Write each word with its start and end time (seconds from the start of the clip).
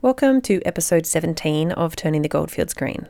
Welcome 0.00 0.42
to 0.42 0.62
episode 0.64 1.06
17 1.06 1.72
of 1.72 1.96
Turning 1.96 2.22
the 2.22 2.28
Goldfields 2.28 2.72
Green. 2.72 3.08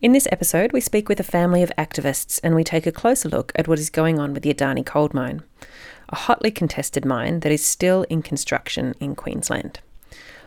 In 0.00 0.12
this 0.12 0.26
episode, 0.32 0.72
we 0.72 0.80
speak 0.80 1.06
with 1.06 1.20
a 1.20 1.22
family 1.22 1.62
of 1.62 1.70
activists 1.76 2.40
and 2.42 2.54
we 2.54 2.64
take 2.64 2.86
a 2.86 2.92
closer 2.92 3.28
look 3.28 3.52
at 3.56 3.68
what 3.68 3.78
is 3.78 3.90
going 3.90 4.18
on 4.18 4.32
with 4.32 4.42
the 4.42 4.54
Adani 4.54 4.86
coal 4.86 5.10
mine, 5.12 5.42
a 6.08 6.16
hotly 6.16 6.50
contested 6.50 7.04
mine 7.04 7.40
that 7.40 7.52
is 7.52 7.62
still 7.62 8.04
in 8.04 8.22
construction 8.22 8.94
in 9.00 9.14
Queensland. 9.14 9.80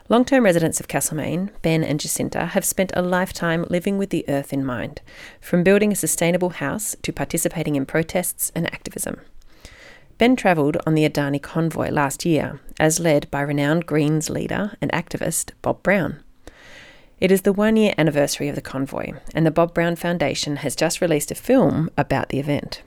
Long 0.09 0.25
term 0.25 0.45
residents 0.45 0.79
of 0.79 0.87
Castlemaine, 0.87 1.51
Ben 1.61 1.83
and 1.83 1.99
Jacinta, 1.99 2.47
have 2.47 2.65
spent 2.65 2.91
a 2.95 3.03
lifetime 3.03 3.63
living 3.69 3.99
with 3.99 4.09
the 4.09 4.27
earth 4.27 4.51
in 4.51 4.65
mind, 4.65 5.01
from 5.39 5.63
building 5.63 5.91
a 5.91 5.95
sustainable 5.95 6.49
house 6.49 6.95
to 7.03 7.13
participating 7.13 7.75
in 7.75 7.85
protests 7.85 8.51
and 8.55 8.65
activism. 8.73 9.21
Ben 10.17 10.35
travelled 10.35 10.77
on 10.85 10.95
the 10.95 11.07
Adani 11.07 11.41
convoy 11.41 11.89
last 11.89 12.25
year, 12.25 12.59
as 12.79 12.99
led 12.99 13.29
by 13.29 13.41
renowned 13.41 13.85
Greens 13.85 14.29
leader 14.29 14.75
and 14.81 14.91
activist 14.91 15.51
Bob 15.61 15.83
Brown. 15.83 16.23
It 17.19 17.31
is 17.31 17.41
the 17.41 17.53
one 17.53 17.75
year 17.75 17.93
anniversary 17.97 18.47
of 18.47 18.55
the 18.55 18.61
convoy, 18.61 19.13
and 19.33 19.45
the 19.45 19.51
Bob 19.51 19.73
Brown 19.73 19.95
Foundation 19.95 20.57
has 20.57 20.75
just 20.75 21.01
released 21.01 21.31
a 21.31 21.35
film 21.35 21.89
about 21.97 22.29
the 22.29 22.39
event. 22.39 22.81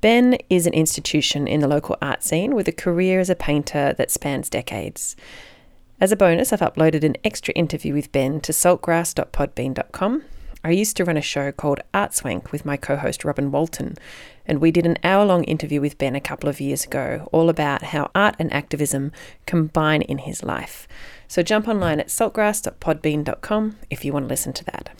Ben 0.00 0.36
is 0.50 0.66
an 0.66 0.74
institution 0.74 1.46
in 1.46 1.60
the 1.60 1.68
local 1.68 1.96
art 2.02 2.22
scene 2.22 2.54
with 2.54 2.68
a 2.68 2.72
career 2.72 3.20
as 3.20 3.30
a 3.30 3.36
painter 3.36 3.94
that 3.96 4.10
spans 4.10 4.50
decades. 4.50 5.14
As 6.00 6.10
a 6.10 6.16
bonus, 6.16 6.52
I've 6.52 6.60
uploaded 6.60 7.04
an 7.04 7.16
extra 7.22 7.54
interview 7.54 7.94
with 7.94 8.10
Ben 8.12 8.40
to 8.40 8.52
saltgrass.podbean.com. 8.52 10.22
I 10.64 10.70
used 10.70 10.96
to 10.96 11.04
run 11.04 11.16
a 11.16 11.22
show 11.22 11.50
called 11.50 11.80
Art 11.92 12.14
Swank 12.14 12.52
with 12.52 12.64
my 12.64 12.76
co 12.76 12.96
host 12.96 13.24
Robin 13.24 13.50
Walton, 13.50 13.96
and 14.46 14.60
we 14.60 14.70
did 14.70 14.86
an 14.86 14.98
hour 15.02 15.24
long 15.24 15.42
interview 15.44 15.80
with 15.80 15.98
Ben 15.98 16.14
a 16.14 16.20
couple 16.20 16.48
of 16.48 16.60
years 16.60 16.84
ago, 16.84 17.28
all 17.32 17.48
about 17.48 17.82
how 17.82 18.10
art 18.14 18.36
and 18.38 18.52
activism 18.52 19.10
combine 19.44 20.02
in 20.02 20.18
his 20.18 20.44
life. 20.44 20.86
So 21.26 21.42
jump 21.42 21.66
online 21.66 21.98
at 21.98 22.08
saltgrass.podbean.com 22.08 23.76
if 23.90 24.04
you 24.04 24.12
want 24.12 24.26
to 24.26 24.28
listen 24.28 24.52
to 24.52 24.64
that. 24.66 24.90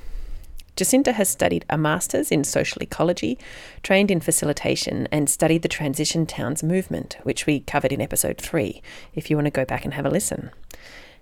Jacinta 0.75 1.12
has 1.12 1.28
studied 1.28 1.64
a 1.70 1.79
master's 1.79 2.33
in 2.33 2.42
social 2.42 2.83
ecology, 2.83 3.39
trained 3.83 4.11
in 4.11 4.20
facilitation, 4.20 5.06
and 5.12 5.31
studied 5.31 5.62
the 5.62 5.69
Transition 5.69 6.27
Towns 6.27 6.62
movement, 6.62 7.19
which 7.23 7.47
we 7.47 7.61
covered 7.61 7.92
in 7.92 8.01
episode 8.01 8.39
3, 8.39 8.83
if 9.14 9.31
you 9.31 9.36
want 9.36 9.47
to 9.47 9.51
go 9.51 9.64
back 9.64 9.84
and 9.84 9.95
have 9.95 10.06
a 10.06 10.11
listen. 10.11 10.51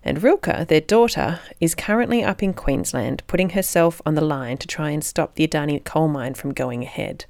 And 0.03 0.23
Rilke, 0.23 0.67
their 0.69 0.81
daughter, 0.81 1.41
is 1.61 1.75
currently 1.75 2.25
up 2.25 2.43
in 2.43 2.55
Queensland 2.55 3.23
putting 3.27 3.51
herself 3.51 4.01
on 4.07 4.15
the 4.15 4.25
line 4.25 4.57
to 4.59 4.67
try 4.67 4.91
and 4.91 5.05
stop 5.05 5.34
the 5.34 5.47
Adani 5.47 5.84
coal 5.84 6.09
mine 6.09 6.34
from 6.34 6.55
going 6.55 6.83
ahead. 6.83 7.27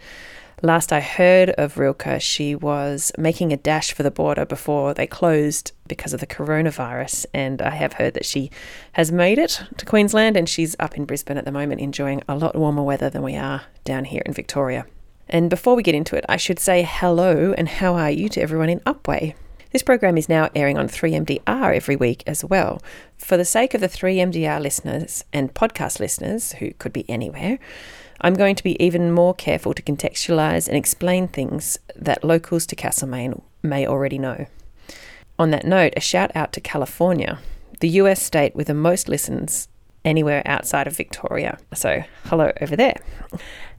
Last 0.62 0.92
I 0.92 1.00
heard 1.00 1.50
of 1.50 1.78
Rilke, 1.78 2.20
she 2.20 2.54
was 2.54 3.12
making 3.16 3.50
a 3.50 3.56
dash 3.56 3.92
for 3.92 4.02
the 4.02 4.10
border 4.10 4.44
before 4.44 4.92
they 4.92 5.06
closed 5.06 5.72
because 5.88 6.12
of 6.12 6.20
the 6.20 6.26
coronavirus. 6.26 7.24
And 7.32 7.62
I 7.62 7.70
have 7.70 7.94
heard 7.94 8.12
that 8.14 8.26
she 8.26 8.50
has 8.92 9.10
made 9.10 9.38
it 9.38 9.62
to 9.78 9.86
Queensland 9.86 10.36
and 10.36 10.46
she's 10.46 10.76
up 10.78 10.98
in 10.98 11.06
Brisbane 11.06 11.38
at 11.38 11.46
the 11.46 11.52
moment 11.52 11.80
enjoying 11.80 12.22
a 12.28 12.36
lot 12.36 12.56
warmer 12.56 12.82
weather 12.82 13.08
than 13.08 13.22
we 13.22 13.36
are 13.36 13.62
down 13.84 14.04
here 14.04 14.22
in 14.26 14.34
Victoria. 14.34 14.84
And 15.30 15.48
before 15.48 15.76
we 15.76 15.82
get 15.82 15.94
into 15.94 16.16
it, 16.16 16.26
I 16.28 16.36
should 16.36 16.58
say 16.58 16.86
hello 16.86 17.54
and 17.56 17.66
how 17.66 17.94
are 17.94 18.10
you 18.10 18.28
to 18.28 18.42
everyone 18.42 18.68
in 18.68 18.80
Upwey. 18.80 19.34
This 19.72 19.82
program 19.84 20.18
is 20.18 20.28
now 20.28 20.50
airing 20.54 20.76
on 20.76 20.88
3MDR 20.88 21.76
every 21.76 21.94
week 21.94 22.24
as 22.26 22.44
well. 22.44 22.82
For 23.16 23.36
the 23.36 23.44
sake 23.44 23.72
of 23.72 23.80
the 23.80 23.88
3MDR 23.88 24.60
listeners 24.60 25.24
and 25.32 25.54
podcast 25.54 26.00
listeners, 26.00 26.52
who 26.54 26.72
could 26.74 26.92
be 26.92 27.08
anywhere, 27.08 27.60
I'm 28.20 28.34
going 28.34 28.56
to 28.56 28.64
be 28.64 28.82
even 28.82 29.12
more 29.12 29.32
careful 29.32 29.72
to 29.74 29.82
contextualise 29.82 30.66
and 30.66 30.76
explain 30.76 31.28
things 31.28 31.78
that 31.94 32.24
locals 32.24 32.66
to 32.66 32.76
Castlemaine 32.76 33.42
may 33.62 33.86
already 33.86 34.18
know. 34.18 34.46
On 35.38 35.50
that 35.52 35.64
note, 35.64 35.94
a 35.96 36.00
shout 36.00 36.32
out 36.34 36.52
to 36.54 36.60
California, 36.60 37.38
the 37.78 37.88
US 37.90 38.20
state 38.20 38.56
with 38.56 38.66
the 38.66 38.74
most 38.74 39.08
listens 39.08 39.68
anywhere 40.04 40.42
outside 40.46 40.88
of 40.88 40.96
Victoria. 40.96 41.58
So, 41.74 42.02
hello 42.24 42.52
over 42.60 42.74
there. 42.74 42.96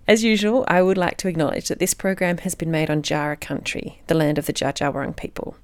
As 0.07 0.23
usual, 0.23 0.65
I 0.67 0.81
would 0.81 0.97
like 0.97 1.17
to 1.17 1.27
acknowledge 1.27 1.67
that 1.67 1.79
this 1.79 1.93
program 1.93 2.39
has 2.39 2.55
been 2.55 2.71
made 2.71 2.89
on 2.89 3.03
Jara 3.03 3.37
country, 3.37 4.01
the 4.07 4.15
land 4.15 4.37
of 4.37 4.47
the 4.47 4.53
Dja 4.53 5.15
people. 5.15 5.55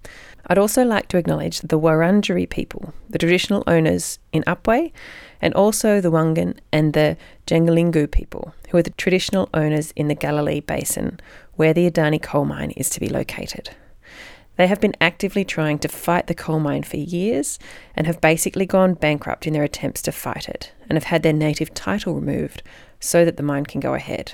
I'd 0.45 0.57
also 0.57 0.85
like 0.85 1.07
to 1.09 1.17
acknowledge 1.17 1.59
the 1.59 1.79
Wurundjeri 1.79 2.49
people, 2.49 2.93
the 3.09 3.17
traditional 3.17 3.63
owners 3.67 4.19
in 4.31 4.43
Upwey, 4.43 4.91
and 5.41 5.53
also 5.53 5.99
the 5.99 6.11
Wangan 6.11 6.57
and 6.71 6.93
the 6.93 7.17
Jagalingou 7.47 8.09
people, 8.11 8.53
who 8.69 8.77
are 8.77 8.83
the 8.83 8.91
traditional 8.91 9.49
owners 9.53 9.91
in 9.95 10.07
the 10.07 10.15
Galilee 10.15 10.61
Basin, 10.61 11.19
where 11.55 11.73
the 11.73 11.89
Adani 11.89 12.21
coal 12.21 12.45
mine 12.45 12.71
is 12.71 12.89
to 12.91 12.99
be 12.99 13.09
located. 13.09 13.71
They 14.55 14.67
have 14.67 14.81
been 14.81 14.95
actively 14.99 15.45
trying 15.45 15.79
to 15.79 15.87
fight 15.87 16.27
the 16.27 16.33
coal 16.33 16.59
mine 16.59 16.83
for 16.83 16.97
years 16.97 17.59
and 17.95 18.07
have 18.07 18.21
basically 18.21 18.65
gone 18.65 18.95
bankrupt 18.95 19.45
in 19.45 19.53
their 19.53 19.63
attempts 19.63 20.01
to 20.03 20.11
fight 20.11 20.49
it 20.49 20.71
and 20.89 20.95
have 20.95 21.05
had 21.05 21.21
their 21.21 21.33
native 21.33 21.73
title 21.73 22.15
removed 22.15 22.63
so 22.99 23.23
that 23.25 23.37
the 23.37 23.43
mine 23.43 23.65
can 23.65 23.79
go 23.79 23.93
ahead. 23.93 24.33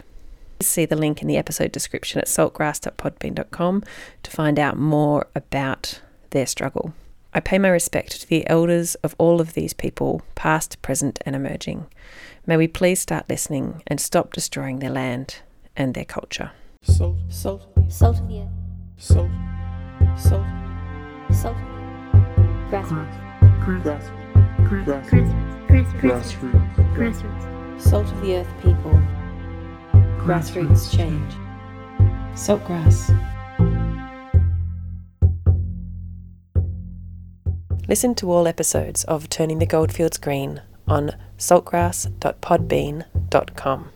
See 0.61 0.85
the 0.85 0.95
link 0.95 1.21
in 1.21 1.27
the 1.27 1.37
episode 1.37 1.71
description 1.71 2.19
at 2.19 2.27
saltgrass.podbean.com 2.27 3.83
to 4.23 4.31
find 4.31 4.59
out 4.59 4.77
more 4.77 5.27
about 5.35 5.99
their 6.29 6.45
struggle. 6.45 6.93
I 7.33 7.39
pay 7.39 7.57
my 7.57 7.69
respect 7.69 8.21
to 8.21 8.27
the 8.27 8.47
elders 8.47 8.95
of 8.95 9.15
all 9.17 9.41
of 9.41 9.53
these 9.53 9.73
people, 9.73 10.21
past, 10.35 10.81
present, 10.81 11.19
and 11.25 11.35
emerging. 11.35 11.87
May 12.45 12.57
we 12.57 12.67
please 12.67 12.99
start 13.01 13.27
listening 13.27 13.81
and 13.87 13.99
stop 13.99 14.33
destroying 14.33 14.79
their 14.79 14.91
land 14.91 15.37
and 15.75 15.93
their 15.95 16.05
culture. 16.05 16.51
Salt, 16.83 17.17
salt, 17.29 17.63
Salt 17.89 18.19
of 18.19 18.27
the 18.27 18.41
earth. 18.41 18.47
salt, 18.97 19.29
salt, 20.17 20.45
Salt. 21.31 21.57
Grassroots. 22.69 23.63
grass, 23.65 24.09
grass, 24.67 25.09
Grassroots. 25.09 25.67
Grassroots. 25.67 25.99
grassroots, 25.99 26.95
Grassroots. 26.95 27.52
Salt 27.77 28.11
of 28.11 28.21
the 28.21 28.35
earth 28.35 28.53
people. 28.61 29.01
Grassroots 30.23 30.95
change. 30.95 31.33
Saltgrass. 32.33 33.11
Listen 37.87 38.15
to 38.15 38.31
all 38.31 38.47
episodes 38.47 39.03
of 39.03 39.29
Turning 39.29 39.59
the 39.59 39.65
Goldfields 39.65 40.17
Green 40.17 40.61
on 40.87 41.11
saltgrass.podbean.com. 41.37 43.89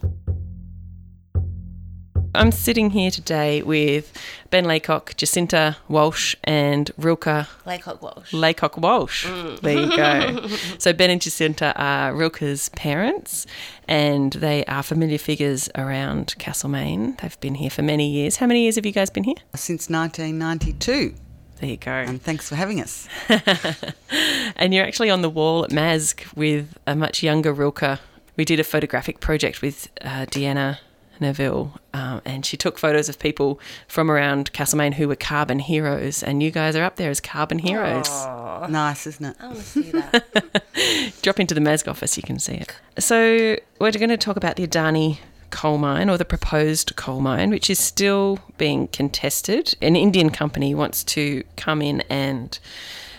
I'm 2.38 2.52
sitting 2.52 2.92
here 2.92 3.10
today 3.10 3.64
with 3.64 4.16
Ben 4.52 4.66
Laycock, 4.66 5.16
Jacinta 5.18 5.76
Walsh, 5.88 6.36
and 6.44 6.92
Rilke 6.96 7.48
Laycock 7.66 8.00
Walsh. 8.00 8.32
Laycock 8.32 8.78
Walsh. 8.78 9.26
There 9.26 9.80
you 9.80 9.98
go. 9.98 10.48
so 10.78 10.94
Ben 10.94 11.10
and 11.10 11.20
Jacinta 11.20 11.74
are 11.76 12.14
Rilke's 12.14 12.70
parents, 12.70 13.48
and 13.88 14.34
they 14.34 14.64
are 14.66 14.84
familiar 14.84 15.18
figures 15.18 15.68
around 15.74 16.36
Castlemaine. 16.38 17.18
They've 17.20 17.40
been 17.40 17.56
here 17.56 17.72
for 17.72 17.82
many 17.82 18.08
years. 18.08 18.36
How 18.38 18.46
many 18.46 18.62
years 18.62 18.76
have 18.76 18.86
you 18.86 18.92
guys 18.92 19.10
been 19.10 19.24
here? 19.24 19.36
since 19.56 19.90
1992. 19.90 21.16
There 21.60 21.70
you 21.72 21.78
go. 21.78 21.90
And 21.90 22.22
thanks 22.22 22.48
for 22.48 22.54
having 22.54 22.80
us. 22.80 23.08
and 24.56 24.76
you're 24.76 24.86
actually 24.86 25.10
on 25.10 25.24
the 25.24 25.30
wall 25.30 25.64
at 25.64 25.72
MASG 25.72 26.36
with 26.36 26.78
a 26.86 26.96
much 26.96 27.24
younger 27.24 27.52
Rilke. 27.52 27.98
We 28.36 28.46
did 28.46 28.60
a 28.60 28.64
photographic 28.64 29.20
project 29.20 29.64
with 29.64 29.88
uh, 30.02 30.28
Deanna 30.28 30.78
Neville, 31.20 31.80
um, 31.94 32.22
and 32.26 32.46
she 32.46 32.58
took 32.58 32.78
photos 32.78 33.10
of 33.10 33.20
people 33.20 33.60
from 33.88 34.10
around 34.12 34.52
Castlemaine 34.54 34.94
who 34.94 35.08
were 35.08 35.16
carbon 35.16 35.60
heroes, 35.60 36.24
and 36.24 36.42
you 36.42 36.52
guys 36.52 36.76
are 36.76 36.84
up 36.84 36.96
there 36.98 37.10
as 37.10 37.20
carbon 37.20 37.60
heroes. 37.60 38.10
Nice, 38.70 39.08
isn't 39.08 39.26
it? 39.26 39.36
I 39.40 39.46
want 39.48 39.58
to 39.60 39.64
see 39.64 39.92
that. 39.92 40.64
Drop 41.22 41.40
into 41.40 41.54
the 41.54 41.62
MASG 41.62 41.88
office, 41.88 42.18
you 42.18 42.24
can 42.24 42.40
see 42.40 42.54
it. 42.56 42.76
So, 43.00 43.58
we're 43.80 43.92
going 43.92 44.10
to 44.10 44.18
talk 44.18 44.38
about 44.38 44.56
the 44.56 44.68
Adani 44.68 45.20
coal 45.50 45.78
mine 45.78 46.10
or 46.10 46.18
the 46.18 46.26
proposed 46.26 46.96
coal 46.96 47.22
mine, 47.22 47.50
which 47.50 47.70
is 47.70 47.80
still 47.80 48.40
being 48.58 48.88
contested. 48.90 49.76
An 49.82 49.96
Indian 49.96 50.30
company 50.30 50.76
wants 50.76 51.04
to 51.06 51.44
come 51.56 51.82
in 51.82 52.02
and 52.10 52.58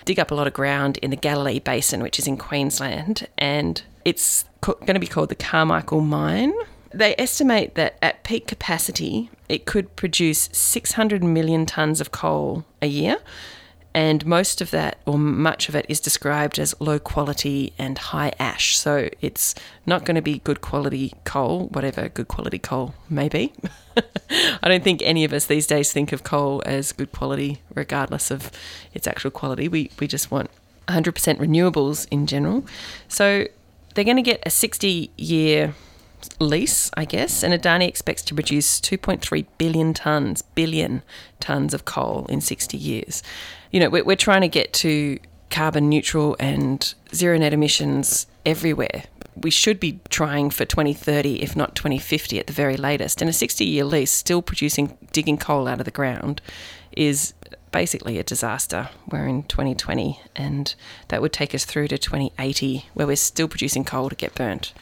dig 0.05 0.19
up 0.19 0.31
a 0.31 0.35
lot 0.35 0.47
of 0.47 0.53
ground 0.53 0.99
in 0.99 1.11
the 1.11 1.17
Galilee 1.17 1.59
Basin, 1.59 2.03
which 2.03 2.19
is 2.19 2.27
in 2.27 2.37
Queensland, 2.37 3.27
and 3.37 3.83
it's 4.05 4.45
co- 4.61 4.75
going 4.75 4.95
to 4.95 5.01
be 5.01 5.07
called 5.07 5.29
the 5.29 5.35
Carmichael 5.35 6.01
Mine. 6.01 6.55
They 6.91 7.15
estimate 7.19 7.75
that 7.75 7.99
at 8.01 8.25
peak 8.25 8.47
capacity, 8.47 9.31
it 9.49 9.67
could 9.67 9.95
produce 9.97 10.49
600 10.53 11.23
million 11.23 11.67
tonnes 11.67 12.01
of 12.01 12.11
coal 12.11 12.65
a 12.81 12.87
year, 12.87 13.19
and 13.95 14.25
most 14.25 14.61
of 14.61 14.71
that, 14.71 14.99
or 15.07 15.19
much 15.19 15.69
of 15.69 15.75
it, 15.75 15.87
is 15.89 15.99
described 15.99 16.59
as 16.59 16.75
low 16.81 16.99
quality 16.99 17.73
and 17.79 17.99
high 17.99 18.33
ash. 18.39 18.79
So 18.79 19.09
it's 19.21 19.55
not 19.87 20.05
going 20.05 20.15
to 20.15 20.23
be 20.23 20.39
good 20.41 20.61
quality 20.61 21.15
coal, 21.25 21.69
whatever 21.69 22.09
good 22.09 22.29
quality 22.29 22.59
coal 22.59 22.95
may 23.11 23.29
be. 23.29 23.53
I 24.63 24.69
don't 24.69 24.85
think 24.85 25.03
any 25.03 25.25
of 25.25 25.33
us 25.33 25.47
these 25.47 25.67
days 25.67 25.93
think 25.93 26.13
of 26.13 26.23
coal 26.23 26.63
as 26.65 26.93
good 26.93 27.13
quality, 27.13 27.61
regardless 27.75 28.31
of 28.31 28.51
its 28.95 29.07
actual 29.07 29.31
quality. 29.31 29.69
We, 29.69 29.91
we 29.99 30.07
just 30.07 30.31
want 30.31 30.51
100% 30.89 31.13
renewables 31.39 32.07
in 32.11 32.27
general. 32.27 32.65
So 33.09 33.47
they're 33.95 34.05
going 34.05 34.17
to 34.17 34.23
get 34.23 34.43
a 34.47 34.51
60 34.51 35.11
year 35.17 35.75
lease, 36.41 36.91
I 36.95 37.05
guess, 37.05 37.43
and 37.43 37.53
Adani 37.53 37.89
expects 37.89 38.23
to 38.23 38.35
produce 38.35 38.81
2.3 38.81 39.47
billion 39.59 39.95
tonnes, 39.95 40.43
billion 40.55 41.03
tonnes 41.41 41.75
of 41.75 41.85
coal 41.85 42.27
in 42.29 42.41
60 42.41 42.77
years. 42.77 43.23
You 43.71 43.81
know, 43.81 43.91
we're, 43.91 44.05
we're 44.05 44.17
trying 44.17 44.43
to 44.43 44.49
get 44.49 44.73
to 44.75 45.19
carbon 45.51 45.89
neutral 45.89 46.37
and 46.39 46.95
zero 47.15 47.39
net 47.39 47.53
emissions 47.53 48.27
everywhere. 48.45 49.05
We 49.37 49.51
should 49.51 49.79
be 49.79 50.01
trying 50.09 50.51
for 50.51 50.65
2030, 50.65 51.43
if 51.43 51.55
not 51.55 51.77
2050 51.77 52.39
at 52.39 52.49
the 52.49 52.53
very 52.53 52.77
latest. 52.77 53.21
And 53.21 53.31
a 53.31 53.33
60 53.33 53.65
year 53.65 53.85
lease, 53.85 54.11
still 54.11 54.43
producing, 54.43 54.99
digging 55.13 55.39
coal 55.39 55.69
out 55.69 55.79
of 55.79 55.85
the 55.85 55.91
ground, 55.91 56.41
is 56.93 57.35
basically 57.71 58.19
a 58.19 58.25
disaster. 58.25 58.89
We're 59.09 59.27
in 59.27 59.45
2020, 59.45 60.21
and 60.35 60.75
that 61.09 61.23
would 61.23 61.33
take 61.33 61.55
us 61.55 61.65
through 61.65 61.89
to 61.89 61.99
2080, 61.99 62.87
where 62.95 63.07
we're 63.07 63.17
still 63.17 63.47
producing 63.47 63.85
coal 63.85 64.09
to 64.09 64.17
get 64.17 64.35
burnt 64.35 64.73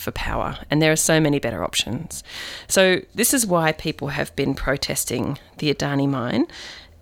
for 0.00 0.10
power. 0.12 0.58
And 0.70 0.80
there 0.80 0.90
are 0.90 0.96
so 0.96 1.20
many 1.20 1.38
better 1.38 1.62
options. 1.62 2.24
So, 2.66 3.02
this 3.14 3.34
is 3.34 3.46
why 3.46 3.72
people 3.72 4.08
have 4.08 4.34
been 4.34 4.54
protesting 4.54 5.38
the 5.58 5.72
Adani 5.72 6.08
mine. 6.08 6.46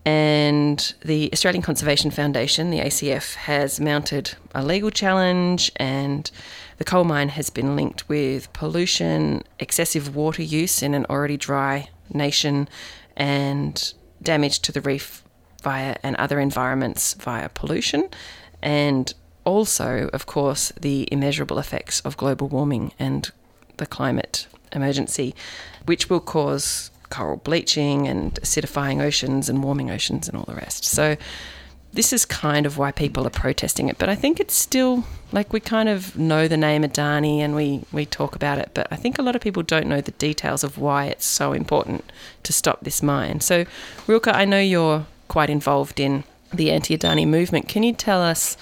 And 0.04 0.94
the 1.04 1.28
Australian 1.32 1.62
Conservation 1.62 2.10
Foundation, 2.10 2.70
the 2.70 2.78
ACF, 2.78 3.34
has 3.34 3.78
mounted 3.78 4.34
a 4.54 4.64
legal 4.64 4.90
challenge, 4.90 5.70
and 5.76 6.30
the 6.78 6.84
coal 6.84 7.04
mine 7.04 7.28
has 7.30 7.50
been 7.50 7.76
linked 7.76 8.08
with 8.08 8.50
pollution, 8.54 9.42
excessive 9.58 10.16
water 10.16 10.42
use 10.42 10.82
in 10.82 10.94
an 10.94 11.04
already 11.10 11.36
dry 11.36 11.90
nation, 12.10 12.68
and 13.16 13.92
damage 14.22 14.60
to 14.60 14.72
the 14.72 14.80
reef 14.80 15.22
via 15.62 15.96
and 16.02 16.16
other 16.16 16.40
environments 16.40 17.12
via 17.14 17.50
pollution, 17.50 18.08
and 18.62 19.12
also, 19.48 20.08
of 20.12 20.26
course, 20.26 20.72
the 20.80 21.08
immeasurable 21.10 21.58
effects 21.58 22.00
of 22.00 22.16
global 22.16 22.48
warming 22.48 22.92
and 22.98 23.30
the 23.78 23.86
climate 23.86 24.46
emergency, 24.72 25.34
which 25.86 26.10
will 26.10 26.20
cause 26.20 26.90
coral 27.10 27.38
bleaching 27.38 28.06
and 28.06 28.34
acidifying 28.34 29.02
oceans 29.02 29.48
and 29.48 29.62
warming 29.62 29.90
oceans 29.90 30.28
and 30.28 30.36
all 30.36 30.44
the 30.44 30.54
rest. 30.54 30.84
So, 30.84 31.16
this 31.94 32.12
is 32.12 32.26
kind 32.26 32.66
of 32.66 32.76
why 32.76 32.92
people 32.92 33.26
are 33.26 33.30
protesting 33.30 33.88
it. 33.88 33.96
But 33.96 34.10
I 34.10 34.14
think 34.14 34.38
it's 34.38 34.54
still 34.54 35.04
like 35.32 35.54
we 35.54 35.60
kind 35.60 35.88
of 35.88 36.16
know 36.18 36.46
the 36.46 36.56
name 36.56 36.82
Adani 36.82 37.38
and 37.38 37.54
we, 37.54 37.82
we 37.92 38.04
talk 38.04 38.36
about 38.36 38.58
it, 38.58 38.70
but 38.74 38.86
I 38.90 38.96
think 38.96 39.18
a 39.18 39.22
lot 39.22 39.34
of 39.34 39.40
people 39.40 39.62
don't 39.62 39.86
know 39.86 40.02
the 40.02 40.12
details 40.12 40.62
of 40.62 40.76
why 40.76 41.06
it's 41.06 41.24
so 41.24 41.54
important 41.54 42.04
to 42.42 42.52
stop 42.52 42.80
this 42.82 43.02
mine. 43.02 43.40
So, 43.40 43.64
Rilke, 44.06 44.28
I 44.28 44.44
know 44.44 44.60
you're 44.60 45.06
quite 45.28 45.48
involved 45.48 45.98
in 45.98 46.24
the 46.52 46.70
anti 46.70 46.96
Adani 46.96 47.26
movement. 47.26 47.68
Can 47.68 47.82
you 47.82 47.92
tell 47.92 48.22
us 48.22 48.56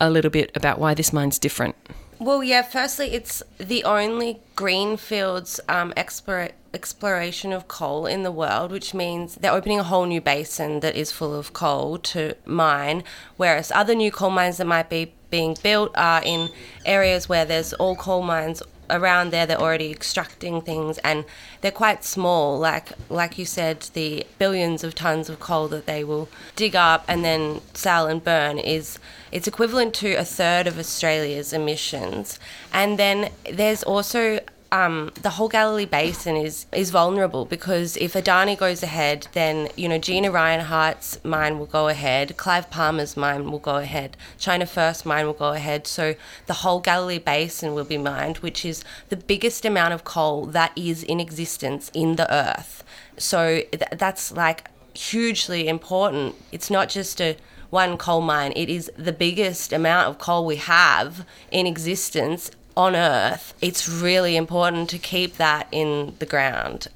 a 0.00 0.10
little 0.10 0.30
bit 0.30 0.50
about 0.54 0.78
why 0.78 0.94
this 0.94 1.12
mine's 1.12 1.38
different? 1.38 1.76
Well, 2.20 2.42
yeah, 2.42 2.62
firstly, 2.62 3.12
it's 3.12 3.44
the 3.58 3.84
only 3.84 4.40
greenfields 4.56 5.60
um, 5.68 5.92
explora- 5.96 6.50
exploration 6.74 7.52
of 7.52 7.68
coal 7.68 8.06
in 8.06 8.24
the 8.24 8.32
world, 8.32 8.72
which 8.72 8.92
means 8.92 9.36
they're 9.36 9.52
opening 9.52 9.78
a 9.78 9.84
whole 9.84 10.04
new 10.04 10.20
basin 10.20 10.80
that 10.80 10.96
is 10.96 11.12
full 11.12 11.34
of 11.34 11.52
coal 11.52 11.96
to 11.98 12.34
mine, 12.44 13.04
whereas 13.36 13.70
other 13.70 13.94
new 13.94 14.10
coal 14.10 14.30
mines 14.30 14.56
that 14.56 14.66
might 14.66 14.90
be 14.90 15.12
being 15.30 15.56
built 15.62 15.92
are 15.96 16.22
in 16.24 16.48
areas 16.84 17.28
where 17.28 17.44
there's 17.44 17.72
all 17.74 17.94
coal 17.94 18.22
mines 18.22 18.62
around 18.90 19.30
there 19.30 19.44
they're 19.44 19.60
already 19.60 19.90
extracting 19.90 20.62
things 20.62 20.96
and 20.98 21.24
they're 21.60 21.70
quite 21.70 22.02
small 22.02 22.58
like 22.58 22.90
like 23.10 23.36
you 23.36 23.44
said 23.44 23.82
the 23.92 24.26
billions 24.38 24.82
of 24.82 24.94
tons 24.94 25.28
of 25.28 25.38
coal 25.38 25.68
that 25.68 25.84
they 25.84 26.02
will 26.02 26.26
dig 26.56 26.74
up 26.74 27.04
and 27.06 27.22
then 27.22 27.60
sell 27.74 28.06
and 28.06 28.24
burn 28.24 28.58
is 28.58 28.98
it's 29.32 29.46
equivalent 29.46 29.94
to 29.94 30.14
a 30.14 30.24
third 30.24 30.66
of 30.66 30.78
Australia's 30.78 31.52
emissions 31.52 32.38
and 32.72 32.98
then 32.98 33.30
there's 33.50 33.82
also 33.82 34.40
um, 34.70 35.10
the 35.22 35.30
whole 35.30 35.48
Galilee 35.48 35.86
Basin 35.86 36.36
is 36.36 36.66
is 36.72 36.90
vulnerable 36.90 37.44
because 37.44 37.96
if 37.96 38.12
Adani 38.12 38.56
goes 38.56 38.82
ahead, 38.82 39.28
then 39.32 39.68
you 39.76 39.88
know 39.88 39.98
Gina 39.98 40.30
Rinehart's 40.30 41.22
mine 41.24 41.58
will 41.58 41.66
go 41.66 41.88
ahead, 41.88 42.36
Clive 42.36 42.70
Palmer's 42.70 43.16
mine 43.16 43.50
will 43.50 43.58
go 43.58 43.76
ahead, 43.76 44.16
China 44.38 44.66
First 44.66 45.06
mine 45.06 45.26
will 45.26 45.32
go 45.32 45.52
ahead. 45.52 45.86
So 45.86 46.14
the 46.46 46.54
whole 46.54 46.80
Galilee 46.80 47.18
Basin 47.18 47.74
will 47.74 47.84
be 47.84 47.98
mined, 47.98 48.38
which 48.38 48.64
is 48.64 48.84
the 49.08 49.16
biggest 49.16 49.64
amount 49.64 49.94
of 49.94 50.04
coal 50.04 50.46
that 50.46 50.72
is 50.76 51.02
in 51.02 51.20
existence 51.20 51.90
in 51.94 52.16
the 52.16 52.32
earth. 52.32 52.84
So 53.16 53.62
th- 53.72 53.82
that's 53.92 54.32
like 54.32 54.68
hugely 54.92 55.68
important. 55.68 56.34
It's 56.52 56.70
not 56.70 56.88
just 56.88 57.20
a 57.20 57.36
one 57.70 57.96
coal 57.96 58.20
mine. 58.20 58.52
It 58.56 58.68
is 58.68 58.90
the 58.96 59.12
biggest 59.12 59.72
amount 59.72 60.08
of 60.08 60.18
coal 60.18 60.46
we 60.46 60.56
have 60.56 61.26
in 61.50 61.66
existence 61.66 62.50
on 62.78 62.94
Earth, 62.94 63.54
it's 63.60 63.88
really 63.88 64.36
important 64.36 64.88
to 64.90 64.98
keep 64.98 65.36
that 65.36 65.66
in 65.72 66.14
the 66.20 66.24
ground. 66.26 66.86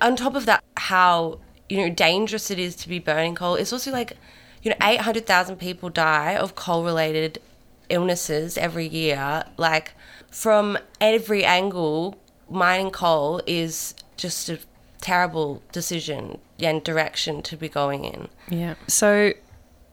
On 0.00 0.16
top 0.16 0.34
of 0.34 0.46
that, 0.46 0.64
how 0.78 1.38
you 1.68 1.76
know 1.76 1.90
dangerous 1.90 2.50
it 2.50 2.58
is 2.58 2.74
to 2.76 2.88
be 2.88 2.98
burning 2.98 3.34
coal. 3.34 3.54
It's 3.54 3.72
also 3.72 3.92
like 3.92 4.14
you 4.62 4.70
know 4.70 4.76
800,000 4.82 5.56
people 5.56 5.90
die 5.90 6.34
of 6.34 6.54
coal-related 6.54 7.38
illnesses 7.90 8.56
every 8.56 8.88
year. 8.88 9.44
Like 9.58 9.92
from 10.30 10.78
every 11.02 11.44
angle, 11.44 12.18
mining 12.48 12.90
coal 12.90 13.42
is 13.46 13.94
just 14.16 14.48
a 14.48 14.58
terrible 15.02 15.62
decision 15.70 16.38
and 16.58 16.82
direction 16.82 17.42
to 17.42 17.58
be 17.58 17.68
going 17.68 18.06
in. 18.06 18.28
Yeah. 18.48 18.76
So, 18.86 19.34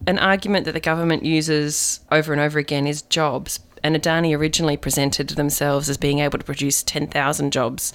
an 0.06 0.20
argument 0.20 0.66
that 0.66 0.74
the 0.74 0.80
government 0.80 1.26
uses 1.26 2.02
over 2.12 2.34
and 2.34 2.42
over 2.42 2.60
again 2.60 2.88
is 2.88 3.02
jobs. 3.04 3.60
And 3.84 3.96
Adani 3.96 4.38
originally 4.38 4.78
presented 4.78 5.30
themselves 5.30 5.90
as 5.90 5.98
being 5.98 6.20
able 6.20 6.40
to 6.40 6.46
produce 6.46 6.84
10,000 6.84 7.52
jobs, 7.52 7.92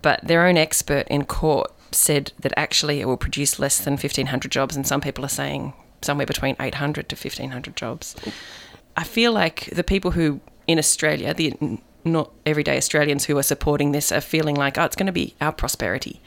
but 0.00 0.20
their 0.22 0.46
own 0.46 0.56
expert 0.56 1.08
in 1.08 1.24
court 1.24 1.72
said 1.90 2.32
that 2.38 2.52
actually 2.56 3.00
it 3.00 3.06
will 3.06 3.16
produce 3.16 3.58
less 3.58 3.78
than 3.78 3.94
1,500 3.94 4.50
jobs, 4.50 4.76
and 4.76 4.86
some 4.86 5.00
people 5.00 5.24
are 5.24 5.28
saying 5.28 5.72
somewhere 6.02 6.26
between 6.26 6.56
800 6.60 7.08
to 7.08 7.16
1,500 7.16 7.74
jobs. 7.76 8.14
I 8.96 9.04
feel 9.04 9.32
like 9.32 9.68
the 9.72 9.84
people 9.84 10.12
who 10.12 10.40
in 10.66 10.78
Australia, 10.78 11.34
the 11.34 11.54
not 12.04 12.30
everyday 12.44 12.76
Australians 12.76 13.24
who 13.24 13.36
are 13.36 13.42
supporting 13.42 13.92
this, 13.92 14.12
are 14.12 14.20
feeling 14.20 14.54
like, 14.54 14.78
oh, 14.78 14.84
it's 14.84 14.96
going 14.96 15.06
to 15.06 15.12
be 15.12 15.34
our 15.40 15.52
prosperity. 15.52 16.20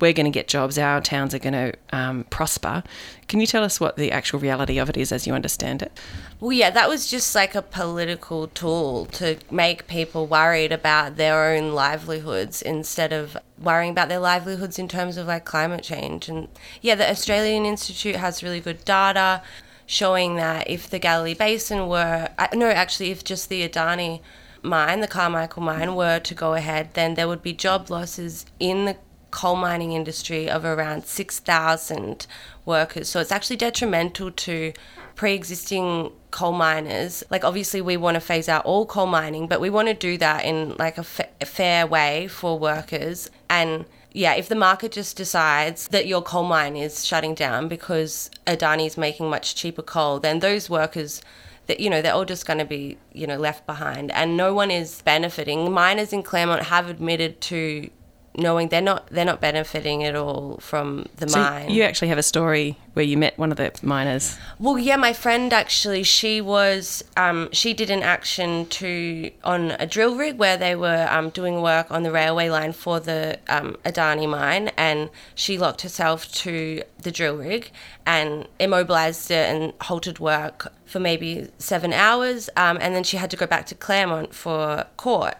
We're 0.00 0.12
going 0.12 0.26
to 0.26 0.30
get 0.30 0.48
jobs. 0.48 0.78
Our 0.78 1.00
towns 1.00 1.34
are 1.34 1.38
going 1.38 1.52
to 1.52 1.72
um, 1.92 2.24
prosper. 2.24 2.82
Can 3.28 3.40
you 3.40 3.46
tell 3.46 3.64
us 3.64 3.80
what 3.80 3.96
the 3.96 4.12
actual 4.12 4.40
reality 4.40 4.78
of 4.78 4.88
it 4.90 4.96
is 4.96 5.12
as 5.12 5.26
you 5.26 5.32
understand 5.32 5.82
it? 5.82 5.98
Well, 6.40 6.52
yeah, 6.52 6.70
that 6.70 6.88
was 6.88 7.06
just 7.06 7.34
like 7.34 7.54
a 7.54 7.62
political 7.62 8.48
tool 8.48 9.06
to 9.06 9.38
make 9.50 9.86
people 9.86 10.26
worried 10.26 10.72
about 10.72 11.16
their 11.16 11.54
own 11.54 11.72
livelihoods 11.72 12.60
instead 12.60 13.12
of 13.12 13.36
worrying 13.58 13.92
about 13.92 14.08
their 14.08 14.18
livelihoods 14.18 14.78
in 14.78 14.88
terms 14.88 15.16
of 15.16 15.26
like 15.26 15.44
climate 15.44 15.82
change. 15.82 16.28
And 16.28 16.48
yeah, 16.82 16.96
the 16.96 17.08
Australian 17.08 17.64
Institute 17.64 18.16
has 18.16 18.42
really 18.42 18.60
good 18.60 18.84
data 18.84 19.42
showing 19.86 20.36
that 20.36 20.68
if 20.68 20.88
the 20.88 20.98
Galilee 20.98 21.34
Basin 21.34 21.88
were, 21.88 22.28
uh, 22.38 22.48
no, 22.54 22.70
actually, 22.70 23.10
if 23.10 23.22
just 23.22 23.48
the 23.48 23.68
Adani 23.68 24.20
mine, 24.62 25.00
the 25.00 25.08
Carmichael 25.08 25.62
mine, 25.62 25.94
were 25.94 26.18
to 26.20 26.34
go 26.34 26.54
ahead, 26.54 26.94
then 26.94 27.14
there 27.14 27.28
would 27.28 27.42
be 27.42 27.52
job 27.52 27.90
losses 27.90 28.46
in 28.58 28.86
the 28.86 28.96
coal 29.34 29.56
mining 29.56 29.92
industry 29.92 30.48
of 30.48 30.64
around 30.64 31.04
6,000 31.04 32.26
workers. 32.64 33.08
So 33.08 33.18
it's 33.18 33.32
actually 33.32 33.56
detrimental 33.56 34.30
to 34.30 34.72
pre 35.16 35.34
existing 35.34 36.12
coal 36.30 36.52
miners. 36.52 37.24
Like, 37.30 37.44
obviously, 37.44 37.80
we 37.80 37.96
want 37.96 38.14
to 38.14 38.20
phase 38.20 38.48
out 38.48 38.64
all 38.64 38.86
coal 38.86 39.06
mining, 39.06 39.48
but 39.48 39.60
we 39.60 39.70
want 39.70 39.88
to 39.88 39.94
do 39.94 40.16
that 40.18 40.44
in 40.44 40.76
like 40.78 40.98
a, 40.98 41.02
fa- 41.02 41.28
a 41.40 41.46
fair 41.46 41.84
way 41.84 42.28
for 42.28 42.56
workers. 42.56 43.28
And 43.50 43.86
yeah, 44.12 44.34
if 44.34 44.48
the 44.48 44.54
market 44.54 44.92
just 44.92 45.16
decides 45.16 45.88
that 45.88 46.06
your 46.06 46.22
coal 46.22 46.44
mine 46.44 46.76
is 46.76 47.04
shutting 47.04 47.34
down 47.34 47.66
because 47.66 48.30
Adani 48.46 48.86
is 48.86 48.96
making 48.96 49.28
much 49.28 49.56
cheaper 49.56 49.82
coal, 49.82 50.20
then 50.20 50.38
those 50.38 50.70
workers 50.70 51.20
that 51.66 51.80
you 51.80 51.90
know 51.90 52.00
they're 52.02 52.14
all 52.14 52.24
just 52.24 52.46
going 52.46 52.58
to 52.58 52.64
be 52.64 52.98
you 53.12 53.26
know 53.26 53.38
left 53.38 53.64
behind 53.64 54.10
and 54.12 54.36
no 54.36 54.52
one 54.52 54.70
is 54.70 55.00
benefiting 55.02 55.72
miners 55.72 56.12
in 56.12 56.22
clermont 56.22 56.62
have 56.64 56.90
admitted 56.90 57.40
to 57.40 57.88
knowing 58.36 58.68
they're 58.68 58.80
not 58.80 59.06
they're 59.08 59.24
not 59.24 59.40
benefiting 59.40 60.04
at 60.04 60.14
all 60.14 60.58
from 60.58 61.06
the 61.16 61.28
So 61.28 61.38
mine 61.38 61.70
you 61.70 61.82
actually 61.82 62.08
have 62.08 62.18
a 62.18 62.22
story 62.22 62.76
where 62.94 63.04
you 63.04 63.18
met 63.18 63.36
one 63.36 63.50
of 63.50 63.56
the 63.56 63.72
miners. 63.82 64.38
well, 64.58 64.78
yeah, 64.78 64.96
my 64.96 65.12
friend 65.12 65.52
actually, 65.52 66.04
she 66.04 66.40
was, 66.40 67.04
um, 67.16 67.48
she 67.52 67.74
did 67.74 67.90
an 67.90 68.02
action 68.02 68.66
to 68.66 69.30
on 69.42 69.72
a 69.72 69.86
drill 69.86 70.16
rig 70.16 70.38
where 70.38 70.56
they 70.56 70.74
were 70.74 71.06
um, 71.10 71.28
doing 71.30 71.60
work 71.60 71.90
on 71.90 72.04
the 72.04 72.12
railway 72.12 72.48
line 72.48 72.72
for 72.72 73.00
the 73.00 73.38
um, 73.48 73.76
Adani 73.84 74.28
mine, 74.28 74.68
and 74.76 75.10
she 75.34 75.58
locked 75.58 75.82
herself 75.82 76.30
to 76.32 76.82
the 77.02 77.10
drill 77.10 77.36
rig 77.36 77.70
and 78.06 78.46
immobilized 78.58 79.30
it 79.30 79.50
and 79.50 79.72
halted 79.82 80.20
work 80.20 80.72
for 80.86 81.00
maybe 81.00 81.48
seven 81.58 81.92
hours, 81.92 82.48
um, 82.56 82.78
and 82.80 82.94
then 82.94 83.02
she 83.02 83.16
had 83.16 83.30
to 83.30 83.36
go 83.36 83.46
back 83.46 83.66
to 83.66 83.74
Clermont 83.74 84.34
for 84.34 84.86
court. 84.96 85.34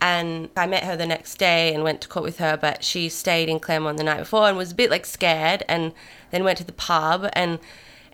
And 0.00 0.48
I 0.56 0.66
met 0.66 0.84
her 0.84 0.96
the 0.96 1.06
next 1.06 1.36
day 1.36 1.74
and 1.74 1.84
went 1.84 2.00
to 2.00 2.08
court 2.08 2.24
with 2.24 2.38
her, 2.38 2.56
but 2.56 2.82
she 2.82 3.08
stayed 3.08 3.48
in 3.48 3.60
Clermont 3.60 3.98
the 3.98 4.04
night 4.04 4.18
before 4.18 4.48
and 4.48 4.56
was 4.56 4.72
a 4.72 4.74
bit 4.74 4.90
like 4.90 5.04
scared 5.04 5.62
and 5.68 5.92
then 6.30 6.44
went 6.44 6.58
to 6.58 6.64
the 6.64 6.72
pub 6.72 7.28
and 7.34 7.58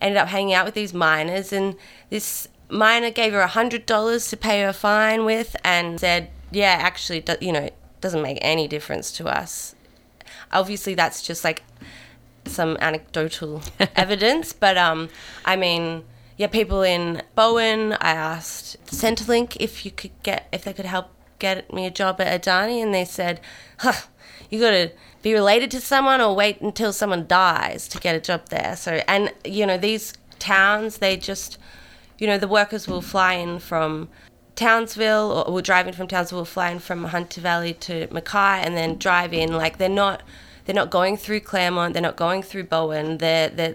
ended 0.00 0.16
up 0.16 0.28
hanging 0.28 0.54
out 0.54 0.64
with 0.64 0.74
these 0.74 0.92
miners. 0.92 1.52
And 1.52 1.76
this 2.10 2.48
miner 2.68 3.10
gave 3.10 3.32
her 3.32 3.40
a 3.40 3.48
$100 3.48 4.30
to 4.30 4.36
pay 4.36 4.62
her 4.62 4.72
fine 4.72 5.24
with 5.24 5.54
and 5.64 6.00
said, 6.00 6.30
Yeah, 6.50 6.76
actually, 6.80 7.24
you 7.40 7.52
know, 7.52 7.62
it 7.62 7.74
doesn't 8.00 8.22
make 8.22 8.38
any 8.40 8.66
difference 8.66 9.12
to 9.12 9.26
us. 9.26 9.74
Obviously, 10.52 10.94
that's 10.94 11.22
just 11.22 11.44
like 11.44 11.62
some 12.44 12.76
anecdotal 12.80 13.62
evidence, 13.96 14.52
but 14.52 14.76
um, 14.76 15.08
I 15.44 15.56
mean, 15.56 16.04
yeah, 16.36 16.48
people 16.48 16.82
in 16.82 17.22
Bowen. 17.34 17.94
I 17.94 18.12
asked 18.12 18.76
Centrelink 18.86 19.56
if 19.58 19.84
you 19.84 19.90
could 19.90 20.10
get 20.22 20.48
if 20.52 20.64
they 20.64 20.72
could 20.72 20.84
help 20.84 21.10
get 21.38 21.72
me 21.72 21.86
a 21.86 21.90
job 21.90 22.20
at 22.20 22.42
Adani, 22.42 22.82
and 22.82 22.94
they 22.94 23.04
said, 23.04 23.40
"Huh, 23.78 23.92
you 24.50 24.60
got 24.60 24.70
to 24.70 24.90
be 25.22 25.32
related 25.32 25.70
to 25.72 25.80
someone 25.80 26.20
or 26.20 26.34
wait 26.34 26.60
until 26.60 26.92
someone 26.92 27.26
dies 27.26 27.88
to 27.88 27.98
get 27.98 28.14
a 28.14 28.20
job 28.20 28.48
there." 28.48 28.76
So, 28.76 29.02
and 29.08 29.32
you 29.44 29.66
know, 29.66 29.78
these 29.78 30.14
towns, 30.38 30.98
they 30.98 31.16
just, 31.16 31.58
you 32.18 32.26
know, 32.26 32.38
the 32.38 32.48
workers 32.48 32.86
will 32.88 33.02
fly 33.02 33.34
in 33.34 33.58
from 33.58 34.08
Townsville 34.54 35.44
or 35.46 35.52
will 35.52 35.62
drive 35.62 35.86
in 35.86 35.94
from 35.94 36.08
Townsville, 36.08 36.44
fly 36.44 36.70
in 36.70 36.78
from 36.78 37.04
Hunter 37.04 37.40
Valley 37.40 37.74
to 37.74 38.08
Mackay, 38.10 38.62
and 38.64 38.76
then 38.76 38.98
drive 38.98 39.32
in. 39.32 39.52
Like 39.52 39.78
they're 39.78 39.88
not, 39.88 40.22
they're 40.64 40.74
not 40.74 40.90
going 40.90 41.16
through 41.16 41.40
Clermont. 41.40 41.92
They're 41.92 42.02
not 42.02 42.16
going 42.16 42.42
through 42.42 42.64
Bowen. 42.64 43.18
They're 43.18 43.48
they're 43.48 43.74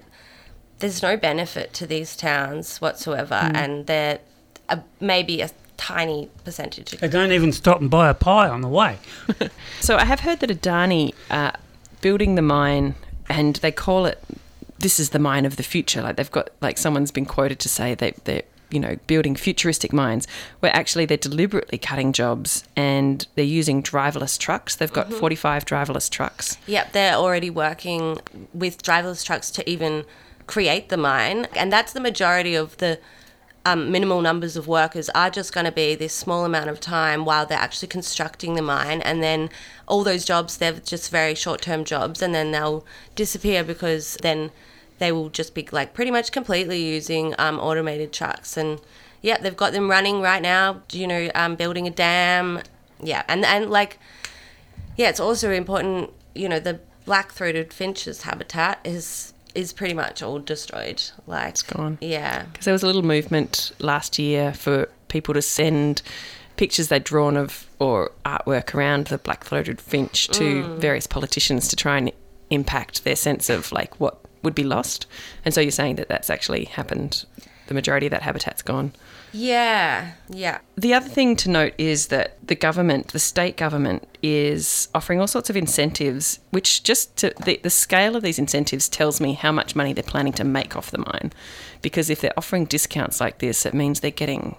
there's 0.82 1.01
no 1.01 1.15
benefit 1.15 1.74
to 1.74 1.88
these 1.88 2.15
towns 2.15 2.82
whatsoever, 2.82 3.39
hmm. 3.39 3.56
and 3.56 3.88
they're 3.88 4.20
a, 4.68 4.82
maybe 5.00 5.41
a 5.41 5.50
tiny 5.82 6.30
percentage. 6.46 6.92
They 6.92 7.08
don't 7.08 7.32
even 7.32 7.52
stop 7.52 7.82
and 7.82 7.90
buy 7.90 8.08
a 8.08 8.14
pie 8.14 8.48
on 8.48 8.62
the 8.62 8.68
way. 8.68 8.98
So 9.80 9.98
I 9.98 10.06
have 10.06 10.20
heard 10.20 10.42
that 10.42 10.52
Adani 10.52 11.16
are 11.32 11.56
building 12.02 12.36
the 12.36 12.44
mine, 12.44 12.94
and 13.28 13.56
they 13.58 13.72
call 13.72 14.06
it 14.06 14.24
"This 14.78 15.00
is 15.00 15.10
the 15.10 15.18
mine 15.18 15.44
of 15.44 15.56
the 15.56 15.64
future." 15.64 16.04
Like 16.04 16.18
they've 16.18 16.32
got 16.32 16.52
like 16.62 16.78
someone's 16.78 17.12
been 17.12 17.26
quoted 17.26 17.58
to 17.62 17.70
say 17.70 17.96
they 17.96 18.12
they're 18.26 18.44
you 18.70 18.80
know 18.80 18.98
building 19.08 19.36
futuristic 19.36 19.92
mines, 19.92 20.28
where 20.60 20.74
actually 20.76 21.08
they're 21.08 21.18
deliberately 21.18 21.80
cutting 21.80 22.14
jobs 22.14 22.64
and 22.76 23.26
they're 23.34 23.44
using 23.60 23.82
driverless 23.82 24.38
trucks. 24.38 24.76
They've 24.76 24.94
got 24.94 25.08
mm-hmm. 25.08 25.20
45 25.20 25.66
driverless 25.66 26.08
trucks. 26.08 26.58
Yep, 26.68 26.92
they're 26.92 27.16
already 27.16 27.50
working 27.50 28.20
with 28.54 28.84
driverless 28.84 29.26
trucks 29.26 29.50
to 29.52 29.68
even 29.68 30.06
create 30.46 30.90
the 30.90 30.98
mine, 30.98 31.48
and 31.56 31.74
that's 31.74 31.92
the 31.94 32.02
majority 32.02 32.54
of 32.54 32.78
the 32.78 33.00
um, 33.65 33.91
minimal 33.91 34.22
numbers 34.22 34.58
of 34.58 34.68
workers 34.68 35.10
are 35.10 35.30
just 35.30 35.53
going 35.53 35.65
to 35.65 35.72
be 35.72 35.96
this 35.96 36.13
small 36.13 36.46
amount 36.46 36.70
of 36.70 36.80
time 36.80 37.25
while 37.25 37.46
they're 37.46 37.58
actually 37.58 37.88
constructing 37.88 38.56
the 38.56 38.62
mine, 38.62 39.01
and 39.01 39.22
then 39.22 39.50
all 39.88 40.03
those 40.03 40.25
jobs 40.25 40.58
they're 40.58 40.74
just 40.74 41.12
very 41.12 41.36
short-term 41.36 41.84
jobs, 41.84 42.22
and 42.22 42.34
then 42.34 42.51
they'll 42.51 42.86
disappear 43.15 43.63
because 43.63 44.18
then 44.22 44.51
they 45.00 45.12
will 45.12 45.30
just 45.30 45.53
be 45.53 45.68
like 45.72 45.94
pretty 45.94 46.12
much 46.12 46.32
completely 46.32 46.82
using 46.82 47.36
um, 47.38 47.60
automated 47.60 48.12
trucks, 48.12 48.58
and 48.58 48.80
yeah, 49.22 49.38
they've 49.38 49.58
got 49.58 49.74
them 49.74 49.89
running 49.89 50.22
right 50.22 50.41
now. 50.41 50.82
You 50.91 51.08
know, 51.08 51.32
um, 51.36 51.56
building 51.56 51.88
a 51.88 51.91
dam, 51.91 52.62
yeah, 53.01 53.24
and 53.27 53.46
and 53.46 53.70
like 53.70 54.00
yeah, 54.98 55.10
it's 55.10 55.20
also 55.20 55.51
important. 55.51 56.12
You 56.34 56.50
know, 56.50 56.60
the 56.60 56.80
black-throated 57.06 57.74
finch's 57.74 58.22
habitat 58.22 58.80
is 58.86 59.31
is 59.55 59.74
pretty 59.74 59.93
much 59.93 60.22
all 60.22 60.39
destroyed. 60.39 61.01
Like 61.27 61.50
it's 61.50 61.63
gone. 61.63 61.98
Yeah, 62.01 62.43
Because 62.51 62.65
there 62.65 62.74
was 62.74 62.84
a 62.84 62.88
little 62.88 63.03
movement 63.03 63.72
last 63.79 64.20
year 64.20 64.53
for 64.53 64.89
people 65.08 65.34
to 65.34 65.41
send 65.41 66.01
pictures 66.58 66.89
they'd 66.89 67.03
drawn 67.03 67.38
of 67.38 67.67
or 67.79 68.12
artwork 68.25 68.75
around 68.75 69.08
the 69.08 69.17
black 69.17 69.43
throated 69.43 69.81
finch 69.81 70.27
to 70.27 70.63
mm. 70.63 70.77
various 70.77 71.08
politicians 71.08 71.67
to 71.70 71.75
try 71.75 71.98
and 71.98 72.12
impact 72.50 73.03
their 73.03 73.15
sense 73.15 73.50
of 73.50 73.72
like 73.72 74.00
what 74.00 74.20
would 74.43 74.55
be 74.55 74.63
lost. 74.63 75.05
And 75.46 75.53
so 75.53 75.62
you're 75.62 75.72
saying 75.72 75.96
that 75.96 76.08
that's 76.08 76.29
actually 76.29 76.65
happened. 76.65 77.25
The 77.67 77.74
majority 77.74 78.08
of 78.08 78.12
that 78.12 78.22
habitat's 78.22 78.62
gone. 78.62 78.93
Yeah, 79.32 80.14
yeah. 80.30 80.60
The 80.76 80.94
other 80.94 81.08
thing 81.08 81.36
to 81.38 81.50
note 81.50 81.74
is 81.78 82.08
that 82.08 82.38
the 82.46 82.56
government, 82.56 83.10
the 83.10 83.20
state 83.20 83.58
government, 83.58 84.08
is 84.22 84.90
offering 84.94 85.20
all 85.20 85.28
sorts 85.28 85.50
of 85.50 85.58
incentives, 85.58 86.40
which 86.52 86.84
just 86.84 87.16
to, 87.18 87.34
the, 87.46 87.60
the 87.64 87.70
scale 87.70 88.16
of 88.16 88.24
these 88.24 88.40
incentives 88.40 88.90
tells 88.90 89.22
me 89.22 89.34
how 89.34 89.52
much 89.52 89.76
money 89.76 89.94
they're 89.94 90.04
planning 90.04 90.34
to 90.34 90.44
make 90.44 90.76
off 90.76 90.92
the 90.92 91.00
mine. 91.00 91.32
Because 91.82 92.10
if 92.10 92.22
they're 92.22 92.38
offering 92.38 92.66
discounts 92.66 93.20
like 93.20 93.40
this, 93.40 93.66
it 93.66 93.74
means 93.74 94.00
they're 94.00 94.12
getting 94.12 94.56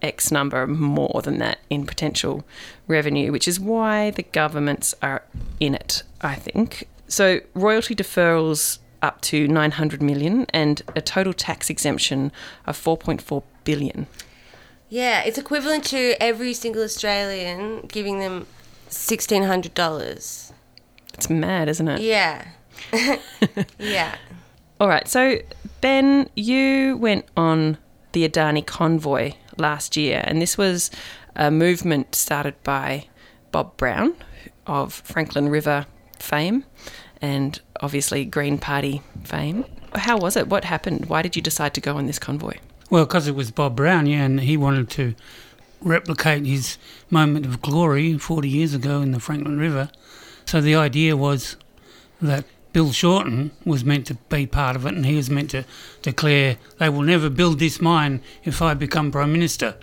X 0.00 0.30
number 0.30 0.66
more 0.66 1.20
than 1.22 1.38
that 1.38 1.58
in 1.68 1.86
potential 1.86 2.44
revenue, 2.86 3.32
which 3.32 3.48
is 3.48 3.58
why 3.58 4.10
the 4.10 4.22
governments 4.22 4.94
are 5.02 5.24
in 5.60 5.74
it, 5.74 6.02
I 6.20 6.36
think. 6.36 6.88
So, 7.08 7.40
royalty 7.54 7.94
deferrals 7.94 8.78
up 9.02 9.20
to 9.22 9.46
900 9.48 10.02
million 10.02 10.46
and 10.50 10.82
a 10.96 11.00
total 11.00 11.32
tax 11.32 11.70
exemption 11.70 12.32
of 12.66 12.76
4.4 12.76 13.42
billion. 13.64 14.06
Yeah, 14.88 15.22
it's 15.22 15.36
equivalent 15.38 15.84
to 15.86 16.14
every 16.20 16.54
single 16.54 16.82
Australian 16.82 17.82
giving 17.88 18.20
them 18.20 18.46
sixteen 18.88 19.42
hundred 19.42 19.74
dollars. 19.74 20.52
It's 21.12 21.28
mad, 21.28 21.68
isn't 21.68 21.88
it? 21.88 22.00
Yeah, 22.00 22.48
yeah. 23.78 24.16
All 24.80 24.88
right. 24.88 25.06
So, 25.06 25.40
Ben, 25.80 26.30
you 26.34 26.96
went 26.96 27.26
on 27.36 27.76
the 28.12 28.26
Adani 28.26 28.64
convoy 28.64 29.32
last 29.58 29.96
year, 29.96 30.22
and 30.24 30.40
this 30.40 30.56
was 30.56 30.90
a 31.36 31.50
movement 31.50 32.14
started 32.14 32.54
by 32.62 33.08
Bob 33.52 33.76
Brown 33.76 34.14
of 34.66 34.94
Franklin 34.94 35.48
River 35.48 35.86
fame 36.18 36.64
and 37.20 37.60
obviously 37.80 38.24
Green 38.24 38.58
Party 38.58 39.02
fame. 39.24 39.64
How 39.94 40.18
was 40.18 40.36
it? 40.36 40.48
What 40.48 40.64
happened? 40.64 41.06
Why 41.06 41.22
did 41.22 41.36
you 41.36 41.42
decide 41.42 41.74
to 41.74 41.80
go 41.80 41.96
on 41.96 42.06
this 42.06 42.18
convoy? 42.18 42.54
Well, 42.90 43.04
because 43.04 43.26
it 43.26 43.34
was 43.34 43.50
Bob 43.50 43.76
Brown, 43.76 44.06
yeah, 44.06 44.24
and 44.24 44.40
he 44.40 44.56
wanted 44.56 44.90
to 44.90 45.14
replicate 45.80 46.46
his 46.46 46.78
moment 47.10 47.46
of 47.46 47.62
glory 47.62 48.18
40 48.18 48.48
years 48.48 48.74
ago 48.74 49.00
in 49.00 49.12
the 49.12 49.20
Franklin 49.20 49.58
River. 49.58 49.90
So 50.46 50.60
the 50.60 50.74
idea 50.74 51.16
was 51.16 51.56
that 52.20 52.44
Bill 52.72 52.92
Shorten 52.92 53.50
was 53.64 53.84
meant 53.84 54.06
to 54.06 54.14
be 54.14 54.46
part 54.46 54.76
of 54.76 54.86
it, 54.86 54.94
and 54.94 55.06
he 55.06 55.16
was 55.16 55.30
meant 55.30 55.50
to 55.50 55.64
declare 56.02 56.56
they 56.78 56.88
will 56.88 57.02
never 57.02 57.28
build 57.30 57.58
this 57.58 57.80
mine 57.80 58.22
if 58.44 58.62
I 58.62 58.74
become 58.74 59.10
Prime 59.10 59.32
Minister. 59.32 59.76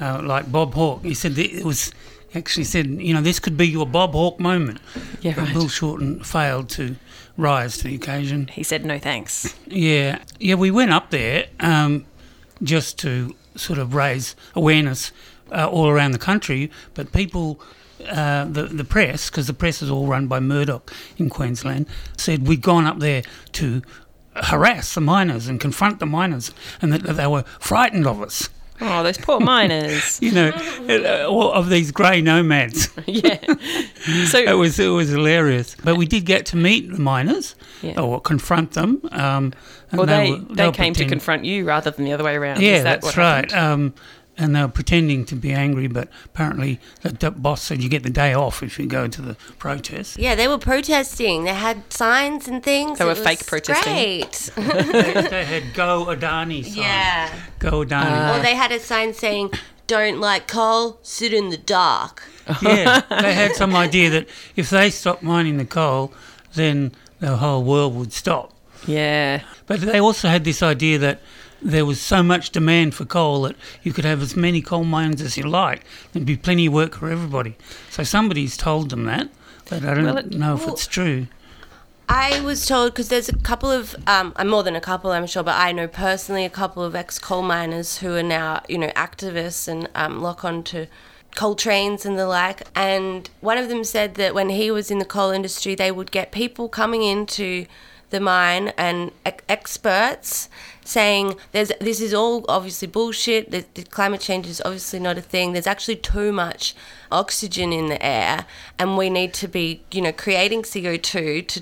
Uh, 0.00 0.22
like 0.22 0.52
Bob 0.52 0.74
Hawke, 0.74 1.04
he 1.04 1.14
said 1.14 1.36
it 1.38 1.64
was 1.64 1.92
actually 2.34 2.64
said, 2.64 2.86
you 2.86 3.14
know, 3.14 3.20
this 3.20 3.38
could 3.38 3.56
be 3.56 3.68
your 3.68 3.86
Bob 3.86 4.12
Hawke 4.12 4.38
moment. 4.40 4.80
Yeah, 5.20 5.34
but 5.34 5.44
right. 5.44 5.52
Bill 5.54 5.68
Shorten 5.68 6.22
failed 6.22 6.68
to 6.70 6.96
rise 7.36 7.78
to 7.78 7.84
the 7.84 7.94
occasion. 7.94 8.48
He 8.48 8.62
said 8.62 8.84
no 8.84 8.98
thanks. 8.98 9.54
Yeah, 9.66 10.22
yeah, 10.38 10.54
we 10.54 10.70
went 10.70 10.92
up 10.92 11.10
there 11.10 11.46
um, 11.60 12.04
just 12.62 12.98
to 13.00 13.34
sort 13.56 13.78
of 13.78 13.94
raise 13.94 14.36
awareness 14.54 15.12
uh, 15.52 15.68
all 15.68 15.88
around 15.88 16.12
the 16.12 16.18
country, 16.18 16.70
but 16.94 17.12
people. 17.12 17.60
Uh, 18.08 18.44
the 18.44 18.62
the 18.62 18.84
press, 18.84 19.28
because 19.28 19.48
the 19.48 19.52
press 19.52 19.82
is 19.82 19.90
all 19.90 20.06
run 20.06 20.28
by 20.28 20.38
Murdoch 20.38 20.94
in 21.16 21.28
Queensland, 21.28 21.84
said 22.16 22.46
we'd 22.46 22.62
gone 22.62 22.84
up 22.84 23.00
there 23.00 23.24
to 23.54 23.82
harass 24.36 24.94
the 24.94 25.00
miners 25.00 25.48
and 25.48 25.60
confront 25.60 25.98
the 25.98 26.06
miners, 26.06 26.52
and 26.80 26.92
that 26.92 27.02
they 27.02 27.26
were 27.26 27.42
frightened 27.58 28.06
of 28.06 28.22
us. 28.22 28.48
Oh, 28.80 29.02
those 29.02 29.18
poor 29.18 29.40
miners. 29.40 30.20
You 30.28 30.32
know, 30.32 30.50
uh, 30.88 31.26
all 31.28 31.52
of 31.52 31.68
these 31.68 31.90
grey 31.90 32.20
nomads. 32.20 32.88
yeah. 33.06 33.38
So 34.26 34.38
It 34.38 34.52
was 34.56 34.78
it 34.78 34.88
was 34.88 35.08
hilarious, 35.10 35.76
but 35.84 35.96
we 35.96 36.06
did 36.06 36.24
get 36.24 36.46
to 36.46 36.56
meet 36.56 36.90
the 36.90 36.98
miners 36.98 37.54
Yeah. 37.82 38.00
or 38.00 38.20
confront 38.20 38.72
them. 38.72 39.00
Um, 39.12 39.52
and 39.90 39.98
well, 39.98 40.06
they, 40.06 40.30
were- 40.30 40.54
they, 40.54 40.66
were 40.66 40.72
came 40.72 40.94
to 40.94 41.04
confront 41.04 41.44
you 41.44 41.64
rather 41.64 41.90
than 41.90 42.04
the 42.04 42.12
other 42.12 42.24
way 42.24 42.36
around. 42.36 42.60
Yeah, 42.62 42.76
Is 42.76 42.82
that 42.84 43.02
that's 43.02 43.16
right. 43.16 43.52
Um, 43.54 43.94
and 44.38 44.54
they 44.54 44.62
were 44.62 44.68
pretending 44.68 45.24
to 45.26 45.34
be 45.34 45.52
angry, 45.52 45.88
but 45.88 46.08
apparently 46.24 46.80
the, 47.02 47.10
the 47.10 47.30
boss 47.30 47.62
said 47.62 47.82
you 47.82 47.88
get 47.88 48.04
the 48.04 48.10
day 48.10 48.32
off 48.32 48.62
if 48.62 48.78
you 48.78 48.86
go 48.86 49.08
to 49.08 49.20
the 49.20 49.34
protest. 49.58 50.16
Yeah, 50.16 50.34
they 50.36 50.46
were 50.46 50.58
protesting. 50.58 51.44
They 51.44 51.54
had 51.54 51.92
signs 51.92 52.46
and 52.46 52.62
things. 52.62 52.98
They 52.98 53.04
were 53.04 53.10
It 53.10 53.18
was 53.18 53.26
fake 53.26 53.46
protesting. 53.46 53.92
Great. 53.92 54.50
they, 54.56 55.22
they 55.28 55.44
had 55.44 55.74
"Go 55.74 56.06
Adani" 56.06 56.64
sign. 56.64 56.74
yeah. 56.76 57.34
Go 57.58 57.84
Adani. 57.84 58.38
Or 58.38 58.42
they 58.42 58.54
had 58.54 58.70
a 58.70 58.78
sign 58.78 59.12
saying, 59.12 59.50
"Don't 59.86 60.20
like 60.20 60.46
coal, 60.46 61.00
sit 61.02 61.32
in 61.34 61.50
the 61.50 61.58
dark." 61.58 62.22
yeah, 62.62 63.00
they 63.20 63.34
had 63.34 63.54
some 63.56 63.74
idea 63.74 64.08
that 64.10 64.28
if 64.56 64.70
they 64.70 64.88
stopped 64.90 65.22
mining 65.22 65.58
the 65.58 65.66
coal, 65.66 66.12
then 66.54 66.92
the 67.20 67.36
whole 67.36 67.64
world 67.64 67.96
would 67.96 68.12
stop. 68.12 68.54
Yeah. 68.86 69.42
But 69.66 69.80
they 69.80 70.00
also 70.00 70.28
had 70.28 70.44
this 70.44 70.62
idea 70.62 70.98
that 70.98 71.20
there 71.60 71.84
was 71.84 72.00
so 72.00 72.22
much 72.22 72.50
demand 72.50 72.94
for 72.94 73.04
coal 73.04 73.42
that 73.42 73.56
you 73.82 73.92
could 73.92 74.04
have 74.04 74.22
as 74.22 74.36
many 74.36 74.60
coal 74.62 74.84
mines 74.84 75.20
as 75.20 75.36
you 75.36 75.44
like. 75.44 75.82
There'd 76.12 76.24
be 76.26 76.36
plenty 76.36 76.66
of 76.66 76.72
work 76.72 76.94
for 76.96 77.10
everybody. 77.10 77.56
So 77.90 78.04
somebody's 78.04 78.56
told 78.56 78.90
them 78.90 79.04
that, 79.04 79.28
but 79.68 79.84
I 79.84 79.94
don't 79.94 80.04
Well, 80.04 80.18
it- 80.18 80.32
know 80.32 80.54
if 80.54 80.60
well- 80.64 80.74
it's 80.74 80.86
true. 80.86 81.26
I 82.10 82.40
was 82.40 82.64
told 82.64 82.92
because 82.94 83.08
there's 83.08 83.28
a 83.28 83.36
couple 83.36 83.70
of, 83.70 83.94
um, 84.06 84.32
more 84.46 84.62
than 84.62 84.74
a 84.74 84.80
couple, 84.80 85.10
I'm 85.10 85.26
sure, 85.26 85.42
but 85.42 85.56
I 85.56 85.72
know 85.72 85.86
personally 85.86 86.44
a 86.46 86.50
couple 86.50 86.82
of 86.82 86.94
ex 86.94 87.18
coal 87.18 87.42
miners 87.42 87.98
who 87.98 88.14
are 88.14 88.22
now, 88.22 88.62
you 88.66 88.78
know, 88.78 88.88
activists 88.96 89.68
and 89.68 89.88
um, 89.94 90.22
lock 90.22 90.42
on 90.42 90.62
to 90.64 90.86
coal 91.36 91.54
trains 91.54 92.06
and 92.06 92.18
the 92.18 92.26
like. 92.26 92.62
And 92.74 93.28
one 93.42 93.58
of 93.58 93.68
them 93.68 93.84
said 93.84 94.14
that 94.14 94.32
when 94.34 94.48
he 94.48 94.70
was 94.70 94.90
in 94.90 95.00
the 95.00 95.04
coal 95.04 95.30
industry, 95.32 95.74
they 95.74 95.90
would 95.90 96.10
get 96.10 96.32
people 96.32 96.70
coming 96.70 97.02
into 97.02 97.66
the 98.08 98.20
mine 98.20 98.68
and 98.78 99.12
ex- 99.26 99.44
experts 99.50 100.48
saying 100.88 101.36
there's 101.52 101.70
this 101.80 102.00
is 102.00 102.14
all 102.14 102.44
obviously 102.48 102.88
bullshit 102.88 103.50
the, 103.50 103.62
the 103.74 103.82
climate 103.84 104.20
change 104.22 104.46
is 104.46 104.62
obviously 104.64 104.98
not 104.98 105.18
a 105.18 105.20
thing 105.20 105.52
there's 105.52 105.66
actually 105.66 105.96
too 105.96 106.32
much 106.32 106.74
oxygen 107.12 107.72
in 107.72 107.86
the 107.88 108.00
air 108.02 108.46
and 108.78 108.96
we 108.96 109.10
need 109.10 109.34
to 109.34 109.46
be 109.46 109.82
you 109.90 110.00
know 110.00 110.12
creating 110.12 110.62
co2 110.62 111.02
to 111.02 111.60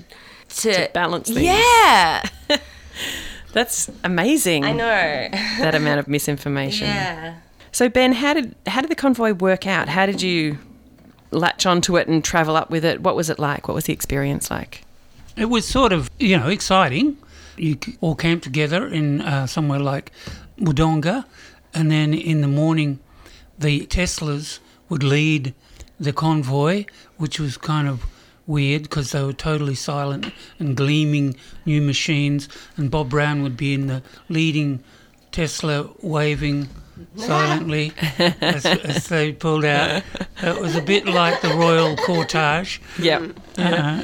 to, 0.49 0.73
To 0.73 0.89
balance 0.93 1.27
things. 1.27 1.41
yeah 1.41 2.21
That's 2.47 2.61
That's 3.53 3.89
amazing. 4.03 4.63
I 4.65 4.71
know. 4.71 5.29
that 5.63 5.73
amount 5.75 5.99
of 5.99 6.07
misinformation. 6.07 6.87
yeah. 6.87 7.37
So 7.71 7.89
Ben, 7.89 8.13
how 8.13 8.33
did 8.33 8.55
how 8.67 8.81
did 8.81 8.89
the 8.91 8.95
convoy 8.95 9.33
work 9.33 9.65
out? 9.65 9.89
How 9.89 10.05
did 10.05 10.21
you 10.21 10.57
latch 11.31 11.65
onto 11.65 11.97
it 11.97 12.07
and 12.07 12.23
travel 12.23 12.55
up 12.55 12.69
with 12.69 12.85
it? 12.85 13.01
What 13.01 13.15
was 13.15 13.29
it 13.29 13.39
like? 13.39 13.67
What 13.67 13.73
was 13.75 13.85
the 13.85 13.93
experience 13.93 14.49
like? 14.51 14.83
It 15.35 15.45
was 15.49 15.67
sort 15.67 15.91
of, 15.93 16.09
you 16.19 16.37
know, 16.37 16.47
exciting. 16.49 17.17
You 17.57 17.77
all 18.01 18.15
camped 18.15 18.43
together 18.43 18.87
in 18.87 19.21
uh, 19.21 19.47
somewhere 19.47 19.79
like 19.79 20.11
Wodonga, 20.59 21.25
and 21.73 21.91
then 21.91 22.13
in 22.13 22.41
the 22.41 22.47
morning, 22.47 22.99
the 23.57 23.85
Teslas 23.87 24.59
would 24.89 25.03
lead 25.03 25.53
the 25.99 26.13
convoy, 26.13 26.85
which 27.17 27.39
was 27.39 27.57
kind 27.57 27.87
of 27.87 28.05
weird 28.45 28.83
because 28.83 29.11
they 29.11 29.21
were 29.21 29.33
totally 29.33 29.75
silent 29.75 30.31
and 30.57 30.77
gleaming 30.77 31.35
new 31.65 31.81
machines, 31.81 32.47
and 32.77 32.89
Bob 32.89 33.09
Brown 33.09 33.43
would 33.43 33.57
be 33.57 33.73
in 33.73 33.87
the 33.87 34.01
leading 34.29 34.83
Tesla 35.31 35.89
waving 36.01 36.69
silently 37.15 37.93
as, 38.17 38.65
as 38.65 39.07
they 39.07 39.31
pulled 39.31 39.65
out. 39.65 40.01
It 40.41 40.59
was 40.59 40.75
a 40.75 40.81
bit 40.81 41.05
like 41.05 41.41
the 41.41 41.49
royal 41.49 41.95
cortege. 41.97 42.79
Yep. 42.99 43.37
Uh, 43.57 44.03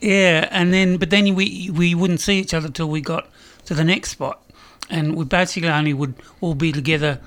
yeah, 0.00 0.48
and 0.50 0.72
then 0.72 0.96
but 0.98 1.10
then 1.10 1.34
we 1.34 1.70
we 1.70 1.94
wouldn't 1.94 2.20
see 2.20 2.38
each 2.38 2.54
other 2.54 2.68
till 2.68 2.88
we 2.88 3.00
got 3.00 3.28
to 3.66 3.74
the 3.74 3.84
next 3.84 4.10
spot, 4.10 4.42
and 4.90 5.16
we 5.16 5.24
basically 5.24 5.68
only 5.68 5.94
would 5.94 6.14
all 6.40 6.54
be 6.54 6.72
together 6.72 7.20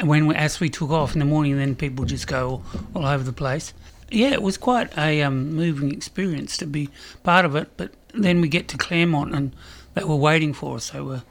when 0.00 0.26
we, 0.26 0.34
as 0.34 0.60
we 0.60 0.68
took 0.68 0.90
off 0.90 1.14
in 1.14 1.18
the 1.18 1.24
morning. 1.24 1.52
And 1.52 1.60
then 1.60 1.74
people 1.74 2.04
just 2.04 2.26
go 2.26 2.48
all, 2.48 2.62
all 2.94 3.06
over 3.06 3.24
the 3.24 3.32
place. 3.32 3.74
Yeah, 4.10 4.30
it 4.30 4.42
was 4.42 4.56
quite 4.56 4.96
a 4.96 5.22
um, 5.22 5.52
moving 5.54 5.90
experience 5.92 6.56
to 6.58 6.66
be 6.66 6.88
part 7.24 7.44
of 7.44 7.56
it. 7.56 7.70
But 7.76 7.90
then 8.14 8.40
we 8.40 8.48
get 8.48 8.68
to 8.68 8.76
Clermont, 8.76 9.34
and 9.34 9.54
they 9.94 10.04
were 10.04 10.16
waiting 10.16 10.52
for 10.52 10.76
us. 10.76 10.90
They 10.90 11.00
were 11.00 11.22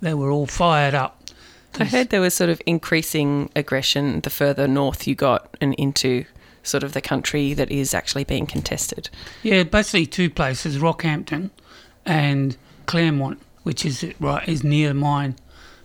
they 0.00 0.14
were 0.14 0.30
all 0.30 0.46
fired 0.46 0.94
up. 0.94 1.14
I 1.78 1.84
heard 1.84 2.10
there 2.10 2.20
was 2.20 2.34
sort 2.34 2.50
of 2.50 2.60
increasing 2.66 3.50
aggression 3.54 4.20
the 4.20 4.30
further 4.30 4.66
north 4.66 5.06
you 5.06 5.14
got 5.14 5.56
and 5.60 5.74
into 5.74 6.24
sort 6.62 6.82
of 6.82 6.92
the 6.92 7.00
country 7.00 7.54
that 7.54 7.70
is 7.70 7.94
actually 7.94 8.24
being 8.24 8.46
contested. 8.46 9.10
Yeah, 9.42 9.62
basically 9.62 10.06
two 10.06 10.30
places: 10.30 10.78
Rockhampton 10.78 11.50
and 12.04 12.56
Clermont, 12.86 13.40
which 13.62 13.84
is 13.84 14.04
right 14.20 14.48
is 14.48 14.62
near 14.62 14.94
mine. 14.94 15.36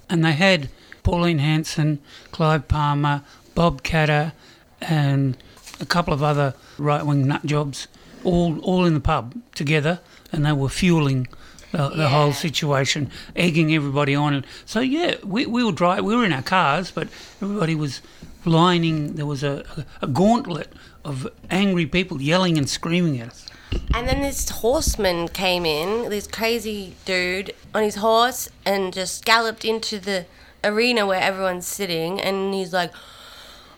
And 0.10 0.24
they 0.24 0.34
had 0.34 0.70
Pauline 1.03 1.39
Hanson, 1.39 2.00
Clive 2.32 2.68
Palmer, 2.68 3.24
Bob 3.56 3.84
Katter, 3.84 4.34
and 4.82 5.38
a 5.80 5.86
couple 5.86 6.13
of 6.13 6.22
other 6.22 6.53
right-wing 6.77 7.27
nut 7.27 7.46
jobs, 7.46 7.88
all 8.24 8.60
all 8.60 8.86
in 8.86 8.94
the 8.94 9.00
pub 9.00 9.36
together, 9.56 10.00
and 10.32 10.46
they 10.46 10.53
were 10.53 10.70
fueling. 10.70 11.27
The, 11.72 11.89
the 11.89 12.10
whole 12.10 12.34
situation, 12.34 13.10
egging 13.36 13.74
everybody 13.74 14.13
on. 14.13 14.46
So 14.63 14.80
yeah, 14.80 15.15
we, 15.24 15.48
we 15.48 15.63
were 15.63 15.72
dry. 15.72 16.00
We 16.01 16.15
were 16.15 16.24
in 16.24 16.32
our 16.32 16.44
cars, 16.44 16.92
but 16.92 17.08
everybody 17.42 17.74
was 17.74 18.00
lining. 18.46 19.16
There 19.16 19.26
was 19.26 19.44
a, 19.44 19.64
a 20.02 20.08
gauntlet 20.08 20.72
of 21.04 21.28
angry 21.50 21.86
people 21.86 22.22
yelling 22.22 22.58
and 22.58 22.70
screaming 22.70 23.20
at 23.20 23.30
us. 23.30 23.46
And 23.94 24.08
then 24.08 24.22
this 24.22 24.50
horseman 24.50 25.28
came 25.30 25.66
in, 25.66 26.10
this 26.10 26.28
crazy 26.28 26.96
dude 27.06 27.54
on 27.74 27.84
his 27.84 27.96
horse, 27.96 28.50
and 28.66 28.94
just 28.94 29.26
galloped 29.26 29.66
into 29.66 30.00
the 30.00 30.26
arena 30.64 31.08
where 31.08 31.20
everyone's 31.20 31.66
sitting. 31.68 32.22
And 32.22 32.54
he's 32.54 32.72
like, 32.72 32.92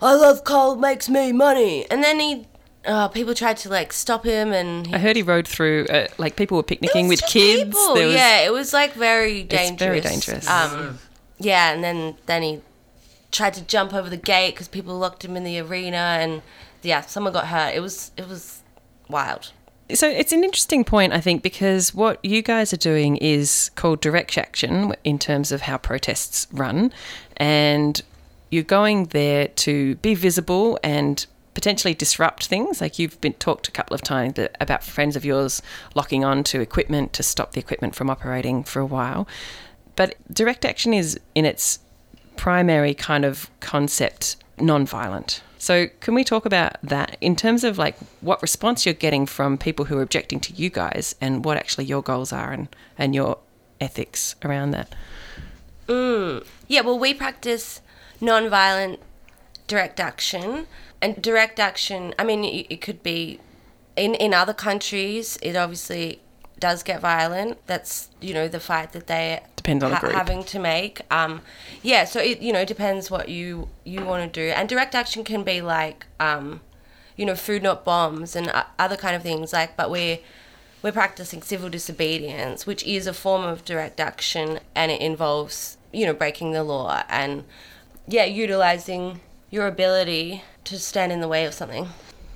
I 0.01 0.13
love 0.15 0.43
coal, 0.43 0.75
makes 0.75 1.07
me 1.07 1.31
money. 1.31 1.89
And 1.89 2.03
then 2.03 2.19
he, 2.19 2.45
uh, 2.85 3.07
people 3.07 3.33
tried 3.33 3.57
to 3.57 3.69
like 3.69 3.93
stop 3.93 4.25
him, 4.25 4.51
and 4.51 4.85
he, 4.85 4.93
I 4.93 4.97
heard 4.97 5.15
he 5.15 5.21
rode 5.21 5.47
through, 5.47 5.85
uh, 5.85 6.07
like 6.17 6.35
people 6.35 6.57
were 6.57 6.63
picnicking 6.63 7.07
with 7.07 7.21
kids. 7.27 7.75
There 7.93 8.07
was, 8.07 8.15
yeah, 8.15 8.41
it 8.41 8.51
was 8.51 8.73
like 8.73 8.93
very 8.93 9.41
It's 9.41 9.49
dangerous. 9.49 9.79
very 9.79 10.01
dangerous. 10.01 10.49
Um, 10.49 10.99
yeah, 11.39 11.71
and 11.71 11.83
then 11.83 12.15
then 12.25 12.43
he 12.43 12.61
tried 13.35 13.53
to 13.55 13.61
jump 13.61 13.93
over 13.93 14.09
the 14.09 14.17
gate 14.17 14.53
because 14.53 14.67
people 14.67 14.97
locked 14.97 15.25
him 15.25 15.35
in 15.35 15.43
the 15.43 15.59
arena, 15.59 16.17
and 16.19 16.41
yeah, 16.81 17.01
someone 17.01 17.33
got 17.33 17.47
hurt. 17.47 17.73
It 17.73 17.81
was 17.81 18.11
it 18.17 18.27
was 18.27 18.61
wild. 19.09 19.51
So 19.93 20.07
it's 20.07 20.31
an 20.31 20.43
interesting 20.43 20.83
point, 20.83 21.13
I 21.13 21.21
think, 21.21 21.43
because 21.43 21.93
what 21.93 22.23
you 22.25 22.41
guys 22.41 22.73
are 22.73 22.77
doing 22.77 23.17
is 23.17 23.69
called 23.75 24.01
direct 24.01 24.35
action 24.35 24.95
in 25.03 25.19
terms 25.19 25.51
of 25.51 25.61
how 25.61 25.77
protests 25.77 26.47
run, 26.51 26.91
and 27.37 28.01
you're 28.49 28.63
going 28.63 29.05
there 29.05 29.49
to 29.49 29.95
be 29.95 30.15
visible 30.15 30.79
and 30.83 31.25
potentially 31.53 31.93
disrupt 31.93 32.47
things. 32.47 32.81
Like 32.81 32.97
you've 32.99 33.19
been 33.21 33.33
talked 33.33 33.67
a 33.67 33.71
couple 33.71 33.95
of 33.95 34.01
times 34.01 34.39
about 34.59 34.83
friends 34.83 35.15
of 35.15 35.23
yours 35.23 35.61
locking 35.93 36.23
on 36.23 36.43
to 36.45 36.61
equipment 36.61 37.13
to 37.13 37.23
stop 37.23 37.53
the 37.53 37.59
equipment 37.59 37.95
from 37.95 38.09
operating 38.09 38.63
for 38.63 38.79
a 38.79 38.85
while. 38.85 39.27
But 39.95 40.15
direct 40.31 40.65
action 40.65 40.93
is 40.93 41.19
in 41.33 41.45
its 41.45 41.79
primary 42.37 42.93
kind 42.93 43.25
of 43.25 43.49
concept 43.59 44.37
non-violent. 44.59 45.41
So 45.57 45.87
can 45.99 46.13
we 46.13 46.23
talk 46.23 46.45
about 46.45 46.77
that 46.83 47.17
in 47.21 47.35
terms 47.35 47.63
of 47.63 47.77
like 47.77 47.97
what 48.21 48.41
response 48.41 48.85
you're 48.85 48.93
getting 48.93 49.25
from 49.25 49.57
people 49.57 49.85
who 49.85 49.97
are 49.97 50.01
objecting 50.01 50.39
to 50.41 50.53
you 50.53 50.69
guys 50.69 51.15
and 51.19 51.43
what 51.43 51.57
actually 51.57 51.85
your 51.85 52.01
goals 52.01 52.31
are 52.31 52.51
and, 52.51 52.67
and 52.97 53.15
your 53.15 53.39
ethics 53.81 54.35
around 54.43 54.71
that? 54.71 54.93
Mm. 55.87 56.45
Yeah, 56.67 56.81
well, 56.81 56.99
we 56.99 57.13
practice 57.13 57.81
non-violent 58.21 58.99
direct 59.67 59.99
action, 59.99 60.67
and 61.01 61.21
direct 61.21 61.59
action. 61.59 62.13
I 62.19 62.23
mean, 62.23 62.43
it, 62.43 62.67
it 62.69 62.81
could 62.81 63.03
be 63.03 63.39
in 63.95 64.15
in 64.15 64.33
other 64.33 64.53
countries. 64.53 65.37
It 65.41 65.55
obviously 65.55 66.21
does 66.59 66.83
get 66.83 67.01
violent. 67.01 67.65
That's 67.67 68.09
you 68.21 68.33
know 68.33 68.47
the 68.47 68.59
fight 68.59 68.91
that 68.93 69.07
they 69.07 69.41
Depends 69.55 69.83
on 69.83 69.91
the 69.91 69.97
group. 69.97 70.13
having 70.13 70.43
to 70.45 70.59
make. 70.59 71.01
Um, 71.11 71.41
yeah, 71.81 72.05
so 72.05 72.19
it 72.19 72.39
you 72.41 72.53
know 72.53 72.65
depends 72.65 73.09
what 73.11 73.29
you 73.29 73.69
you 73.83 74.03
want 74.05 74.31
to 74.31 74.39
do, 74.47 74.51
and 74.51 74.69
direct 74.69 74.95
action 74.95 75.23
can 75.23 75.43
be 75.43 75.61
like 75.61 76.05
um, 76.19 76.61
you 77.15 77.25
know 77.25 77.35
food 77.35 77.63
not 77.63 77.83
bombs 77.83 78.35
and 78.35 78.47
uh, 78.49 78.63
other 78.79 78.95
kind 78.97 79.15
of 79.15 79.23
things 79.23 79.53
like. 79.53 79.75
But 79.75 79.89
we're 79.89 80.19
we're 80.81 80.91
practicing 80.91 81.41
civil 81.41 81.69
disobedience, 81.69 82.67
which 82.67 82.83
is 82.83 83.07
a 83.07 83.13
form 83.13 83.43
of 83.43 83.65
direct 83.65 83.99
action, 83.99 84.59
and 84.75 84.91
it 84.91 85.01
involves 85.01 85.77
you 85.91 86.05
know 86.05 86.13
breaking 86.13 86.51
the 86.51 86.63
law 86.63 87.03
and 87.09 87.43
yeah 88.07 88.25
utilizing 88.25 89.19
your 89.49 89.67
ability 89.67 90.43
to 90.65 90.77
stand 90.79 91.11
in 91.11 91.21
the 91.21 91.27
way 91.27 91.45
of 91.45 91.53
something. 91.53 91.87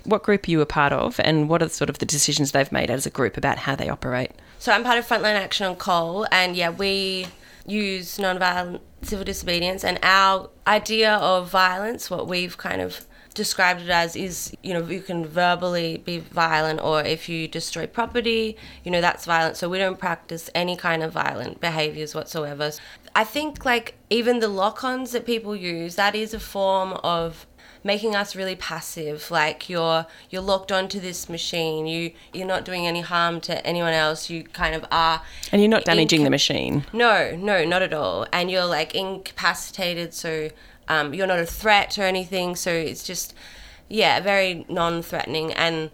What 0.03 0.23
group 0.23 0.47
are 0.47 0.51
you 0.51 0.61
a 0.61 0.65
part 0.65 0.93
of 0.93 1.19
and 1.19 1.49
what 1.49 1.61
are 1.61 1.69
sort 1.69 1.89
of 1.89 1.99
the 1.99 2.05
decisions 2.05 2.51
they've 2.51 2.71
made 2.71 2.89
as 2.89 3.05
a 3.05 3.09
group 3.09 3.37
about 3.37 3.57
how 3.59 3.75
they 3.75 3.89
operate? 3.89 4.31
So 4.57 4.71
I'm 4.71 4.83
part 4.83 4.97
of 4.97 5.07
Frontline 5.07 5.35
Action 5.35 5.67
on 5.67 5.75
Coal, 5.75 6.27
and 6.31 6.55
yeah, 6.55 6.69
we 6.69 7.27
use 7.65 8.17
nonviolent 8.17 8.81
civil 9.01 9.23
disobedience. 9.23 9.83
And 9.83 9.99
our 10.03 10.49
idea 10.67 11.13
of 11.15 11.49
violence, 11.49 12.09
what 12.09 12.27
we've 12.27 12.57
kind 12.57 12.81
of 12.81 13.05
described 13.35 13.81
it 13.81 13.89
as, 13.89 14.15
is 14.15 14.53
you 14.63 14.73
know 14.73 14.83
you 14.85 15.01
can 15.01 15.25
verbally 15.25 15.97
be 15.97 16.19
violent, 16.19 16.81
or 16.81 17.01
if 17.01 17.29
you 17.29 17.47
destroy 17.47 17.87
property, 17.87 18.57
you 18.83 18.91
know 18.91 19.01
that's 19.01 19.25
violent. 19.25 19.55
So 19.55 19.69
we 19.69 19.77
don't 19.77 19.99
practice 19.99 20.49
any 20.53 20.75
kind 20.75 21.03
of 21.03 21.13
violent 21.13 21.61
behaviors 21.61 22.13
whatsoever. 22.13 22.71
I 23.15 23.23
think 23.23 23.65
like 23.65 23.95
even 24.09 24.39
the 24.39 24.47
lock-ons 24.47 25.11
that 25.11 25.25
people 25.25 25.55
use, 25.55 25.95
that 25.95 26.15
is 26.15 26.33
a 26.33 26.39
form 26.39 26.93
of 27.03 27.45
making 27.83 28.15
us 28.15 28.35
really 28.35 28.55
passive 28.55 29.31
like 29.31 29.69
you're 29.69 30.05
you're 30.29 30.41
locked 30.41 30.71
onto 30.71 30.99
this 30.99 31.29
machine. 31.29 31.85
You 31.87 32.11
you're 32.33 32.47
not 32.47 32.65
doing 32.65 32.85
any 32.85 33.01
harm 33.01 33.39
to 33.41 33.65
anyone 33.65 33.93
else. 33.93 34.29
You 34.29 34.43
kind 34.43 34.75
of 34.75 34.85
are 34.91 35.21
And 35.51 35.61
you're 35.61 35.69
not 35.69 35.85
damaging 35.85 36.21
inca- 36.21 36.25
the 36.25 36.29
machine. 36.31 36.85
no 36.93 37.35
no 37.35 37.63
not 37.65 37.81
at 37.81 37.93
all. 37.93 38.27
And 38.33 38.51
you're 38.51 38.65
like 38.65 38.95
incapacitated 38.95 40.13
so 40.13 40.49
um, 40.87 41.13
you're 41.13 41.27
not 41.27 41.39
a 41.39 41.45
threat 41.45 41.97
or 41.97 42.03
anything. 42.03 42.55
So 42.55 42.71
it's 42.71 43.03
just 43.03 43.33
yeah 43.87 44.19
very 44.19 44.65
non-threatening. 44.69 45.53
And 45.53 45.91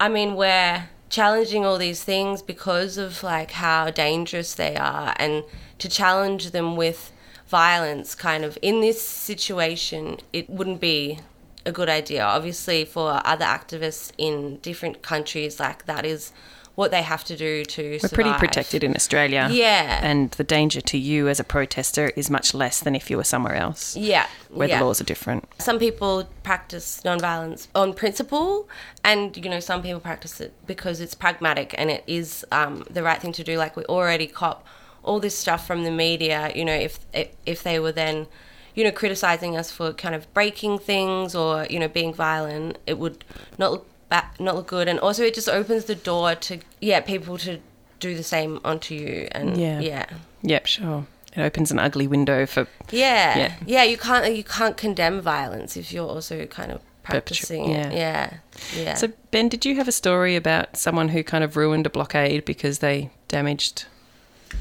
i 0.00 0.08
mean 0.08 0.34
we're 0.34 0.88
challenging 1.08 1.64
all 1.64 1.78
these 1.78 2.02
things 2.02 2.42
because 2.42 2.96
of 2.98 3.22
like 3.22 3.52
how 3.52 3.90
dangerous 3.90 4.54
they 4.54 4.76
are. 4.76 5.14
And 5.16 5.44
to 5.78 5.88
challenge 5.88 6.50
them 6.50 6.76
with 6.76 7.12
violence 7.48 8.14
kind 8.14 8.44
of 8.44 8.58
in 8.62 8.80
this 8.80 9.00
situation 9.00 10.18
it 10.32 10.48
wouldn't 10.48 10.80
be 10.80 11.18
a 11.66 11.72
good 11.72 11.88
idea 11.88 12.22
obviously 12.22 12.84
for 12.84 13.20
other 13.24 13.44
activists 13.44 14.10
in 14.18 14.56
different 14.58 15.02
countries 15.02 15.60
like 15.60 15.86
that 15.86 16.04
is 16.04 16.32
what 16.74 16.90
they 16.90 17.02
have 17.02 17.24
to 17.24 17.36
do 17.36 17.64
to 17.64 17.98
We're 18.02 18.08
pretty 18.08 18.32
protected 18.32 18.82
in 18.82 18.94
Australia. 18.96 19.48
Yeah. 19.50 20.00
And 20.02 20.30
the 20.32 20.44
danger 20.44 20.80
to 20.82 20.98
you 20.98 21.28
as 21.28 21.38
a 21.38 21.44
protester 21.44 22.10
is 22.16 22.30
much 22.30 22.52
less 22.52 22.80
than 22.80 22.96
if 22.96 23.10
you 23.10 23.16
were 23.16 23.24
somewhere 23.24 23.54
else 23.54 23.96
yeah 23.96 24.26
where 24.50 24.68
yeah. 24.68 24.78
the 24.78 24.84
laws 24.84 25.00
are 25.00 25.04
different. 25.04 25.44
some 25.58 25.78
people 25.78 26.28
practice 26.42 27.00
nonviolence 27.04 27.68
on 27.74 27.92
principle 27.92 28.68
and 29.02 29.36
you 29.36 29.50
know 29.50 29.60
some 29.60 29.82
people 29.82 30.00
practice 30.00 30.40
it 30.40 30.52
because 30.66 31.00
it's 31.00 31.14
pragmatic 31.14 31.74
and 31.78 31.90
it 31.90 32.04
is 32.06 32.44
um, 32.52 32.84
the 32.90 33.02
right 33.02 33.20
thing 33.20 33.32
to 33.32 33.44
do 33.44 33.56
like 33.56 33.76
we 33.76 33.84
already 33.84 34.26
cop 34.26 34.66
all 35.04 35.20
this 35.20 35.36
stuff 35.36 35.66
from 35.66 35.84
the 35.84 35.90
media 35.90 36.50
you 36.54 36.64
know 36.64 36.74
if 36.74 36.98
if 37.46 37.62
they 37.62 37.78
were 37.78 37.92
then 37.92 38.26
you 38.74 38.82
know 38.84 38.90
criticizing 38.90 39.56
us 39.56 39.70
for 39.70 39.92
kind 39.92 40.14
of 40.14 40.32
breaking 40.34 40.78
things 40.78 41.34
or 41.34 41.66
you 41.70 41.78
know 41.78 41.88
being 41.88 42.12
violent 42.12 42.78
it 42.86 42.98
would 42.98 43.24
not 43.58 43.70
look 43.72 43.86
ba- 44.08 44.30
not 44.38 44.54
look 44.56 44.66
good 44.66 44.88
and 44.88 44.98
also 45.00 45.22
it 45.22 45.34
just 45.34 45.48
opens 45.48 45.84
the 45.84 45.94
door 45.94 46.34
to 46.34 46.58
yeah 46.80 47.00
people 47.00 47.38
to 47.38 47.60
do 48.00 48.14
the 48.14 48.22
same 48.22 48.60
onto 48.64 48.94
you. 48.94 49.28
And 49.32 49.56
Yeah. 49.56 49.80
yeah, 49.80 50.06
Yep, 50.42 50.66
sure. 50.66 51.06
It 51.34 51.40
opens 51.40 51.70
an 51.70 51.78
ugly 51.78 52.06
window 52.06 52.44
for 52.46 52.66
yeah, 52.90 53.38
Yeah. 53.38 53.52
yeah. 53.66 53.82
You 53.82 53.96
can't 53.96 54.36
you 54.36 54.44
can't 54.44 54.76
condemn 54.76 55.20
violence 55.20 55.76
if 55.76 55.92
you're 55.92 56.08
also 56.08 56.46
kind 56.46 56.70
of 56.70 56.80
practicing 57.02 57.70
yeah. 57.70 57.88
it. 57.88 57.92
Yeah, 57.92 58.30
yeah. 58.76 58.94
So, 58.94 59.08
Ben, 59.30 59.48
did 59.48 59.64
you 59.64 59.76
have 59.76 59.88
a 59.88 59.92
story 59.92 60.36
about 60.36 60.76
someone 60.76 61.08
who 61.08 61.22
kind 61.24 61.42
of 61.44 61.56
ruined 61.56 61.86
a 61.86 61.90
blockade 61.90 62.44
because 62.44 62.78
they 62.78 63.10
damaged? 63.28 63.86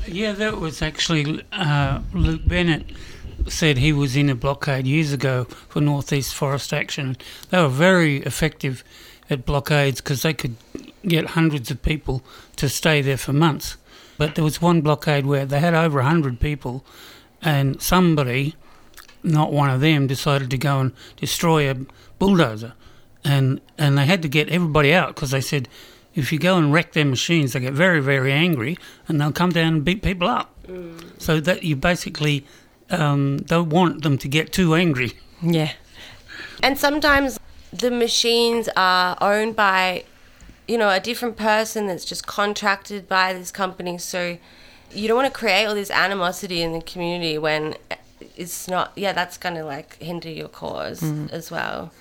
Yeah, 0.07 0.33
that 0.33 0.59
was 0.59 0.81
actually 0.81 1.43
uh, 1.51 2.01
Luke 2.13 2.41
Bennett 2.45 2.91
said 3.47 3.77
he 3.77 3.93
was 3.93 4.15
in 4.15 4.29
a 4.29 4.35
blockade 4.35 4.85
years 4.85 5.11
ago 5.11 5.45
for 5.45 5.81
Northeast 5.81 6.33
Forest 6.33 6.73
Action. 6.73 7.17
They 7.49 7.61
were 7.61 7.67
very 7.67 8.17
effective 8.17 8.83
at 9.29 9.45
blockades 9.45 10.01
because 10.01 10.21
they 10.21 10.33
could 10.33 10.55
get 11.05 11.27
hundreds 11.27 11.71
of 11.71 11.81
people 11.81 12.23
to 12.57 12.69
stay 12.69 13.01
there 13.01 13.17
for 13.17 13.33
months. 13.33 13.77
But 14.17 14.35
there 14.35 14.43
was 14.43 14.61
one 14.61 14.81
blockade 14.81 15.25
where 15.25 15.45
they 15.45 15.59
had 15.59 15.73
over 15.73 15.99
100 15.99 16.39
people, 16.39 16.85
and 17.41 17.81
somebody, 17.81 18.55
not 19.23 19.51
one 19.51 19.69
of 19.69 19.81
them, 19.81 20.07
decided 20.07 20.49
to 20.51 20.57
go 20.57 20.79
and 20.79 20.91
destroy 21.17 21.69
a 21.69 21.75
bulldozer. 22.19 22.73
And, 23.25 23.61
and 23.77 23.97
they 23.97 24.05
had 24.05 24.21
to 24.21 24.27
get 24.27 24.49
everybody 24.49 24.93
out 24.93 25.15
because 25.15 25.31
they 25.31 25.41
said 25.41 25.67
if 26.15 26.31
you 26.31 26.39
go 26.39 26.57
and 26.57 26.71
wreck 26.71 26.93
their 26.93 27.05
machines, 27.05 27.53
they 27.53 27.59
get 27.59 27.73
very, 27.73 27.99
very 27.99 28.31
angry 28.31 28.77
and 29.07 29.19
they'll 29.19 29.31
come 29.31 29.51
down 29.51 29.73
and 29.73 29.85
beat 29.85 30.01
people 30.01 30.27
up. 30.27 30.49
So 31.17 31.39
that 31.41 31.63
you 31.63 31.75
basically 31.75 32.45
um, 32.89 33.37
don't 33.39 33.69
want 33.69 34.03
them 34.03 34.17
to 34.19 34.27
get 34.27 34.53
too 34.53 34.75
angry. 34.75 35.13
Yeah. 35.41 35.73
And 36.61 36.77
sometimes 36.77 37.39
the 37.71 37.91
machines 37.91 38.69
are 38.77 39.17
owned 39.19 39.55
by, 39.55 40.05
you 40.67 40.77
know, 40.77 40.89
a 40.89 40.99
different 40.99 41.35
person 41.35 41.87
that's 41.87 42.05
just 42.05 42.25
contracted 42.27 43.09
by 43.09 43.33
this 43.33 43.51
company. 43.51 43.97
So 43.97 44.37
you 44.91 45.07
don't 45.07 45.17
want 45.17 45.33
to 45.33 45.37
create 45.37 45.65
all 45.65 45.75
this 45.75 45.91
animosity 45.91 46.61
in 46.61 46.71
the 46.71 46.81
community 46.81 47.37
when 47.37 47.75
it's 48.37 48.67
not, 48.69 48.93
yeah, 48.95 49.11
that's 49.11 49.37
going 49.37 49.55
to 49.55 49.65
like 49.65 50.01
hinder 50.01 50.29
your 50.29 50.47
cause 50.47 51.03
as 51.31 51.51
well. 51.51 51.91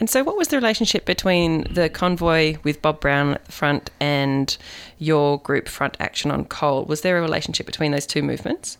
And 0.00 0.10
so, 0.10 0.24
what 0.24 0.36
was 0.36 0.48
the 0.48 0.56
relationship 0.56 1.04
between 1.04 1.72
the 1.72 1.88
convoy 1.88 2.56
with 2.64 2.82
Bob 2.82 3.00
Brown 3.00 3.34
at 3.34 3.44
the 3.44 3.52
front 3.52 3.90
and 4.00 4.56
your 4.98 5.38
group, 5.38 5.68
Front 5.68 5.96
Action 6.00 6.30
on 6.30 6.44
Coal? 6.46 6.84
Was 6.84 7.02
there 7.02 7.18
a 7.18 7.22
relationship 7.22 7.64
between 7.66 7.92
those 7.92 8.06
two 8.06 8.22
movements? 8.22 8.76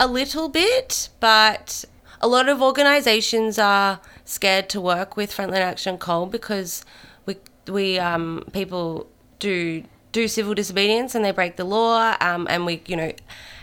A 0.00 0.06
little 0.06 0.48
bit, 0.48 1.10
but 1.20 1.84
a 2.20 2.26
lot 2.26 2.48
of 2.48 2.60
organisations 2.60 3.58
are 3.58 4.00
scared 4.24 4.68
to 4.70 4.80
work 4.80 5.16
with 5.16 5.32
Frontline 5.32 5.60
Action 5.60 5.96
Coal 5.98 6.26
because 6.26 6.84
we 7.24 7.36
we 7.68 7.98
um, 7.98 8.44
people 8.52 9.06
do 9.38 9.84
do 10.10 10.28
civil 10.28 10.54
disobedience 10.54 11.14
and 11.14 11.24
they 11.24 11.30
break 11.30 11.56
the 11.56 11.64
law, 11.64 12.16
um, 12.20 12.48
and 12.50 12.66
we 12.66 12.82
you 12.86 12.96
know 12.96 13.12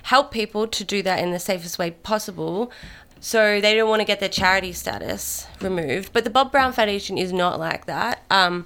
help 0.04 0.32
people 0.32 0.66
to 0.68 0.84
do 0.84 1.02
that 1.04 1.20
in 1.20 1.32
the 1.32 1.40
safest 1.40 1.78
way 1.78 1.92
possible. 1.92 2.72
So 3.20 3.60
they 3.60 3.76
don't 3.76 3.90
want 3.90 4.00
to 4.00 4.06
get 4.06 4.20
their 4.20 4.30
charity 4.30 4.72
status 4.72 5.48
removed. 5.62 6.14
But 6.14 6.24
the 6.24 6.30
Bob 6.30 6.52
Brown 6.52 6.72
Foundation 6.72 7.18
is 7.18 7.34
not 7.34 7.60
like 7.60 7.86
that. 7.86 8.24
Um, 8.30 8.66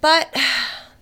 but 0.00 0.36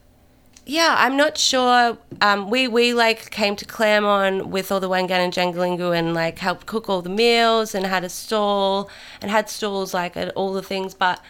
yeah, 0.67 0.95
I'm 0.99 1.17
not 1.17 1.39
sure. 1.39 1.99
Um, 2.21 2.51
we 2.51 2.69
we 2.69 2.93
like 2.93 3.31
came 3.31 3.57
to 3.57 3.65
Clermont 3.65 4.49
with 4.49 4.71
all 4.71 4.81
the 4.81 4.89
Wangan 4.89 5.11
and 5.11 5.33
Jagalingou 5.33 5.97
and 5.97 6.15
like 6.15 6.39
helped 6.39 6.67
cook 6.67 6.89
all 6.89 7.03
the 7.03 7.11
meals 7.11 7.75
and 7.75 7.87
had 7.87 8.05
a 8.05 8.11
stall 8.11 8.91
and 9.23 9.31
had 9.31 9.49
stalls 9.49 9.95
like 9.95 10.17
at 10.17 10.29
all 10.37 10.53
the 10.53 10.63
things. 10.63 10.95
But 10.95 11.21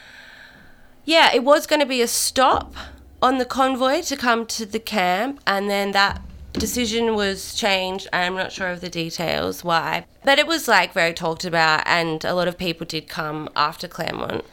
yeah, 1.04 1.30
it 1.32 1.44
was 1.44 1.66
going 1.66 1.80
to 1.80 1.86
be 1.86 2.02
a 2.02 2.08
stop 2.08 2.74
on 3.22 3.38
the 3.38 3.44
convoy 3.44 4.00
to 4.02 4.16
come 4.16 4.46
to 4.46 4.66
the 4.66 4.78
camp, 4.78 5.40
and 5.46 5.68
then 5.68 5.92
that 5.92 6.22
decision 6.60 7.14
was 7.14 7.54
changed. 7.54 8.06
I'm 8.12 8.34
not 8.34 8.52
sure 8.52 8.68
of 8.68 8.80
the 8.80 8.90
details 8.90 9.64
why, 9.64 10.04
but 10.24 10.38
it 10.38 10.46
was 10.46 10.68
like 10.68 10.92
very 10.92 11.14
talked 11.14 11.44
about, 11.44 11.82
and 11.86 12.24
a 12.24 12.34
lot 12.34 12.46
of 12.46 12.58
people 12.58 12.86
did 12.86 13.08
come 13.08 13.48
after 13.56 13.88
Clermont. 13.88 14.44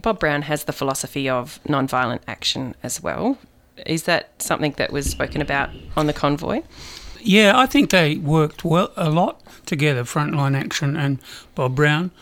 Bob 0.00 0.20
Brown 0.20 0.42
has 0.42 0.64
the 0.64 0.72
philosophy 0.72 1.28
of 1.28 1.58
non-violent 1.68 2.22
action 2.28 2.76
as 2.82 3.02
well. 3.02 3.38
Is 3.84 4.04
that 4.04 4.30
something 4.40 4.72
that 4.78 4.92
was 4.92 5.10
spoken 5.10 5.42
about 5.42 5.70
on 5.96 6.06
the 6.06 6.12
convoy? 6.12 6.62
Yeah, 7.20 7.58
I 7.58 7.66
think 7.66 7.90
they 7.90 8.16
worked 8.16 8.64
well 8.64 8.92
a 8.96 9.10
lot 9.10 9.42
together, 9.66 10.04
Frontline 10.04 10.56
Action 10.56 10.96
and 10.96 11.18
Bob 11.56 11.74
Brown. 11.74 12.12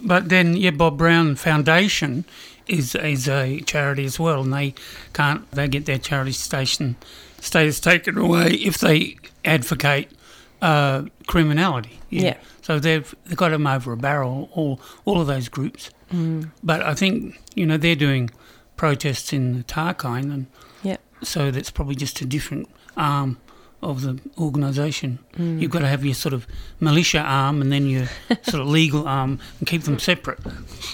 But 0.00 0.28
then, 0.28 0.56
yeah, 0.56 0.70
Bob 0.70 0.96
Brown 0.96 1.34
Foundation 1.34 2.24
is 2.66 2.94
is 2.94 3.28
a 3.28 3.60
charity 3.60 4.04
as 4.04 4.18
well, 4.18 4.42
and 4.42 4.52
they 4.52 4.74
can't 5.12 5.50
they 5.50 5.68
get 5.68 5.86
their 5.86 5.98
charity 5.98 6.32
station 6.32 6.96
status 7.44 7.80
taken 7.80 8.16
away 8.18 8.50
if 8.54 8.78
they 8.78 9.16
advocate 9.44 10.10
uh, 10.62 11.04
criminality. 11.26 12.00
Yeah. 12.10 12.36
So 12.62 12.78
they've 12.78 13.14
they've 13.26 13.36
got 13.36 13.50
them 13.50 13.66
over 13.66 13.92
a 13.92 13.96
barrel, 13.96 14.48
all 14.52 14.80
all 15.04 15.20
of 15.20 15.26
those 15.26 15.48
groups. 15.48 15.90
Mm. 16.12 16.50
But 16.62 16.82
I 16.82 16.94
think 16.94 17.40
you 17.54 17.66
know 17.66 17.76
they're 17.76 17.96
doing 17.96 18.30
protests 18.76 19.32
in 19.32 19.56
the 19.58 19.64
Tarkine, 19.64 20.32
and 20.32 20.46
Yeah. 20.82 20.96
so 21.22 21.50
that's 21.50 21.70
probably 21.70 21.94
just 21.94 22.20
a 22.20 22.26
different 22.26 22.68
arm 22.96 23.38
of 23.84 24.02
the 24.02 24.18
organisation. 24.38 25.18
You've 25.36 25.70
got 25.70 25.80
to 25.80 25.88
have 25.88 26.04
your 26.04 26.14
sort 26.14 26.32
of 26.32 26.46
militia 26.80 27.18
arm 27.20 27.60
and 27.60 27.70
then 27.72 27.86
your 27.86 28.06
sort 28.42 28.60
of 28.62 28.66
legal 28.68 29.06
arm 29.06 29.38
and 29.58 29.68
keep 29.68 29.82
them 29.82 29.98
separate. 29.98 30.38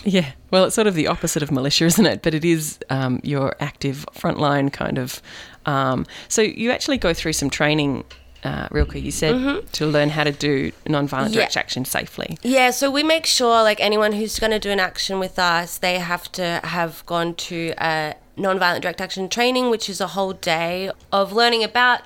Yeah. 0.05 0.33
Well, 0.51 0.65
it's 0.65 0.75
sort 0.75 0.87
of 0.87 0.95
the 0.95 1.07
opposite 1.07 1.43
of 1.43 1.51
militia, 1.51 1.85
isn't 1.85 2.07
it? 2.07 2.23
But 2.23 2.35
it 2.35 2.45
is 2.45 2.79
um, 2.91 3.21
your 3.23 3.55
active 3.61 4.05
frontline 4.15 4.73
kind 4.73 4.99
of 4.99 5.21
arm. 5.67 6.07
So 6.29 6.43
you 6.43 6.71
actually 6.71 6.99
go 6.99 7.15
through 7.15 7.35
some 7.35 7.51
training, 7.51 8.05
uh, 8.45 8.67
Rilke, 8.71 8.95
you 8.97 9.11
said, 9.11 9.71
to 9.73 9.87
learn 9.87 10.09
how 10.09 10.25
to 10.25 10.33
do 10.33 10.73
non-violent 10.89 11.33
Yeah. 11.35 11.41
direct 11.41 11.57
action 11.57 11.85
safely. 11.85 12.39
Yeah, 12.43 12.71
so 12.71 12.91
we 12.91 13.03
make 13.03 13.27
sure 13.27 13.63
like 13.63 13.81
anyone 13.81 14.13
who's 14.13 14.39
going 14.39 14.53
to 14.53 14.59
do 14.59 14.71
an 14.71 14.81
action 14.81 15.19
with 15.19 15.39
us, 15.39 15.79
they 15.79 15.99
have 15.99 16.31
to 16.33 16.61
have 16.65 17.05
gone 17.07 17.35
to 17.35 17.75
a 17.79 18.15
nonviolent 18.39 18.81
direct 18.81 19.01
action 19.03 19.29
training, 19.29 19.69
which 19.69 19.91
is 19.91 20.01
a 20.01 20.07
whole 20.09 20.33
day 20.33 20.91
of 21.13 21.33
learning 21.33 21.63
about 21.63 22.01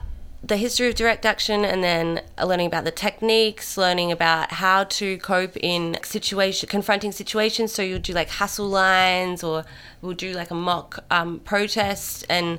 the 0.47 0.57
history 0.57 0.89
of 0.89 0.95
direct 0.95 1.25
action 1.25 1.65
and 1.65 1.83
then 1.83 2.21
learning 2.43 2.67
about 2.67 2.85
the 2.85 2.91
techniques, 2.91 3.77
learning 3.79 4.13
about 4.13 4.53
how 4.53 4.85
to 4.85 5.17
cope 5.19 5.57
in 5.57 5.97
situation 6.03 6.69
confronting 6.69 7.13
situations. 7.13 7.73
So 7.73 7.83
you'll 7.83 7.99
do 7.99 8.13
like 8.13 8.29
hustle 8.29 8.69
lines 8.69 9.43
or 9.43 9.65
we'll 10.03 10.13
do 10.13 10.33
like 10.35 10.51
a 10.51 10.55
mock 10.55 11.03
um, 11.11 11.41
protest 11.41 12.27
and 12.29 12.59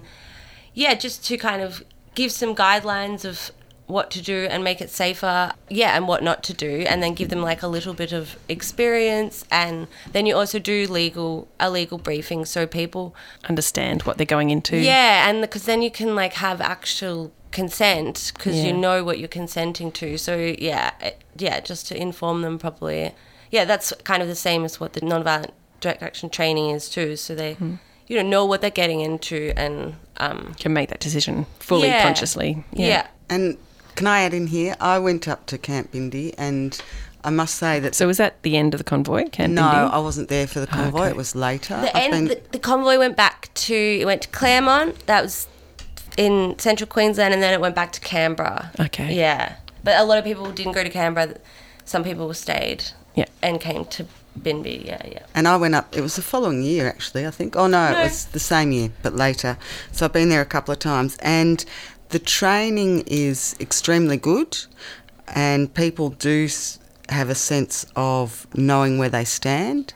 yeah, 0.74 0.94
just 0.96 1.26
to 1.28 1.38
kind 1.38 1.62
of 1.62 1.84
give 2.16 2.32
some 2.32 2.56
guidelines 2.56 3.24
of 3.24 3.52
what 3.88 4.10
to 4.10 4.22
do 4.22 4.48
and 4.50 4.64
make 4.64 4.82
it 4.82 4.90
safer, 4.90 5.52
yeah, 5.70 5.96
and 5.96 6.08
what 6.08 6.24
not 6.24 6.44
to 6.44 6.54
do, 6.54 6.84
and 6.90 7.04
then 7.04 7.14
give 7.14 7.30
them 7.30 7.42
like 7.44 7.62
a 7.62 7.68
little 7.68 7.94
bit 7.94 8.12
of 8.12 8.36
experience, 8.50 9.46
and 9.52 9.88
then 10.12 10.26
you 10.26 10.36
also 10.36 10.58
do 10.58 10.88
legal 10.88 11.48
a 11.60 11.70
legal 11.70 12.00
briefing 12.00 12.46
so 12.46 12.66
people, 12.66 13.16
Understand 13.48 14.02
what 14.02 14.18
they're 14.18 14.26
going 14.26 14.50
into. 14.50 14.76
yeah, 14.78 15.30
and 15.30 15.40
because 15.40 15.66
then 15.66 15.84
you 15.84 15.92
can 15.92 16.16
like 16.16 16.34
have 16.34 16.62
actual 16.62 17.32
consent 17.56 18.32
because 18.36 18.58
you 18.64 18.74
know 18.74 19.04
what 19.04 19.18
you're 19.20 19.28
consenting 19.42 19.92
to. 19.94 20.18
So 20.18 20.36
yeah, 20.60 20.92
it- 21.02 21.22
yeah, 21.38 21.60
just 21.62 21.88
to 21.90 21.98
inform 22.00 22.42
them 22.42 22.58
properly. 22.60 23.14
Yeah, 23.52 23.66
that's 23.66 23.92
kind 24.04 24.22
of 24.22 24.28
the 24.28 24.36
same 24.36 24.64
as 24.66 24.80
what 24.80 24.94
the 24.94 25.02
nonviolent 25.02 25.52
direct 25.82 26.04
action 26.04 26.30
training 26.30 26.70
is 26.70 26.90
too. 26.90 27.16
So 27.16 27.34
they, 27.36 27.54
Hmm. 27.56 27.76
you 28.08 28.16
know, 28.18 28.28
know 28.30 28.46
what 28.46 28.62
they're 28.62 28.70
getting 28.84 29.02
into 29.02 29.54
and 29.58 29.96
um, 30.18 30.56
Can 30.60 30.74
make 30.74 30.90
that 30.90 31.00
decision 31.00 31.46
fully 31.60 31.88
Yeah. 31.88 32.04
consciously. 32.04 32.64
yeah. 32.72 32.88
yeah. 32.88 33.08
And 33.30 33.58
can 33.96 34.08
I 34.08 34.22
add 34.24 34.34
in 34.34 34.48
here? 34.48 34.76
I 34.80 35.00
went 35.00 35.28
up 35.28 35.46
to 35.48 35.58
Camp 35.58 35.92
Binbee 35.94 36.34
and 36.38 36.80
I 37.24 37.30
must 37.32 37.56
say 37.56 37.80
that 37.80 37.96
So 37.96 38.08
was 38.08 38.18
that 38.18 38.42
the 38.44 38.56
end 38.56 38.74
of 38.74 38.78
the 38.78 38.84
convoy, 38.84 39.28
Camp 39.30 39.52
Binbee? 39.52 39.56
no, 39.56 39.62
Binbee? 39.64 39.92
I 39.94 40.00
wasn't 40.00 40.30
there 40.30 40.48
for 40.48 40.60
the 40.60 40.68
convoy. 40.68 41.00
Okay. 41.02 41.10
It 41.10 41.16
was 41.16 41.36
later. 41.36 41.76
The 41.82 41.98
I've 41.98 42.14
end, 42.14 42.28
been- 42.30 42.38
the, 42.38 42.42
the 42.52 42.60
convoy 42.60 42.98
went 42.98 43.16
back 43.18 43.50
to 43.66 43.76
it 43.76 44.06
went 44.06 44.22
to 44.24 44.30
Clermont. 44.30 45.06
That 45.08 45.22
was 45.24 45.48
in 46.18 46.58
central 46.60 46.88
Queensland, 46.88 47.34
and 47.34 47.42
then 47.44 47.54
it 47.54 47.60
went 47.62 47.76
back 47.76 47.92
to 47.94 48.00
Canberra. 48.00 48.72
Okay. 48.80 49.14
Yeah, 49.16 49.56
but 49.84 50.00
a 50.00 50.04
lot 50.04 50.18
of 50.18 50.24
people 50.24 50.52
didn't 50.52 50.74
go 50.74 50.84
to 50.84 50.90
Canberra. 50.90 51.36
Some 51.86 52.04
people 52.04 52.34
stayed. 52.34 52.84
Yeah. 53.16 53.26
And 53.42 53.62
came 53.62 53.86
to 53.86 54.06
Binbee. 54.40 54.86
Yeah, 54.86 55.02
yeah. 55.06 55.26
And 55.34 55.48
I 55.48 55.56
went 55.56 55.74
up, 55.76 55.96
it 55.96 56.02
was 56.02 56.16
the 56.18 56.22
following 56.22 56.62
year 56.64 56.88
actually, 56.88 57.26
I 57.26 57.32
think. 57.32 57.56
Oh 57.56 57.68
no, 57.68 57.92
No. 57.92 58.00
it 58.00 58.04
was 58.04 58.26
the 58.26 58.40
same 58.40 58.72
year, 58.74 58.90
but 59.04 59.16
later. 59.16 59.58
So 59.94 60.06
I've 60.06 60.12
been 60.14 60.28
there 60.30 60.42
a 60.42 60.46
couple 60.46 60.74
of 60.74 60.80
times. 60.80 61.16
And 61.22 61.64
the 62.10 62.20
training 62.20 63.04
is 63.08 63.56
extremely 63.60 64.18
good, 64.18 64.58
and 65.28 65.74
people 65.74 66.10
do 66.10 66.50
have 67.10 67.30
a 67.30 67.36
sense 67.36 67.86
of 67.96 68.48
knowing 68.54 68.98
where 68.98 69.10
they 69.10 69.24
stand. 69.26 69.94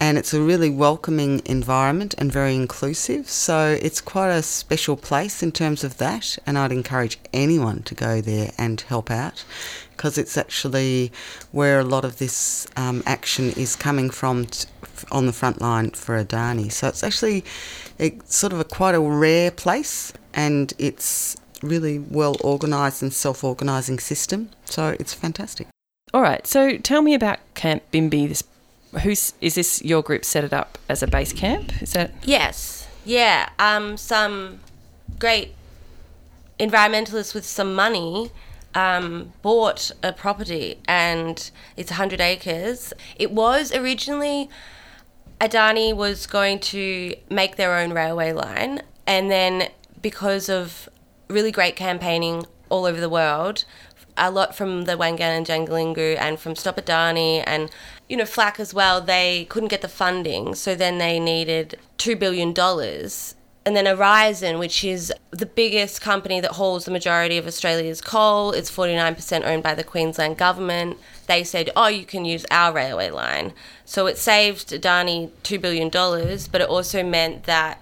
And 0.00 0.16
it's 0.16 0.32
a 0.32 0.40
really 0.40 0.70
welcoming 0.70 1.42
environment 1.44 2.14
and 2.16 2.32
very 2.32 2.54
inclusive. 2.54 3.28
So 3.28 3.78
it's 3.82 4.00
quite 4.00 4.30
a 4.30 4.42
special 4.42 4.96
place 4.96 5.42
in 5.42 5.52
terms 5.52 5.84
of 5.84 5.98
that. 5.98 6.38
And 6.46 6.56
I'd 6.56 6.72
encourage 6.72 7.18
anyone 7.34 7.82
to 7.82 7.94
go 7.94 8.22
there 8.22 8.50
and 8.56 8.80
help 8.80 9.10
out 9.10 9.44
because 10.00 10.16
it's 10.16 10.38
actually 10.38 11.12
where 11.52 11.78
a 11.78 11.84
lot 11.84 12.06
of 12.06 12.16
this 12.16 12.66
um, 12.76 13.02
action 13.04 13.50
is 13.50 13.76
coming 13.76 14.08
from 14.08 14.46
t- 14.46 14.66
on 15.12 15.26
the 15.26 15.32
front 15.32 15.60
line 15.60 15.90
for 15.90 16.22
Adani. 16.22 16.72
So 16.72 16.88
it's 16.88 17.04
actually 17.04 17.44
it's 17.98 18.34
sort 18.34 18.54
of 18.54 18.60
a 18.60 18.64
quite 18.64 18.94
a 18.94 19.00
rare 19.00 19.50
place, 19.50 20.14
and 20.32 20.72
it's 20.78 21.36
really 21.62 21.98
well 21.98 22.36
organised 22.42 23.02
and 23.02 23.12
self 23.12 23.44
organising 23.44 23.98
system. 23.98 24.48
So 24.64 24.96
it's 24.98 25.12
fantastic. 25.12 25.66
All 26.14 26.22
right. 26.22 26.46
So 26.46 26.78
tell 26.78 27.02
me 27.02 27.12
about 27.12 27.38
Camp 27.54 27.82
Binbee. 27.92 28.28
This 28.28 28.42
who's 29.02 29.32
is 29.40 29.54
this 29.54 29.82
your 29.82 30.02
group 30.02 30.24
set 30.24 30.44
it 30.44 30.52
up 30.52 30.78
as 30.88 31.02
a 31.02 31.06
base 31.06 31.32
camp? 31.32 31.80
Is 31.82 31.92
that 31.92 32.12
Yes. 32.22 32.88
Yeah. 33.04 33.48
Um, 33.58 33.96
some 33.96 34.60
great 35.18 35.54
environmentalists 36.58 37.34
with 37.34 37.44
some 37.46 37.74
money 37.74 38.30
um, 38.74 39.32
bought 39.42 39.90
a 40.02 40.12
property 40.12 40.78
and 40.86 41.50
it's 41.76 41.90
100 41.90 42.20
acres. 42.20 42.92
It 43.16 43.32
was 43.32 43.74
originally 43.74 44.48
Adani 45.40 45.94
was 45.94 46.26
going 46.26 46.58
to 46.58 47.14
make 47.30 47.56
their 47.56 47.74
own 47.74 47.92
railway 47.92 48.32
line, 48.32 48.82
and 49.06 49.30
then 49.30 49.70
because 50.02 50.50
of 50.50 50.88
really 51.28 51.50
great 51.50 51.76
campaigning 51.76 52.44
all 52.68 52.84
over 52.84 53.00
the 53.00 53.08
world, 53.08 53.64
a 54.18 54.30
lot 54.30 54.54
from 54.54 54.84
the 54.84 54.96
Wangan 54.96 55.20
and 55.20 55.46
Jagalingou 55.46 56.18
and 56.18 56.38
from 56.38 56.54
Stop 56.54 56.76
Adani 56.76 57.42
and 57.46 57.70
you 58.10 58.16
know 58.16 58.24
FLAC 58.24 58.58
as 58.58 58.74
well, 58.74 59.00
they 59.00 59.46
couldn't 59.48 59.68
get 59.68 59.82
the 59.82 59.88
funding, 59.88 60.56
so 60.56 60.74
then 60.74 60.98
they 60.98 61.20
needed 61.20 61.78
two 61.96 62.16
billion 62.16 62.52
dollars. 62.52 63.36
And 63.64 63.76
then 63.76 63.84
Aurizon, 63.84 64.58
which 64.58 64.82
is 64.82 65.12
the 65.30 65.46
biggest 65.46 66.00
company 66.00 66.40
that 66.40 66.52
holds 66.52 66.86
the 66.86 66.90
majority 66.90 67.38
of 67.38 67.46
Australia's 67.46 68.00
coal, 68.00 68.50
it's 68.50 68.70
49% 68.70 69.44
owned 69.44 69.62
by 69.62 69.74
the 69.74 69.84
Queensland 69.84 70.38
government. 70.38 70.98
They 71.28 71.44
said, 71.44 71.70
oh, 71.76 71.86
you 71.86 72.04
can 72.04 72.24
use 72.24 72.44
our 72.50 72.72
railway 72.72 73.10
line. 73.10 73.52
So 73.84 74.06
it 74.06 74.18
saved 74.18 74.70
Adani 74.70 75.30
$2 75.44 75.60
billion, 75.60 75.88
but 75.90 76.62
it 76.62 76.68
also 76.68 77.04
meant 77.04 77.44
that 77.44 77.80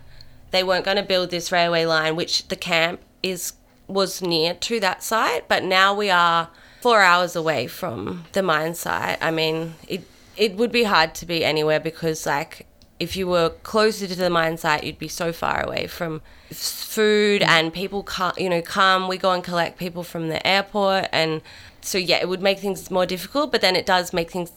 they 0.51 0.65
weren't 0.65 0.85
going 0.85 0.97
to 0.99 1.03
build 1.03 1.31
this 1.31 1.53
railway 1.53 1.87
line, 1.87 2.17
which 2.17 2.49
the 2.49 2.57
camp 2.57 3.01
is 3.23 3.55
was 3.87 4.21
near 4.21 4.53
to 4.53 4.79
that 4.81 5.03
site. 5.03 5.49
But 5.49 5.65
now 5.65 5.95
we 5.95 6.11
are 6.11 6.51
four 6.83 7.01
hours 7.01 7.35
away 7.35 7.67
from 7.67 8.25
the 8.33 8.43
mine 8.43 8.75
site. 8.75 9.19
I 9.23 9.31
mean, 9.31 9.75
it 9.89 10.03
it 10.39 10.57
would 10.57 10.73
be 10.73 10.85
hard 10.85 11.15
to 11.17 11.27
be 11.27 11.45
anywhere 11.45 11.81
because 11.81 12.25
like 12.25 12.67
if 12.99 13.17
you 13.17 13.27
were 13.27 13.51
closer 13.63 14.07
to 14.07 14.15
the 14.15 14.31
mine 14.31 14.57
site, 14.57 14.85
you'd 14.85 14.99
be 14.99 15.09
so 15.09 15.33
far 15.33 15.65
away 15.65 15.87
from 15.87 16.21
food 16.51 17.43
mm. 17.43 17.49
and 17.49 17.73
people 17.73 18.03
come. 18.03 18.33
You 18.37 18.49
know, 18.49 18.63
come. 18.63 19.09
We 19.09 19.19
go 19.19 19.33
and 19.33 19.45
collect 19.45 19.79
people 19.79 20.03
from 20.03 20.29
the 20.29 20.45
airport, 20.47 21.09
and 21.13 21.43
so 21.81 21.99
yeah, 21.99 22.17
it 22.17 22.29
would 22.29 22.43
make 22.43 22.59
things 22.59 22.91
more 22.91 23.07
difficult. 23.07 23.53
But 23.53 23.61
then 23.61 23.77
it 23.77 23.87
does 23.87 24.13
make 24.13 24.31
things 24.31 24.53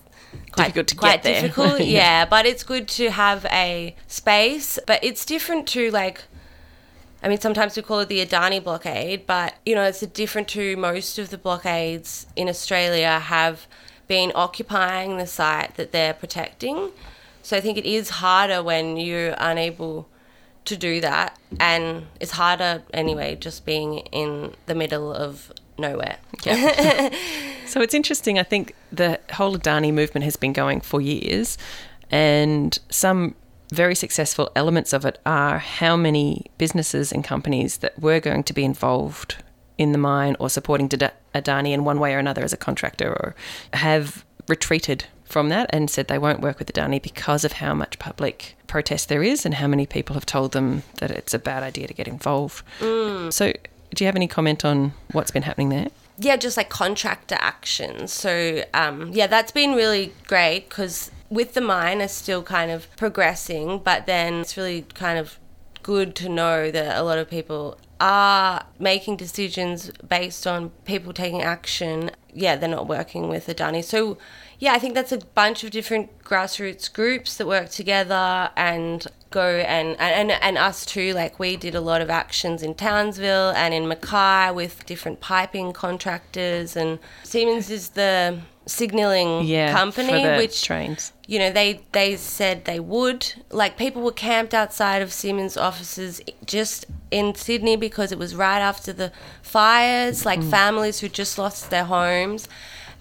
quite 0.51 0.73
Difficult 0.73 0.87
to 0.87 0.95
quite 0.95 1.11
get 1.11 1.23
there. 1.23 1.41
difficult. 1.41 1.79
Yeah. 1.81 1.85
yeah, 1.85 2.25
but 2.25 2.45
it's 2.45 2.63
good 2.63 2.87
to 2.89 3.11
have 3.11 3.45
a 3.45 3.95
space. 4.07 4.79
But 4.87 5.03
it's 5.03 5.25
different 5.25 5.67
to 5.69 5.91
like. 5.91 6.23
I 7.23 7.27
mean, 7.27 7.39
sometimes 7.39 7.75
we 7.75 7.83
call 7.83 7.99
it 7.99 8.09
the 8.09 8.25
Adani 8.25 8.63
blockade, 8.63 9.27
but 9.27 9.53
you 9.63 9.75
know, 9.75 9.83
it's 9.83 9.99
different 9.99 10.47
to 10.49 10.75
most 10.77 11.19
of 11.19 11.29
the 11.29 11.37
blockades 11.37 12.25
in 12.35 12.49
Australia 12.49 13.19
have 13.19 13.67
been 14.11 14.33
occupying 14.35 15.15
the 15.15 15.25
site 15.25 15.75
that 15.75 15.93
they're 15.93 16.13
protecting. 16.13 16.91
So 17.43 17.55
I 17.55 17.61
think 17.61 17.77
it 17.77 17.85
is 17.85 18.09
harder 18.09 18.61
when 18.61 18.97
you're 18.97 19.35
unable 19.37 20.09
to 20.65 20.75
do 20.75 20.99
that, 20.99 21.39
and 21.61 22.07
it's 22.19 22.33
harder 22.33 22.83
anyway, 22.93 23.37
just 23.37 23.65
being 23.65 23.99
in 24.21 24.53
the 24.65 24.75
middle 24.75 25.13
of 25.13 25.53
nowhere. 25.77 26.17
So 27.71 27.79
it's 27.79 27.93
interesting. 27.93 28.37
I 28.37 28.43
think 28.43 28.75
the 28.91 29.17
whole 29.31 29.55
Adani 29.55 29.93
movement 29.93 30.25
has 30.25 30.35
been 30.35 30.51
going 30.51 30.81
for 30.81 30.99
years, 30.99 31.57
and 32.09 32.77
some 32.89 33.35
very 33.71 33.95
successful 33.95 34.51
elements 34.57 34.91
of 34.91 35.05
it 35.05 35.19
are 35.25 35.57
how 35.59 35.95
many 35.95 36.47
businesses 36.57 37.13
and 37.13 37.23
companies 37.23 37.77
that 37.77 37.97
were 37.97 38.19
going 38.19 38.43
to 38.43 38.53
be 38.53 38.65
involved 38.65 39.37
in 39.77 39.93
the 39.93 39.97
mine 39.97 40.35
or 40.37 40.49
supporting 40.49 40.89
Adani 41.33 41.71
in 41.71 41.83
one 41.83 41.99
way 41.99 42.13
or 42.13 42.19
another 42.19 42.43
as 42.43 42.53
a 42.53 42.57
contractor 42.57 43.09
or 43.09 43.35
have 43.73 44.25
retreated 44.47 45.05
from 45.25 45.49
that 45.49 45.69
and 45.71 45.89
said 45.89 46.07
they 46.07 46.17
won't 46.17 46.41
work 46.41 46.59
with 46.59 46.67
the 46.67 46.73
Adani 46.73 47.01
because 47.01 47.45
of 47.45 47.53
how 47.53 47.73
much 47.73 47.99
public 47.99 48.55
protest 48.67 49.07
there 49.09 49.23
is 49.23 49.45
and 49.45 49.55
how 49.55 49.67
many 49.67 49.85
people 49.85 50.13
have 50.13 50.25
told 50.25 50.51
them 50.51 50.83
that 50.99 51.11
it's 51.11 51.33
a 51.33 51.39
bad 51.39 51.63
idea 51.63 51.87
to 51.87 51.93
get 51.93 52.07
involved. 52.07 52.65
So, 52.79 53.53
do 53.93 54.03
you 54.03 54.05
have 54.05 54.15
any 54.15 54.27
comment 54.27 54.63
on 54.63 54.93
what's 55.11 55.31
been 55.31 55.43
happening 55.43 55.69
there? 55.69 55.87
yeah, 56.23 56.35
just 56.35 56.57
like 56.57 56.69
contractor 56.69 57.37
actions. 57.39 58.13
So 58.13 58.63
um, 58.73 59.11
yeah, 59.11 59.27
that's 59.27 59.51
been 59.51 59.73
really 59.73 60.13
great 60.27 60.69
because 60.69 61.11
with 61.29 61.53
the 61.53 61.61
mine 61.61 62.01
is 62.01 62.11
still 62.11 62.43
kind 62.43 62.71
of 62.71 62.93
progressing, 62.95 63.79
but 63.79 64.05
then 64.05 64.35
it's 64.35 64.55
really 64.55 64.83
kind 64.93 65.17
of 65.17 65.39
good 65.83 66.15
to 66.15 66.29
know 66.29 66.69
that 66.69 66.97
a 66.97 67.01
lot 67.01 67.17
of 67.17 67.29
people 67.29 67.77
are 68.01 68.65
making 68.79 69.15
decisions 69.15 69.91
based 70.07 70.47
on 70.47 70.71
people 70.85 71.13
taking 71.13 71.43
action. 71.43 72.09
Yeah, 72.33 72.55
they're 72.55 72.67
not 72.67 72.87
working 72.87 73.29
with 73.29 73.45
Adani. 73.45 73.83
So 73.83 74.17
yeah, 74.61 74.73
I 74.73 74.79
think 74.79 74.93
that's 74.93 75.11
a 75.11 75.17
bunch 75.17 75.63
of 75.63 75.71
different 75.71 76.23
grassroots 76.23 76.93
groups 76.93 77.35
that 77.37 77.47
work 77.47 77.69
together 77.69 78.51
and 78.55 79.05
go 79.31 79.57
and, 79.57 79.99
and 79.99 80.29
and 80.29 80.57
us 80.57 80.85
too. 80.85 81.13
Like 81.13 81.39
we 81.39 81.57
did 81.57 81.73
a 81.73 81.81
lot 81.81 81.99
of 81.99 82.11
actions 82.11 82.61
in 82.61 82.75
Townsville 82.75 83.49
and 83.55 83.73
in 83.73 83.87
Mackay 83.87 84.51
with 84.51 84.85
different 84.85 85.19
piping 85.19 85.73
contractors 85.73 86.75
and 86.75 86.99
Siemens 87.23 87.71
is 87.71 87.89
the 87.89 88.37
signaling 88.67 89.45
Yeah, 89.45 89.73
company 89.73 90.23
which 90.37 90.63
trains. 90.63 91.11
you 91.25 91.39
know 91.39 91.51
they 91.51 91.81
they 91.91 92.15
said 92.15 92.65
they 92.65 92.79
would 92.79 93.33
like 93.49 93.75
people 93.77 94.03
were 94.03 94.11
camped 94.11 94.53
outside 94.53 95.01
of 95.01 95.11
Siemens 95.11 95.57
offices 95.57 96.21
just 96.45 96.85
in 97.09 97.33
Sydney 97.33 97.75
because 97.75 98.11
it 98.11 98.19
was 98.19 98.35
right 98.35 98.59
after 98.59 98.93
the 98.93 99.11
fires 99.41 100.23
like 100.23 100.39
mm. 100.39 100.51
families 100.51 100.99
who 100.99 101.09
just 101.09 101.39
lost 101.39 101.71
their 101.71 101.85
homes 101.85 102.47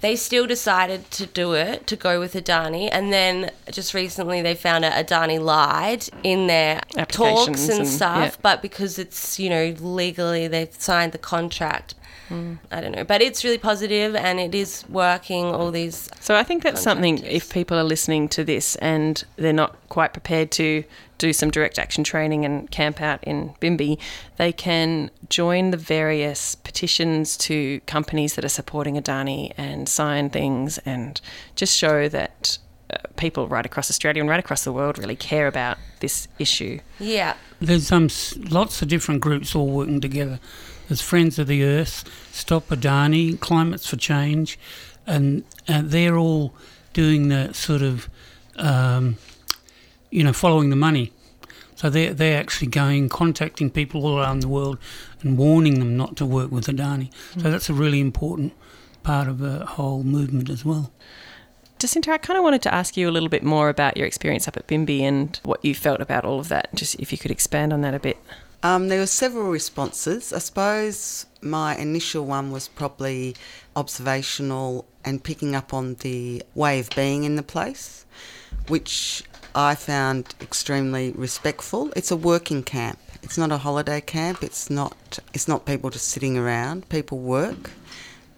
they 0.01 0.17
still 0.17 0.47
decided 0.47 1.11
to 1.11 1.27
do 1.27 1.53
it 1.53 1.87
to 1.87 1.97
go 1.97 2.19
with 2.21 2.35
Adani 2.35 2.89
and 2.91 3.13
then 3.13 3.51
just 3.71 3.95
recently 3.95 4.43
they 4.43 4.55
found 4.55 4.85
out 4.85 4.93
Adani 4.93 5.41
lied 5.41 6.09
in 6.23 6.47
their 6.47 6.81
talks 7.09 7.69
and, 7.69 7.81
and- 7.81 7.89
stuff 7.89 8.33
yeah. 8.33 8.41
but 8.43 8.63
because 8.63 8.99
it's 8.99 9.39
you 9.39 9.51
know 9.51 9.75
legally 9.81 10.49
they've 10.49 10.75
signed 10.75 11.13
the 11.13 11.19
contract 11.19 11.95
I 12.71 12.81
don't 12.81 12.93
know 12.93 13.05
but 13.05 13.23
it's 13.23 13.45
really 13.45 13.59
positive 13.59 14.15
and 14.15 14.39
it 14.39 14.55
is 14.55 14.85
working 14.89 15.47
all 15.47 15.71
these 15.71 16.09
So 16.21 16.35
I 16.35 16.43
think 16.43 16.63
that's 16.63 16.83
something 16.83 17.19
if 17.25 17.53
people 17.53 17.77
are 17.77 17.85
listening 17.85 18.29
to 18.31 18.45
this 18.45 18.77
and 18.77 19.23
they're 19.37 19.53
not 19.53 19.77
quite 19.89 20.13
prepared 20.13 20.51
to 20.53 20.85
do 21.21 21.33
some 21.33 21.51
direct 21.51 21.79
action 21.79 22.03
training 22.03 22.45
and 22.45 22.71
camp 22.71 23.01
out 23.01 23.23
in 23.25 23.51
Binbee, 23.61 23.99
they 24.39 24.53
can 24.53 25.11
join 25.29 25.71
the 25.71 25.77
various 25.77 26.55
petitions 26.55 27.37
to 27.37 27.81
companies 27.81 28.35
that 28.35 28.45
are 28.45 28.49
supporting 28.49 28.95
Adani 28.97 29.53
and 29.57 29.89
sign 29.89 30.31
things 30.31 30.79
and 30.79 31.21
just 31.55 31.77
show 31.77 32.09
that 32.09 32.59
uh, 32.91 32.97
people 33.17 33.47
right 33.47 33.67
across 33.67 33.91
Australia 33.91 34.21
and 34.23 34.31
right 34.31 34.41
across 34.41 34.65
the 34.65 34.73
world 34.73 34.99
really 34.99 35.15
care 35.15 35.47
about 35.47 35.77
this 36.01 36.27
issue. 36.39 36.81
yeah 36.99 37.35
There's 37.61 37.93
um, 37.93 38.09
lots 38.51 38.81
of 38.81 38.89
different 38.89 39.21
groups 39.21 39.55
all 39.55 39.69
working 39.69 40.01
together. 40.01 40.41
There's 40.91 41.01
Friends 41.01 41.39
of 41.39 41.47
the 41.47 41.63
Earth, 41.63 42.03
Stop 42.33 42.67
Adani, 42.71 43.39
Climates 43.39 43.87
for 43.87 43.95
Change, 43.95 44.59
and, 45.07 45.45
and 45.69 45.93
they're 45.93 46.17
all 46.17 46.53
doing 46.93 47.29
the 47.29 47.55
sort 47.55 47.81
of, 47.81 48.11
um, 48.57 49.17
you 50.11 50.25
know, 50.25 50.33
following 50.33 50.71
the 50.71 50.75
money. 50.75 51.13
So 51.77 51.91
they're, 51.91 52.13
they're 52.13 52.41
actually 52.41 52.67
going, 52.67 53.09
contacting 53.09 53.71
people 53.71 54.05
all 54.05 54.19
around 54.19 54.41
the 54.41 54.49
world 54.49 54.79
and 55.23 55.39
warning 55.39 55.79
them 55.79 55.97
not 55.97 56.17
to 56.17 56.27
work 56.27 56.51
with 56.51 56.67
Adani. 56.67 57.13
So 57.41 57.53
that's 57.53 57.71
a 57.71 57.73
really 57.73 58.01
important 58.01 58.53
part 59.05 59.29
of 59.29 59.39
the 59.39 59.65
whole 59.65 60.03
movement 60.03 60.51
as 60.51 60.65
well. 60.65 60.91
Jacinta, 61.79 62.11
I 62.11 62.19
kind 62.19 62.37
of 62.37 62.43
wanted 62.43 62.63
to 62.63 62.75
ask 62.75 62.97
you 62.97 63.09
a 63.09 63.13
little 63.13 63.29
bit 63.29 63.45
more 63.45 63.69
about 63.69 63.97
your 63.97 64.09
experience 64.09 64.49
up 64.49 64.57
at 64.57 64.67
Binbee 64.67 65.03
and 65.03 65.39
what 65.45 65.65
you 65.65 65.73
felt 65.73 66.01
about 66.01 66.25
all 66.25 66.41
of 66.41 66.49
that. 66.49 66.75
Just 66.75 66.97
if 66.97 67.13
you 67.13 67.19
could 67.19 67.31
expand 67.31 67.73
on 67.73 67.81
that 67.83 67.95
a 67.95 68.01
bit. 68.01 68.19
Um, 68.63 68.89
there 68.89 68.99
were 68.99 69.07
several 69.07 69.51
responses. 69.51 70.33
I 70.33 70.39
suppose 70.39 71.27
my 71.41 71.77
initial 71.77 72.27
one 72.27 72.51
was 72.51 72.69
probably 72.69 73.35
observational 73.75 74.87
and 75.05 75.25
picking 75.25 75.55
up 75.55 75.73
on 75.73 75.95
the 75.97 76.43
way 76.55 76.79
of 76.79 76.91
being 76.91 77.25
in 77.25 77.37
the 77.37 77.43
place, 77.43 78.05
which 78.69 79.23
I 79.55 79.75
found 79.75 80.35
extremely 80.41 81.13
respectful. 81.13 81.91
It's 81.97 82.11
a 82.11 82.17
working 82.17 82.63
camp. 82.63 82.99
It's 83.23 83.39
not 83.39 83.51
a 83.51 83.59
holiday 83.59 84.01
camp. 84.01 84.43
It's 84.43 84.69
not. 84.69 85.19
It's 85.33 85.49
not 85.49 85.65
people 85.65 85.91
just 85.91 86.09
sitting 86.09 86.37
around. 86.37 86.89
People 86.89 87.19
work. 87.19 87.71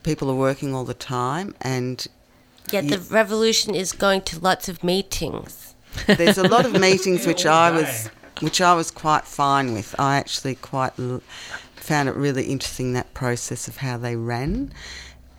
People 0.02 0.30
are 0.30 0.36
working 0.36 0.74
all 0.74 0.84
the 0.84 0.94
time, 0.94 1.54
and 1.60 2.06
Yet 2.70 2.88
the 2.88 2.98
revolution 2.98 3.74
is 3.74 3.92
going 3.92 4.22
to 4.22 4.38
lots 4.40 4.68
of 4.68 4.82
meetings. 4.82 5.74
there's 6.06 6.38
a 6.38 6.48
lot 6.48 6.64
of 6.64 6.80
meetings 6.80 7.26
which 7.26 7.44
I 7.44 7.70
was 7.70 8.10
which 8.40 8.60
I 8.60 8.74
was 8.74 8.90
quite 8.90 9.24
fine 9.24 9.72
with. 9.72 9.94
I 9.98 10.16
actually 10.16 10.54
quite 10.54 10.92
l- 10.98 11.22
found 11.76 12.08
it 12.08 12.14
really 12.14 12.44
interesting 12.44 12.92
that 12.92 13.12
process 13.14 13.68
of 13.68 13.78
how 13.78 13.96
they 13.96 14.16
ran. 14.16 14.72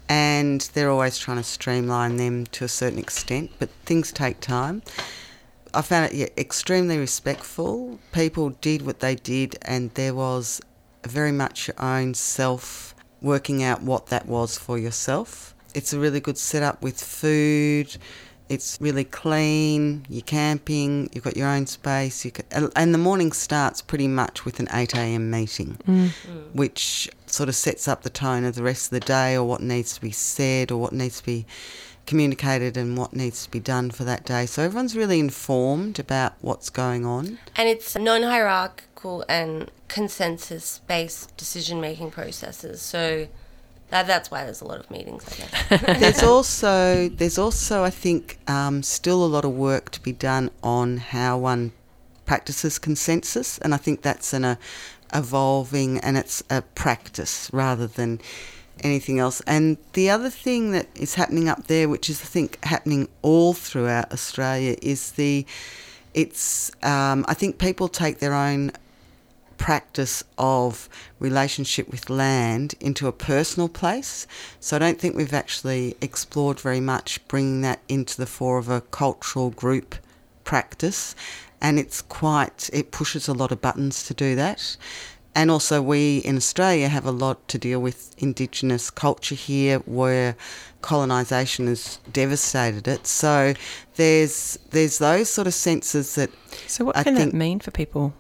And 0.10 0.62
they're 0.74 0.90
always 0.90 1.18
trying 1.18 1.38
to 1.38 1.44
streamline 1.44 2.18
them 2.18 2.46
to 2.48 2.66
a 2.66 2.68
certain 2.68 3.00
extent, 3.00 3.52
but 3.58 3.70
things 3.86 4.12
take 4.12 4.40
time. 4.40 4.84
I 5.74 5.82
found 5.82 6.12
it 6.12 6.16
yeah, 6.16 6.28
extremely 6.38 6.98
respectful. 6.98 8.00
People 8.12 8.52
did 8.62 8.86
what 8.86 9.00
they 9.00 9.16
did, 9.16 9.58
and 9.64 9.92
there 9.96 10.14
was 10.14 10.62
very 11.04 11.32
much 11.32 11.68
your 11.68 11.82
own 11.82 12.14
self 12.14 12.94
working 13.22 13.64
out 13.64 13.82
what 13.82 14.08
that 14.08 14.28
was 14.28 14.58
for 14.58 14.78
yourself. 14.78 15.56
It's 15.74 15.94
a 15.94 16.00
really 16.00 16.20
good 16.20 16.38
setup 16.38 16.84
with 16.84 17.02
food. 17.02 17.98
It's 18.50 18.78
really 18.82 19.04
clean. 19.06 20.06
You're 20.10 20.22
camping. 20.22 21.10
You've 21.14 21.24
got 21.24 21.38
your 21.38 21.48
own 21.48 21.66
space. 21.66 22.24
You 22.26 22.32
can, 22.32 22.46
and- 22.52 22.72
and 22.76 22.94
the 22.94 22.98
morning 23.00 23.32
starts 23.32 23.82
pretty 23.82 24.08
much 24.08 24.46
with 24.46 24.60
an 24.60 24.68
8 24.72 24.94
a.m. 24.96 25.32
meeting, 25.32 25.78
mm. 25.88 26.08
Mm. 26.10 26.54
which 26.54 27.10
sort 27.26 27.50
of 27.50 27.56
sets 27.56 27.88
up 27.88 28.04
the 28.04 28.10
tone 28.10 28.44
of 28.44 28.56
the 28.56 28.64
rest 28.64 28.86
of 28.88 28.90
the 28.92 29.00
day, 29.00 29.36
or 29.36 29.44
what 29.46 29.62
needs 29.62 29.96
to 29.96 30.02
be 30.02 30.12
said, 30.12 30.72
or 30.72 30.78
what 30.78 30.94
needs 30.94 31.20
to 31.20 31.26
be 31.26 31.46
communicated, 32.06 32.76
and 32.76 32.98
what 32.98 33.14
needs 33.14 33.46
to 33.46 33.50
be 33.52 33.60
done 33.62 33.90
for 33.90 34.04
that 34.04 34.26
day. 34.26 34.46
So 34.46 34.62
everyone's 34.64 34.96
really 34.96 35.20
informed 35.20 35.98
about 36.00 36.34
what's 36.42 36.70
going 36.70 37.06
on. 37.06 37.40
And 37.56 37.70
it's 37.70 37.96
non 37.96 38.24
hierarchical 38.24 39.24
and 39.30 39.72
consensus 39.88 40.82
based 40.88 41.36
decision 41.38 41.80
making 41.80 42.12
processes. 42.12 42.82
So 42.82 43.28
that, 43.94 44.08
that's 44.08 44.32
why 44.32 44.44
there's 44.44 44.62
a 44.62 44.66
lot 44.66 44.80
of 44.80 44.90
meetings, 44.90 45.24
I 45.28 45.36
guess. 45.36 46.00
there's 46.00 46.24
also 46.24 47.10
there's 47.10 47.38
also 47.38 47.84
I 47.84 47.92
think 47.92 48.40
um, 48.48 48.82
still 48.82 49.24
a 49.24 49.28
lot 49.28 49.46
of 49.46 49.52
work 49.52 49.92
to 49.92 50.02
be 50.02 50.12
done 50.12 50.50
on 50.64 50.98
how 50.98 51.38
one 51.38 51.74
practices 52.26 52.80
consensus, 52.80 53.60
and 53.60 53.72
I 53.72 53.78
think 53.78 54.02
that's 54.02 54.34
an 54.34 54.46
uh, 54.46 54.56
evolving 55.14 56.00
and 56.00 56.18
it's 56.18 56.42
a 56.50 56.64
practice 56.64 57.52
rather 57.54 57.86
than 57.86 58.20
anything 58.82 59.20
else. 59.20 59.42
And 59.42 59.78
the 59.94 60.10
other 60.10 60.32
thing 60.32 60.72
that 60.72 60.88
is 60.96 61.14
happening 61.14 61.48
up 61.48 61.68
there, 61.68 61.88
which 61.88 62.10
is 62.10 62.20
I 62.24 62.26
think 62.26 62.64
happening 62.66 63.08
all 63.22 63.54
throughout 63.54 64.12
Australia, 64.12 64.76
is 64.82 65.12
the 65.12 65.46
it's 66.16 66.72
um, 66.82 67.26
I 67.28 67.36
think 67.36 67.60
people 67.60 67.88
take 67.88 68.18
their 68.18 68.34
own 68.34 68.72
practice 69.58 70.24
of 70.38 70.90
relationship 71.20 71.90
with 71.90 72.10
land 72.10 72.76
into 72.80 73.08
a 73.08 73.12
personal 73.12 73.70
place. 73.70 74.28
So 74.60 74.76
I 74.76 74.80
don't 74.80 75.00
think 75.00 75.16
we've 75.16 75.34
actually 75.34 75.96
explored 76.02 76.60
very 76.60 76.80
much 76.80 77.26
bringing 77.28 77.62
that 77.62 77.80
into 77.88 78.18
the 78.18 78.26
fore 78.26 78.58
of 78.58 78.70
a 78.70 78.82
cultural 78.82 79.50
group 79.50 79.96
practice. 80.44 81.16
And 81.62 81.80
it's 81.80 82.02
quite, 82.02 82.70
it 82.74 82.92
pushes 82.92 83.28
a 83.28 83.34
lot 83.34 83.52
of 83.52 83.62
buttons 83.62 84.04
to 84.08 84.14
do 84.14 84.36
that. 84.36 84.76
And 85.36 85.50
also, 85.50 85.82
we 85.82 86.18
in 86.20 86.38
Australia 86.38 86.90
have 86.90 87.08
a 87.08 87.12
lot 87.12 87.48
to 87.48 87.58
deal 87.58 87.82
with 87.82 88.14
Indigenous 88.20 88.92
culture 88.92 89.34
here, 89.34 89.80
where 89.80 90.36
colonisation 90.82 91.66
has 91.66 91.98
devastated 92.12 92.88
it. 92.88 93.08
So 93.08 93.56
there's 93.96 94.60
there's 94.70 95.00
those 95.00 95.32
sort 95.32 95.48
of 95.48 95.56
senses 95.56 96.14
that 96.16 96.30
So, 96.68 96.86
what 96.86 96.96
I 96.96 97.02
can 97.04 97.16
think- 97.16 97.32
that 97.32 97.38
mean 97.38 97.60
for 97.60 97.72
people? 97.72 98.14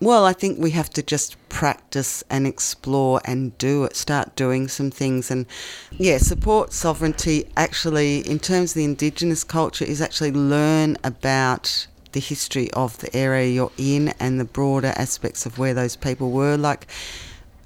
Well, 0.00 0.24
I 0.24 0.32
think 0.32 0.58
we 0.58 0.72
have 0.72 0.90
to 0.90 1.02
just 1.02 1.36
practice 1.48 2.22
and 2.28 2.46
explore 2.46 3.20
and 3.24 3.56
do 3.58 3.84
it, 3.84 3.96
start 3.96 4.36
doing 4.36 4.68
some 4.68 4.90
things. 4.90 5.30
And 5.30 5.46
yeah, 5.92 6.18
support 6.18 6.72
sovereignty 6.72 7.48
actually, 7.56 8.18
in 8.18 8.38
terms 8.38 8.72
of 8.72 8.76
the 8.76 8.84
Indigenous 8.84 9.44
culture, 9.44 9.84
is 9.84 10.02
actually 10.02 10.32
learn 10.32 10.98
about 11.02 11.86
the 12.12 12.20
history 12.20 12.70
of 12.72 12.98
the 12.98 13.14
area 13.16 13.48
you're 13.52 13.72
in 13.78 14.08
and 14.20 14.38
the 14.40 14.44
broader 14.44 14.92
aspects 14.96 15.46
of 15.46 15.58
where 15.58 15.74
those 15.74 15.96
people 15.96 16.30
were. 16.30 16.56
Like, 16.56 16.86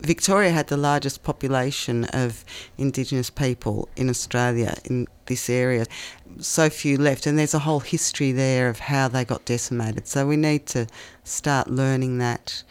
Victoria 0.00 0.50
had 0.50 0.68
the 0.68 0.76
largest 0.76 1.22
population 1.22 2.04
of 2.06 2.44
Indigenous 2.78 3.28
people 3.28 3.88
in 3.96 4.08
Australia 4.08 4.76
in 4.84 5.06
this 5.30 5.48
area. 5.48 5.86
So 6.40 6.68
few 6.68 6.98
left, 6.98 7.26
and 7.26 7.38
there's 7.38 7.54
a 7.54 7.60
whole 7.60 7.80
history 7.80 8.32
there 8.32 8.68
of 8.68 8.80
how 8.80 9.08
they 9.08 9.24
got 9.24 9.46
decimated. 9.46 10.06
So 10.06 10.26
we 10.26 10.36
need 10.36 10.66
to 10.66 10.86
start 11.24 11.68
learning 11.70 12.18
that 12.18 12.62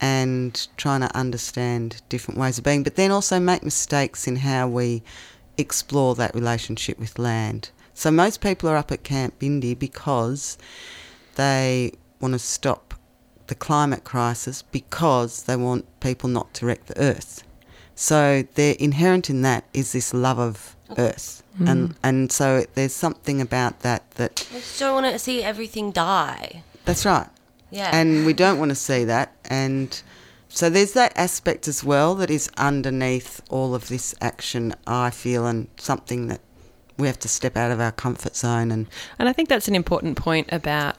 and 0.00 0.68
trying 0.76 1.00
to 1.00 1.16
understand 1.16 2.02
different 2.08 2.38
ways 2.38 2.58
of 2.58 2.64
being, 2.64 2.84
but 2.84 2.94
then 2.94 3.10
also 3.10 3.40
make 3.40 3.64
mistakes 3.64 4.28
in 4.28 4.36
how 4.36 4.68
we 4.68 5.02
explore 5.58 6.14
that 6.14 6.34
relationship 6.34 6.98
with 6.98 7.18
land. 7.18 7.70
So 7.94 8.10
most 8.10 8.40
people 8.40 8.68
are 8.68 8.76
up 8.76 8.92
at 8.92 9.02
Camp 9.02 9.38
Binbee 9.38 9.78
because 9.78 10.58
they 11.36 11.92
want 12.20 12.34
to 12.34 12.38
stop 12.38 12.94
the 13.46 13.54
climate 13.54 14.04
crisis 14.04 14.62
because 14.62 15.44
they 15.44 15.56
want 15.56 16.00
people 16.00 16.28
not 16.28 16.52
to 16.54 16.66
wreck 16.66 16.86
the 16.86 17.00
earth. 17.00 17.44
So 17.94 18.44
they're 18.54 18.76
inherent 18.78 19.30
in 19.30 19.42
that 19.42 19.64
is 19.72 19.92
this 19.92 20.12
love 20.12 20.38
of 20.38 20.76
earth. 20.98 21.42
Mm-hmm. 21.54 21.68
And 21.68 21.94
and 22.02 22.32
so 22.32 22.64
there's 22.74 22.92
something 22.94 23.40
about 23.40 23.80
that 23.80 24.10
that 24.12 24.46
I 24.50 24.58
just 24.58 24.80
don't 24.80 24.94
want 24.94 25.12
to 25.12 25.18
see 25.18 25.42
everything 25.42 25.92
die. 25.92 26.62
that's 26.84 27.04
right. 27.06 27.28
Yeah. 27.70 27.90
And 27.92 28.26
we 28.26 28.32
don't 28.32 28.58
want 28.58 28.70
to 28.70 28.74
see 28.76 29.04
that 29.04 29.32
and 29.44 30.00
so 30.48 30.70
there's 30.70 30.92
that 30.92 31.12
aspect 31.16 31.66
as 31.66 31.82
well 31.82 32.14
that 32.16 32.30
is 32.30 32.48
underneath 32.56 33.40
all 33.50 33.74
of 33.74 33.88
this 33.88 34.14
action 34.20 34.74
I 34.86 35.10
feel 35.10 35.46
and 35.46 35.66
something 35.76 36.28
that 36.28 36.40
we 36.96 37.08
have 37.08 37.18
to 37.20 37.28
step 37.28 37.56
out 37.56 37.72
of 37.72 37.80
our 37.80 37.90
comfort 37.90 38.36
zone 38.36 38.70
and 38.70 38.86
And 39.18 39.28
I 39.28 39.32
think 39.32 39.48
that's 39.48 39.68
an 39.68 39.74
important 39.74 40.16
point 40.16 40.48
about 40.52 40.96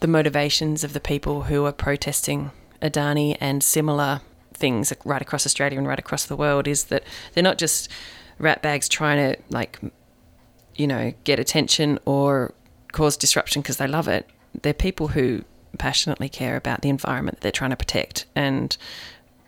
the 0.00 0.06
motivations 0.06 0.84
of 0.84 0.92
the 0.94 1.00
people 1.00 1.42
who 1.44 1.66
are 1.66 1.72
protesting 1.72 2.50
Adani 2.80 3.36
and 3.40 3.62
similar 3.62 4.22
things 4.60 4.92
right 5.04 5.22
across 5.22 5.46
Australia 5.46 5.78
and 5.78 5.86
right 5.86 5.98
across 5.98 6.26
the 6.26 6.36
world 6.36 6.68
is 6.68 6.84
that 6.84 7.02
they're 7.32 7.42
not 7.42 7.58
just 7.58 7.90
ratbags 8.38 8.88
trying 8.88 9.18
to 9.18 9.42
like 9.50 9.78
you 10.76 10.86
know 10.86 11.12
get 11.24 11.38
attention 11.38 11.98
or 12.04 12.54
cause 12.92 13.16
disruption 13.16 13.62
because 13.62 13.78
they 13.78 13.86
love 13.86 14.08
it. 14.08 14.28
They're 14.62 14.74
people 14.74 15.08
who 15.08 15.44
passionately 15.78 16.28
care 16.28 16.56
about 16.56 16.82
the 16.82 16.88
environment 16.88 17.38
that 17.38 17.42
they're 17.42 17.52
trying 17.52 17.70
to 17.70 17.76
protect 17.76 18.26
and 18.34 18.76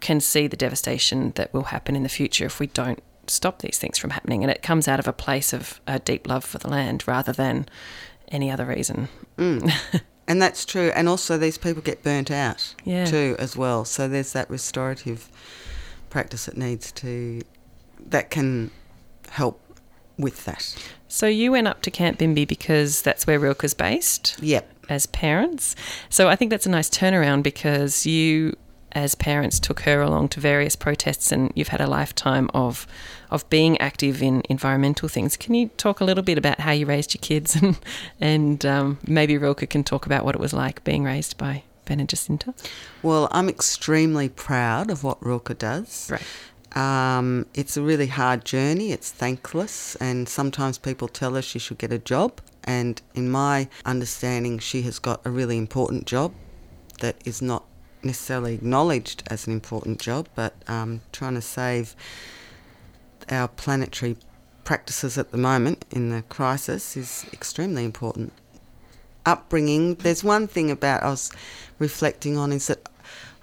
can 0.01 0.21
see 0.21 0.47
the 0.47 0.57
devastation 0.57 1.33
that 1.37 1.53
will 1.53 1.65
happen 1.65 1.95
in 1.97 2.03
the 2.03 2.09
future 2.09 2.47
if 2.47 2.59
we 2.61 2.67
don't 2.69 3.03
stop 3.27 3.61
these 3.61 3.79
things 3.79 3.99
from 3.99 4.11
happening. 4.11 4.43
And 4.43 4.51
it 4.51 4.63
comes 4.63 4.89
out 4.89 4.99
of 4.99 5.09
a 5.09 5.13
place 5.13 5.53
of 5.53 5.81
a 5.87 5.99
deep 5.99 6.29
love 6.29 6.45
for 6.45 6.59
the 6.59 6.69
land 6.69 7.07
rather 7.07 7.33
than 7.33 7.67
any 8.29 8.51
other 8.51 8.67
reason. 8.67 9.09
Mm. 9.37 9.73
And 10.33 10.41
that's 10.41 10.65
true. 10.65 10.91
And 10.95 11.11
also, 11.11 11.37
these 11.37 11.59
people 11.59 11.83
get 11.83 12.03
burnt 12.03 12.31
out 12.31 12.75
Yeah. 12.85 13.05
too, 13.05 13.37
as 13.39 13.55
well. 13.55 13.85
So 13.85 14.09
there's 14.09 14.33
that 14.33 14.49
restorative 14.49 15.29
practice 16.09 16.47
that 16.47 16.57
needs 16.57 16.91
to, 16.93 17.43
that 18.09 18.31
can 18.31 18.71
help 19.29 19.61
with 20.17 20.47
that. 20.47 20.75
So 21.07 21.27
you 21.27 21.53
went 21.53 21.69
up 21.69 21.83
to 21.83 21.91
Camp 21.91 22.19
Binbee 22.19 22.49
because 22.49 23.03
that's 23.03 23.27
where 23.27 23.39
Rilke's 23.39 23.75
based 23.75 24.37
Yep. 24.41 24.73
as 24.89 25.05
parents. 25.05 25.77
So 26.09 26.31
I 26.31 26.35
think 26.37 26.51
that's 26.51 26.65
a 26.65 26.71
nice 26.71 26.89
turnaround 26.89 27.43
because 27.43 28.07
you, 28.07 28.57
as 28.93 29.15
parents, 29.15 29.59
took 29.59 29.81
her 29.81 30.01
along 30.01 30.29
to 30.31 30.41
various 30.41 30.77
protests 30.77 31.33
and 31.33 31.53
you've 31.55 31.69
had 31.69 31.81
a 31.81 31.87
lifetime 31.87 32.51
of 32.55 32.87
of 33.31 33.49
being 33.49 33.81
active 33.81 34.23
in 34.23 34.43
environmental 34.51 35.09
things. 35.09 35.39
Can 35.39 35.55
you 35.55 35.69
talk 35.79 36.01
a 36.01 36.05
little 36.05 36.23
bit 36.23 36.37
about 36.37 36.61
how 36.61 36.73
you 36.73 36.85
raised 36.85 37.15
your 37.15 37.21
kids 37.21 37.57
and 37.63 37.79
and 38.21 38.67
um, 38.67 38.99
maybe 39.07 39.39
Rilke 39.39 39.69
can 39.69 39.85
talk 39.85 40.07
about 40.07 40.25
what 40.25 40.35
it 40.35 40.41
was 40.41 40.53
like 40.53 40.85
being 40.85 41.05
raised 41.05 41.37
by 41.39 41.63
Ben 41.85 42.01
and 42.01 42.09
Jacinta? 42.09 42.55
Well, 43.03 43.29
I'm 43.33 43.49
extremely 43.49 44.29
proud 44.29 44.91
of 44.91 45.03
what 45.03 45.25
Rilke 45.25 45.59
does. 45.59 46.11
Right. 46.11 46.23
Um, 46.75 47.47
it's 47.55 47.77
a 47.77 47.83
really 47.83 48.07
hard 48.07 48.45
journey. 48.45 48.93
It's 48.93 49.11
thankless, 49.11 49.95
and 49.97 50.29
sometimes 50.29 50.79
people 50.79 51.09
tell 51.09 51.35
her 51.35 51.43
she 51.43 51.59
should 51.59 51.79
get 51.79 51.93
a 51.93 51.99
job. 51.99 52.41
And 52.65 53.03
in 53.15 53.31
my 53.31 53.69
understanding, 53.85 54.59
she 54.59 54.83
has 54.83 54.99
got 54.99 55.21
a 55.27 55.31
really 55.31 55.59
important 55.59 56.07
job 56.07 56.33
that 57.01 57.17
is 57.25 57.43
not 57.43 57.65
necessarily 58.05 58.55
acknowledged 58.55 59.23
as 59.29 59.47
an 59.47 59.53
important 59.53 60.01
job, 60.01 60.29
but 60.35 60.55
um, 60.69 61.01
trying 61.13 61.35
to 61.35 61.43
save 61.43 61.95
our 63.31 63.49
planetary 63.49 64.17
practices 64.65 65.19
at 65.19 65.31
the 65.31 65.39
moment 65.39 65.85
in 65.91 66.11
the 66.11 66.23
crisis 66.23 66.97
is 66.97 67.27
extremely 67.33 67.85
important. 67.85 68.33
Upbringing, 69.25 69.95
there's 69.97 70.25
one 70.25 70.47
thing 70.47 70.71
about 70.71 71.03
was 71.03 71.31
reflecting 71.79 72.37
on 72.37 72.53
is 72.53 72.67
that 72.67 72.89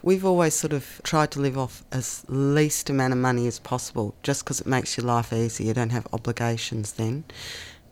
we've 0.01 0.25
always 0.25 0.53
sort 0.53 0.73
of 0.73 1.01
tried 1.03 1.31
to 1.31 1.39
live 1.39 1.57
off 1.57 1.83
as 1.91 2.25
least 2.27 2.89
amount 2.89 3.13
of 3.13 3.19
money 3.19 3.47
as 3.47 3.59
possible 3.59 4.13
just 4.23 4.43
because 4.43 4.61
it 4.61 4.67
makes 4.67 4.97
your 4.97 5.05
life 5.05 5.31
easy. 5.33 5.65
You 5.65 5.73
don't 5.73 5.91
have 5.91 6.07
obligations 6.13 6.93
then. 6.93 7.23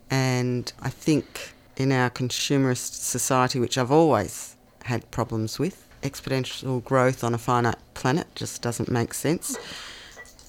And 0.09 0.71
I 0.81 0.89
think 0.89 1.53
in 1.75 1.91
our 1.91 2.09
consumerist 2.09 2.93
society, 3.01 3.59
which 3.59 3.77
I've 3.77 3.91
always 3.91 4.55
had 4.83 5.09
problems 5.11 5.59
with, 5.59 5.86
exponential 6.01 6.83
growth 6.83 7.23
on 7.23 7.33
a 7.33 7.37
finite 7.37 7.77
planet 7.93 8.27
just 8.35 8.61
doesn't 8.61 8.89
make 8.89 9.13
sense. 9.13 9.57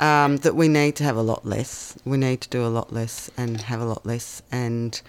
Um, 0.00 0.36
that 0.38 0.54
we 0.54 0.68
need 0.68 0.94
to 0.96 1.04
have 1.04 1.16
a 1.16 1.22
lot 1.22 1.44
less. 1.44 1.96
We 2.04 2.18
need 2.18 2.40
to 2.42 2.48
do 2.48 2.64
a 2.64 2.68
lot 2.68 2.92
less 2.92 3.30
and 3.36 3.60
have 3.62 3.80
a 3.80 3.84
lot 3.84 4.06
less. 4.06 4.42
And 4.52 5.00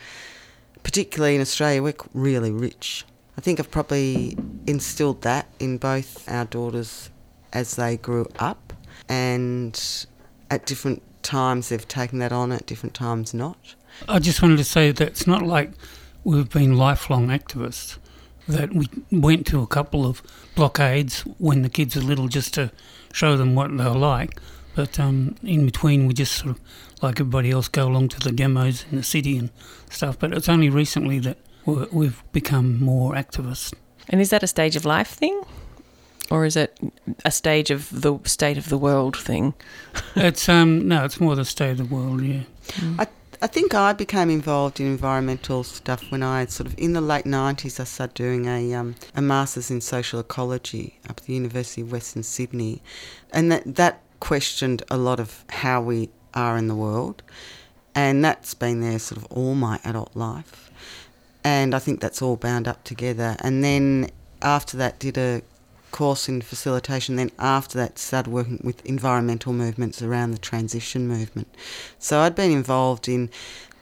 particularly 0.81 1.35
in 1.35 1.41
Australia, 1.41 1.83
we're 1.83 1.93
really 2.13 2.51
rich. 2.51 3.05
I 3.37 3.41
think 3.41 3.59
I've 3.59 3.69
probably 3.71 4.35
instilled 4.65 5.21
that 5.21 5.47
in 5.59 5.77
both 5.77 6.27
our 6.27 6.45
daughters 6.45 7.09
as 7.53 7.75
they 7.75 7.97
grew 7.97 8.27
up, 8.37 8.73
and 9.07 10.05
at 10.49 10.65
different 10.65 11.01
times 11.23 11.69
they've 11.69 11.87
taken 11.87 12.19
that 12.19 12.31
on, 12.31 12.51
at 12.51 12.65
different 12.65 12.95
times 12.95 13.33
not. 13.33 13.75
I 14.07 14.19
just 14.19 14.41
wanted 14.41 14.57
to 14.57 14.63
say 14.63 14.91
that 14.91 15.07
it's 15.07 15.27
not 15.27 15.41
like 15.41 15.71
we've 16.23 16.49
been 16.49 16.75
lifelong 16.75 17.27
activists. 17.27 17.97
That 18.49 18.73
we 18.73 18.87
went 19.11 19.45
to 19.47 19.61
a 19.61 19.67
couple 19.67 20.05
of 20.05 20.21
blockades 20.55 21.21
when 21.37 21.61
the 21.61 21.69
kids 21.69 21.95
were 21.95 22.01
little 22.01 22.27
just 22.27 22.53
to 22.55 22.71
show 23.13 23.37
them 23.37 23.55
what 23.55 23.69
they 23.77 23.83
were 23.83 23.91
like. 24.15 24.39
But 24.75 24.99
um, 24.99 25.35
in 25.43 25.65
between, 25.65 26.07
we 26.07 26.13
just 26.13 26.33
sort 26.35 26.51
of, 26.55 26.61
like 27.01 27.19
everybody 27.19 27.51
else, 27.51 27.67
go 27.67 27.87
along 27.87 28.09
to 28.09 28.19
the 28.19 28.31
demos 28.31 28.85
in 28.91 28.97
the 28.97 29.03
city 29.03 29.37
and 29.37 29.49
stuff. 29.89 30.17
But 30.19 30.33
it's 30.33 30.49
only 30.49 30.69
recently 30.69 31.19
that 31.19 31.37
we- 31.65 31.87
we've 31.91 32.23
become 32.31 32.79
more 32.83 33.13
activists. 33.13 33.73
And 34.09 34.21
is 34.21 34.29
that 34.29 34.43
a 34.43 34.47
stage 34.47 34.75
of 34.75 34.85
life 34.85 35.09
thing? 35.09 35.41
Or 36.31 36.45
is 36.45 36.55
it 36.55 36.77
a 37.25 37.31
stage 37.31 37.71
of 37.71 37.89
the 38.01 38.19
state 38.25 38.57
of 38.57 38.69
the 38.69 38.77
world 38.77 39.17
thing? 39.17 39.53
It's 40.15 40.47
um 40.47 40.87
no, 40.87 41.03
it's 41.03 41.19
more 41.19 41.35
the 41.35 41.43
state 41.45 41.71
of 41.71 41.77
the 41.77 41.95
world. 41.95 42.21
Yeah. 42.21 42.43
I, 42.99 43.07
I 43.41 43.47
think 43.47 43.73
I 43.73 43.93
became 43.93 44.29
involved 44.29 44.81
in 44.81 44.87
environmental 44.87 45.63
stuff 45.63 46.11
when 46.11 46.21
I 46.21 46.45
sort 46.47 46.67
of 46.67 46.77
in 46.77 46.91
the 46.91 46.99
late 46.99 47.25
nineties. 47.25 47.79
I 47.79 47.85
started 47.85 48.13
doing 48.13 48.45
a 48.47 48.73
um, 48.73 48.95
a 49.15 49.21
masters 49.21 49.71
in 49.71 49.79
social 49.79 50.19
ecology 50.19 50.99
up 51.05 51.19
at 51.19 51.23
the 51.23 51.33
University 51.33 51.81
of 51.81 51.91
Western 51.91 52.23
Sydney, 52.23 52.81
and 53.31 53.49
that 53.49 53.75
that 53.75 54.01
questioned 54.19 54.83
a 54.91 54.97
lot 54.97 55.21
of 55.21 55.45
how 55.49 55.81
we 55.81 56.09
are 56.33 56.57
in 56.57 56.67
the 56.67 56.75
world, 56.75 57.23
and 57.95 58.25
that's 58.25 58.53
been 58.53 58.81
there 58.81 58.99
sort 58.99 59.17
of 59.17 59.31
all 59.31 59.55
my 59.55 59.79
adult 59.85 60.13
life, 60.17 60.69
and 61.41 61.73
I 61.73 61.79
think 61.79 62.01
that's 62.01 62.21
all 62.21 62.35
bound 62.35 62.67
up 62.67 62.83
together. 62.83 63.37
And 63.39 63.63
then 63.63 64.09
after 64.41 64.75
that, 64.75 64.99
did 64.99 65.17
a 65.17 65.43
course 65.91 66.29
in 66.29 66.41
facilitation. 66.41 67.15
Then 67.15 67.31
after 67.39 67.77
that, 67.77 67.99
started 67.99 68.31
working 68.31 68.59
with 68.63 68.85
environmental 68.85 69.53
movements 69.53 70.01
around 70.01 70.31
the 70.31 70.37
transition 70.37 71.07
movement. 71.07 71.47
So 71.97 72.19
I'd 72.19 72.35
been 72.35 72.51
involved 72.51 73.07
in 73.07 73.29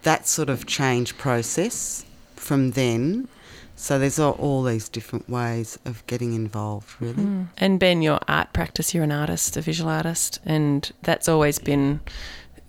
that 0.02 0.26
sort 0.26 0.48
of 0.48 0.66
change 0.66 1.18
process 1.18 2.04
from 2.36 2.72
then. 2.72 3.28
So 3.76 3.98
there's 3.98 4.18
all, 4.18 4.32
all 4.32 4.64
these 4.64 4.88
different 4.88 5.28
ways 5.28 5.78
of 5.84 6.04
getting 6.06 6.34
involved, 6.34 7.00
really. 7.00 7.46
And 7.58 7.78
Ben, 7.78 8.02
your 8.02 8.18
art 8.26 8.52
practice, 8.52 8.92
you're 8.92 9.04
an 9.04 9.12
artist, 9.12 9.56
a 9.56 9.60
visual 9.60 9.88
artist, 9.88 10.40
and 10.44 10.90
that's 11.02 11.28
always 11.28 11.60
been 11.60 12.00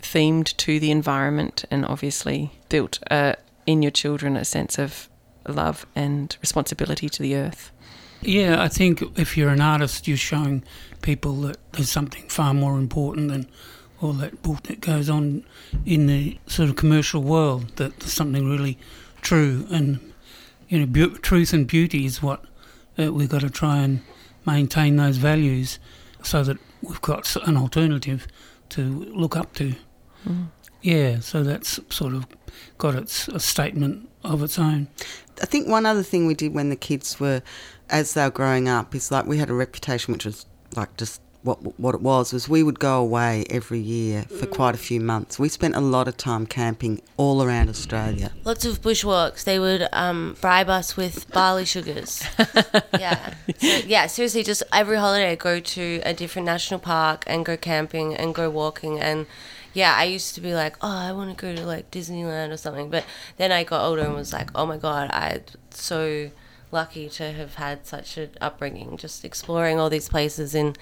themed 0.01 0.55
to 0.57 0.79
the 0.79 0.91
environment 0.91 1.65
and 1.71 1.85
obviously 1.85 2.51
built 2.69 2.99
uh, 3.09 3.33
in 3.65 3.81
your 3.81 3.91
children 3.91 4.37
a 4.37 4.45
sense 4.45 4.77
of 4.77 5.09
love 5.47 5.85
and 5.95 6.37
responsibility 6.41 7.09
to 7.09 7.21
the 7.21 7.35
earth. 7.35 7.71
Yeah, 8.22 8.61
I 8.61 8.67
think 8.67 9.01
if 9.17 9.38
you're 9.38 9.49
an 9.49 9.61
artist, 9.61 10.07
you're 10.07 10.17
showing 10.17 10.63
people 11.01 11.34
that 11.41 11.57
there's 11.74 11.89
something 11.89 12.28
far 12.28 12.53
more 12.53 12.78
important 12.78 13.30
than 13.30 13.47
all 14.01 14.13
that 14.13 14.41
book 14.41 14.63
that 14.63 14.82
goes 14.82 15.09
on 15.09 15.43
in 15.86 16.07
the 16.07 16.38
sort 16.47 16.70
of 16.70 16.76
commercial 16.76 17.22
world. 17.22 17.76
That 17.78 17.99
there's 17.99 18.13
something 18.13 18.49
really 18.49 18.78
true, 19.22 19.67
and 19.72 19.99
you 20.67 20.86
know, 20.86 21.09
truth 21.15 21.53
and 21.53 21.65
beauty 21.65 22.05
is 22.05 22.22
what 22.22 22.43
uh, 22.97 23.11
we've 23.13 23.30
got 23.30 23.41
to 23.41 23.49
try 23.49 23.78
and 23.78 24.01
maintain 24.45 24.97
those 24.97 25.17
values, 25.17 25.80
so 26.24 26.43
that 26.43 26.57
we've 26.82 27.01
got 27.01 27.36
an 27.47 27.57
alternative 27.57 28.28
to 28.70 28.82
look 28.82 29.36
up 29.36 29.53
to. 29.55 29.76
Yeah, 30.82 31.20
so 31.20 31.43
that's 31.43 31.80
sort 31.89 32.13
of 32.13 32.26
got 32.78 32.95
its 32.95 33.28
a 33.30 33.39
statement 33.39 34.09
of 34.24 34.43
its 34.43 34.59
own. 34.59 34.88
I 35.41 35.45
think 35.45 35.67
one 35.67 35.86
other 35.86 36.03
thing 36.03 36.28
we 36.28 36.34
did 36.34 36.53
when 36.53 36.70
the 36.70 36.76
kids 36.76 37.20
were, 37.20 37.41
as 37.89 38.13
they 38.13 38.23
were 38.23 38.29
growing 38.29 38.67
up, 38.67 38.95
is 38.95 39.11
like 39.11 39.25
we 39.25 39.37
had 39.37 39.49
a 39.49 39.53
reputation 39.53 40.13
which 40.13 40.25
was 40.25 40.45
like 40.75 40.95
just 40.97 41.21
what 41.41 41.79
what 41.79 41.95
it 41.95 42.01
was 42.01 42.33
was 42.33 42.49
we 42.49 42.61
would 42.61 42.79
go 42.79 42.99
away 42.99 43.45
every 43.49 43.79
year 43.79 44.23
for 44.23 44.45
quite 44.45 44.75
a 44.75 44.77
few 44.77 44.99
months. 44.99 45.39
We 45.39 45.47
spent 45.47 45.75
a 45.75 45.79
lot 45.79 46.07
of 46.07 46.17
time 46.17 46.45
camping 46.45 47.01
all 47.15 47.41
around 47.41 47.69
Australia. 47.69 48.31
Lots 48.43 48.65
of 48.65 48.81
bushwalks. 48.81 49.43
They 49.45 49.57
would 49.57 49.87
um, 49.93 50.35
bribe 50.41 50.69
us 50.69 50.97
with 50.97 51.31
barley 51.31 51.65
sugars. 51.65 52.23
yeah. 52.99 53.33
So, 53.57 53.67
yeah, 53.85 54.07
seriously, 54.07 54.43
just 54.43 54.63
every 54.73 54.97
holiday, 54.97 55.35
go 55.35 55.59
to 55.59 56.01
a 56.03 56.13
different 56.13 56.45
national 56.45 56.81
park 56.81 57.23
and 57.25 57.45
go 57.45 57.55
camping 57.55 58.15
and 58.15 58.35
go 58.35 58.49
walking. 58.49 58.99
And 58.99 59.25
yeah, 59.73 59.95
I 59.95 60.03
used 60.05 60.35
to 60.35 60.41
be 60.41 60.53
like, 60.53 60.75
oh, 60.81 60.89
I 60.89 61.13
want 61.13 61.35
to 61.35 61.41
go 61.41 61.55
to 61.55 61.65
like 61.65 61.89
Disneyland 61.89 62.51
or 62.51 62.57
something. 62.57 62.89
But 62.89 63.05
then 63.37 63.51
I 63.53 63.63
got 63.63 63.85
older 63.85 64.01
and 64.01 64.13
was 64.13 64.33
like, 64.33 64.49
oh 64.55 64.65
my 64.65 64.77
God, 64.77 65.09
I'm 65.13 65.41
so 65.69 66.31
lucky 66.72 67.09
to 67.09 67.32
have 67.32 67.55
had 67.55 67.86
such 67.86 68.17
an 68.17 68.30
upbringing, 68.41 68.97
just 68.97 69.26
exploring 69.26 69.80
all 69.80 69.89
these 69.89 70.09
places 70.09 70.53
in. 70.55 70.76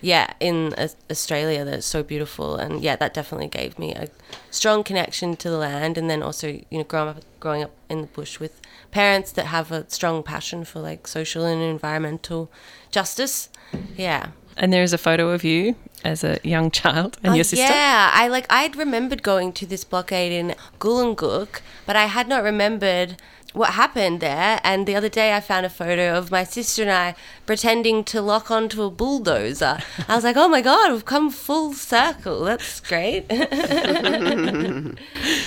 Yeah, 0.00 0.32
in 0.38 0.74
Aus- 0.78 0.94
Australia, 1.10 1.64
that's 1.64 1.84
so 1.86 2.04
beautiful, 2.04 2.54
and 2.54 2.80
yeah, 2.80 2.94
that 2.96 3.12
definitely 3.14 3.48
gave 3.48 3.80
me 3.80 3.94
a 3.94 4.06
strong 4.50 4.84
connection 4.84 5.34
to 5.36 5.50
the 5.50 5.58
land. 5.58 5.98
And 5.98 6.08
then 6.08 6.22
also, 6.22 6.48
you 6.70 6.78
know, 6.78 6.84
growing 6.84 7.08
up, 7.08 7.22
growing 7.40 7.64
up 7.64 7.72
in 7.88 8.02
the 8.02 8.06
bush 8.06 8.38
with 8.38 8.60
parents 8.92 9.32
that 9.32 9.46
have 9.46 9.72
a 9.72 9.90
strong 9.90 10.22
passion 10.22 10.64
for 10.64 10.78
like 10.78 11.08
social 11.08 11.44
and 11.44 11.60
environmental 11.60 12.48
justice. 12.92 13.48
Yeah, 13.96 14.28
And 14.56 14.72
there 14.72 14.84
is 14.84 14.92
a 14.92 14.98
photo 14.98 15.30
of 15.30 15.42
you 15.42 15.74
as 16.04 16.22
a 16.22 16.38
young 16.44 16.70
child 16.70 17.18
and 17.24 17.32
Oh, 17.32 17.34
your 17.34 17.44
sister. 17.44 17.64
Yeah, 17.66 18.10
I 18.14 18.28
like 18.28 18.46
I'd 18.48 18.76
remembered 18.76 19.24
going 19.24 19.52
to 19.54 19.66
this 19.66 19.82
blockade 19.84 20.30
in 20.32 20.54
Goolengook, 20.78 21.60
but 21.86 21.96
I 21.96 22.06
had 22.06 22.28
not 22.28 22.42
remembered 22.44 23.16
what 23.58 23.70
happened 23.70 24.20
there. 24.20 24.60
And 24.62 24.86
the 24.86 24.94
other 24.94 25.08
day, 25.08 25.34
I 25.34 25.40
found 25.40 25.66
a 25.66 25.70
photo 25.70 26.16
of 26.16 26.30
my 26.30 26.44
sister 26.44 26.82
and 26.82 26.90
I 26.90 27.14
pretending 27.44 28.04
to 28.04 28.22
lock 28.22 28.50
onto 28.50 28.82
a 28.82 28.90
bulldozer. 28.90 29.78
I 30.08 30.14
was 30.14 30.24
like, 30.24 30.36
"Oh 30.36 30.48
my 30.48 30.62
god, 30.62 30.92
we've 30.92 31.04
come 31.04 31.30
full 31.30 31.72
circle. 31.74 32.44
That's 32.44 32.80
great." 32.80 33.26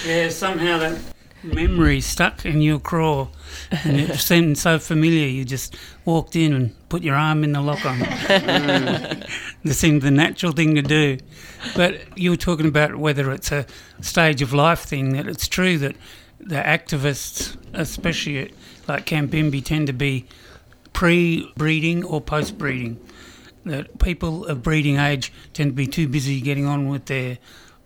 Yeah, 0.06 0.30
somehow 0.30 0.80
that 0.80 1.00
memory 1.44 2.02
stuck 2.02 2.46
in 2.46 2.62
your 2.62 2.80
craw, 2.80 3.28
and 3.84 4.00
it 4.00 4.16
seemed 4.20 4.58
so 4.58 4.80
familiar. 4.80 5.28
You 5.28 5.46
just 5.46 5.76
walked 6.06 6.36
in 6.36 6.54
and 6.54 6.90
put 6.90 7.02
your 7.04 7.16
arm 7.16 7.44
in 7.44 7.54
the 7.54 7.62
lock 7.62 7.86
on. 7.86 7.98
it 8.02 9.74
seemed 9.74 10.02
the 10.02 10.12
natural 10.12 10.52
thing 10.52 10.76
to 10.76 10.82
do. 10.82 11.18
But 11.76 12.18
you 12.18 12.32
were 12.32 12.38
talking 12.38 12.68
about 12.68 12.96
whether 12.96 13.32
it's 13.32 13.52
a 13.52 13.66
stage 14.02 14.42
of 14.42 14.54
life 14.54 14.82
thing. 14.82 15.14
That 15.14 15.28
it's 15.28 15.48
true 15.48 15.78
that 15.80 15.96
the 16.44 16.56
activists, 16.56 17.56
especially 17.74 18.54
like 18.88 19.06
Camp 19.06 19.32
Binbee, 19.32 19.64
tend 19.64 19.88
to 19.88 19.94
be 19.94 20.26
pre-breeding 20.94 22.04
or 22.04 22.22
post-breeding. 22.22 23.00
That 23.64 24.00
people 24.00 24.46
of 24.48 24.64
breeding 24.64 24.98
age 24.98 25.32
tend 25.54 25.72
to 25.72 25.76
be 25.76 25.86
too 25.86 26.08
busy 26.08 26.42
getting 26.42 26.66
on 26.66 26.88
with 26.90 27.06
their 27.06 27.38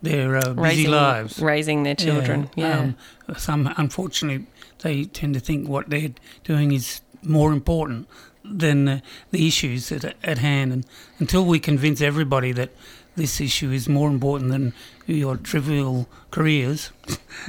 their 0.02 0.36
uh, 0.36 0.54
busy 0.54 0.60
raising, 0.60 0.90
lives. 0.90 1.38
raising 1.38 1.82
their 1.82 1.94
children. 1.94 2.50
Yeah. 2.54 2.78
Um, 2.78 2.96
some, 3.36 3.72
unfortunately, 3.76 4.46
they 4.80 5.04
tend 5.04 5.34
to 5.34 5.40
think 5.40 5.68
what 5.68 5.90
they're 5.90 6.14
doing 6.44 6.72
is 6.72 7.00
more 7.22 7.52
important 7.52 8.08
than 8.44 8.88
uh, 8.88 9.00
the 9.32 9.46
issues 9.46 9.90
at, 9.90 10.14
at 10.22 10.38
hand. 10.38 10.72
And 10.72 10.86
until 11.18 11.44
we 11.44 11.58
convince 11.58 12.00
everybody 12.00 12.52
that 12.52 12.70
this 13.16 13.40
issue 13.40 13.70
is 13.70 13.88
more 13.88 14.08
important 14.08 14.50
than 14.50 14.72
your 15.06 15.36
trivial 15.36 16.08
careers 16.30 16.90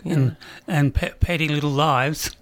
and, 0.05 0.35
and 0.67 0.93
pe- 0.93 1.13
petty 1.19 1.47
little 1.47 1.69
lives, 1.69 2.35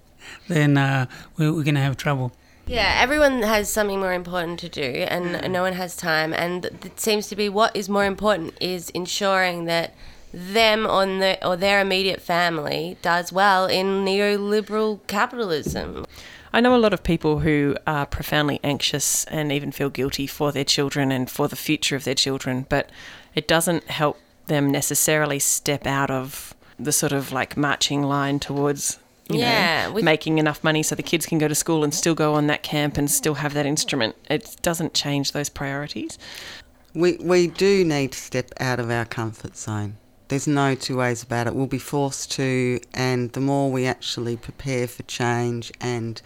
then 0.48 0.78
uh, 0.78 1.08
we're, 1.38 1.54
we're 1.54 1.64
going 1.64 1.76
to 1.76 1.82
have 1.82 1.98
trouble. 1.98 2.32
Yeah, 2.68 2.98
everyone 3.00 3.44
has 3.44 3.72
something 3.72 4.00
more 4.00 4.14
important 4.14 4.60
to 4.62 4.70
do, 4.70 4.82
and 4.82 5.52
no 5.52 5.62
one 5.62 5.74
has 5.74 5.96
time. 5.96 6.34
And 6.34 6.66
it 6.66 7.00
seems 7.00 7.28
to 7.28 7.36
be 7.36 7.48
what 7.48 7.76
is 7.76 7.90
more 7.90 8.06
important 8.06 8.56
is 8.60 8.90
ensuring 8.92 9.66
that 9.66 9.94
them 10.34 10.86
on 10.86 11.20
the 11.20 11.48
or 11.48 11.56
their 11.56 11.80
immediate 11.80 12.22
family 12.22 12.98
does 13.02 13.32
well 13.32 13.68
in 13.68 14.04
neoliberal 14.04 15.00
capitalism. 15.08 16.06
I 16.56 16.62
know 16.62 16.74
a 16.74 16.78
lot 16.78 16.94
of 16.94 17.04
people 17.04 17.40
who 17.40 17.76
are 17.86 18.06
profoundly 18.06 18.62
anxious 18.64 19.26
and 19.26 19.52
even 19.52 19.74
feel 19.74 19.90
guilty 19.90 20.26
for 20.26 20.54
their 20.54 20.64
children 20.64 21.12
and 21.12 21.30
for 21.30 21.50
the 21.50 21.56
future 21.58 21.98
of 21.98 22.06
their 22.06 22.16
children, 22.16 22.66
but 22.70 22.90
it 23.36 23.46
doesn't 23.46 23.84
help 23.90 24.18
them 24.48 24.72
necessarily 24.72 25.38
step 25.40 25.86
out 25.86 26.10
of 26.10 26.54
the 26.80 26.94
sort 26.94 27.12
of 27.12 27.34
like 27.34 27.58
marching 27.58 28.04
line 28.04 28.40
towards 28.40 29.00
you 29.30 29.40
Yeah, 29.40 29.88
know, 29.88 29.94
with- 29.96 30.06
making 30.06 30.38
enough 30.38 30.64
money 30.64 30.82
so 30.82 30.96
the 30.96 31.04
kids 31.04 31.26
can 31.26 31.40
go 31.40 31.48
to 31.50 31.56
school 31.56 31.84
and 31.84 31.94
still 31.94 32.16
go 32.16 32.36
on 32.36 32.48
that 32.48 32.64
camp 32.64 32.98
and 32.98 33.12
still 33.12 33.34
have 33.36 33.54
that 33.56 33.66
instrument. 33.66 34.16
It 34.30 34.56
doesn't 34.62 34.94
change 34.94 35.34
those 35.34 35.50
priorities. 35.50 36.18
We 36.94 37.18
we 37.20 37.48
do 37.48 37.84
need 37.84 38.14
to 38.14 38.18
step 38.20 38.52
out 38.62 38.80
of 38.80 38.90
our 38.90 39.04
comfort 39.06 39.58
zone. 39.58 39.98
There's 40.28 40.48
no 40.48 40.74
two 40.76 40.98
ways 40.98 41.22
about 41.22 41.48
it. 41.48 41.56
We'll 41.56 41.68
be 41.68 41.78
forced 41.78 42.32
to, 42.34 42.80
and 42.94 43.32
the 43.34 43.40
more 43.40 43.72
we 43.72 43.86
actually 43.86 44.38
prepare 44.38 44.88
for 44.88 45.04
change 45.04 45.72
and 45.80 46.22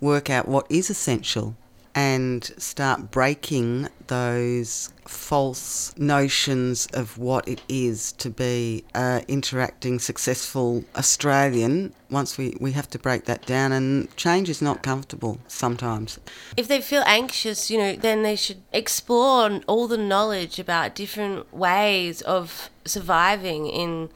work 0.00 0.30
out 0.30 0.46
what 0.46 0.66
is 0.70 0.88
essential 0.88 1.56
and 1.94 2.44
start 2.56 3.10
breaking 3.10 3.88
those 4.06 4.92
false 5.06 5.92
notions 5.96 6.86
of 6.92 7.18
what 7.18 7.46
it 7.48 7.60
is 7.68 8.12
to 8.12 8.30
be 8.30 8.84
a 8.94 9.24
interacting, 9.26 9.98
successful 9.98 10.84
Australian, 10.96 11.92
once 12.10 12.38
we, 12.38 12.56
we 12.60 12.72
have 12.72 12.88
to 12.90 12.98
break 12.98 13.24
that 13.24 13.44
down, 13.46 13.72
and 13.72 14.14
change 14.16 14.48
is 14.48 14.62
not 14.62 14.82
comfortable 14.82 15.38
sometimes. 15.48 16.18
If 16.56 16.68
they 16.68 16.80
feel 16.80 17.02
anxious, 17.06 17.70
you 17.70 17.78
know, 17.78 17.96
then 17.96 18.22
they 18.22 18.36
should 18.36 18.62
explore 18.72 19.60
all 19.66 19.88
the 19.88 19.98
knowledge 19.98 20.58
about 20.58 20.94
different 20.94 21.52
ways 21.52 22.22
of 22.22 22.70
surviving 22.84 23.66
in 23.66 24.10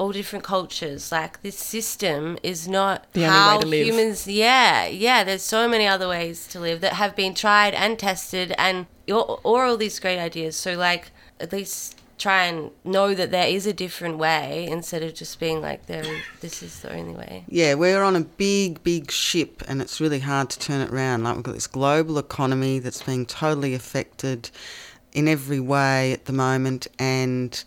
all 0.00 0.12
different 0.12 0.44
cultures. 0.44 1.12
Like 1.12 1.42
this 1.42 1.58
system 1.58 2.38
is 2.42 2.66
not 2.78 2.96
The 3.12 3.24
only 3.26 3.36
how 3.38 3.56
way 3.56 3.62
to 3.62 3.68
live. 3.68 3.86
humans. 3.86 4.26
Yeah, 4.26 4.86
yeah. 4.86 5.24
There's 5.24 5.42
so 5.56 5.68
many 5.68 5.86
other 5.94 6.08
ways 6.08 6.46
to 6.52 6.58
live 6.60 6.80
that 6.80 6.94
have 6.94 7.14
been 7.22 7.34
tried 7.34 7.74
and 7.74 7.98
tested, 7.98 8.48
and 8.66 8.86
or, 9.16 9.40
or 9.44 9.64
all 9.66 9.76
these 9.76 9.98
great 10.00 10.18
ideas. 10.18 10.56
So 10.56 10.70
like 10.88 11.04
at 11.38 11.52
least 11.52 11.96
try 12.18 12.44
and 12.44 12.70
know 12.84 13.14
that 13.14 13.30
there 13.30 13.48
is 13.48 13.66
a 13.66 13.72
different 13.72 14.18
way 14.18 14.66
instead 14.76 15.02
of 15.02 15.14
just 15.14 15.40
being 15.40 15.58
like 15.68 15.86
there. 15.86 16.02
is- 16.04 16.22
This 16.42 16.62
is 16.62 16.80
the 16.80 16.90
only 16.98 17.14
way. 17.14 17.44
Yeah, 17.48 17.72
we're 17.74 18.02
on 18.02 18.14
a 18.14 18.20
big, 18.20 18.82
big 18.82 19.10
ship, 19.10 19.62
and 19.68 19.80
it's 19.80 20.00
really 20.02 20.20
hard 20.20 20.50
to 20.50 20.58
turn 20.58 20.80
it 20.82 20.90
around. 20.90 21.24
Like 21.24 21.34
we've 21.36 21.44
got 21.50 21.54
this 21.54 21.66
global 21.66 22.18
economy 22.18 22.78
that's 22.78 23.02
being 23.02 23.24
totally 23.26 23.72
affected 23.74 24.50
in 25.12 25.26
every 25.28 25.60
way 25.60 26.12
at 26.12 26.26
the 26.26 26.32
moment, 26.32 26.86
and 26.98 27.64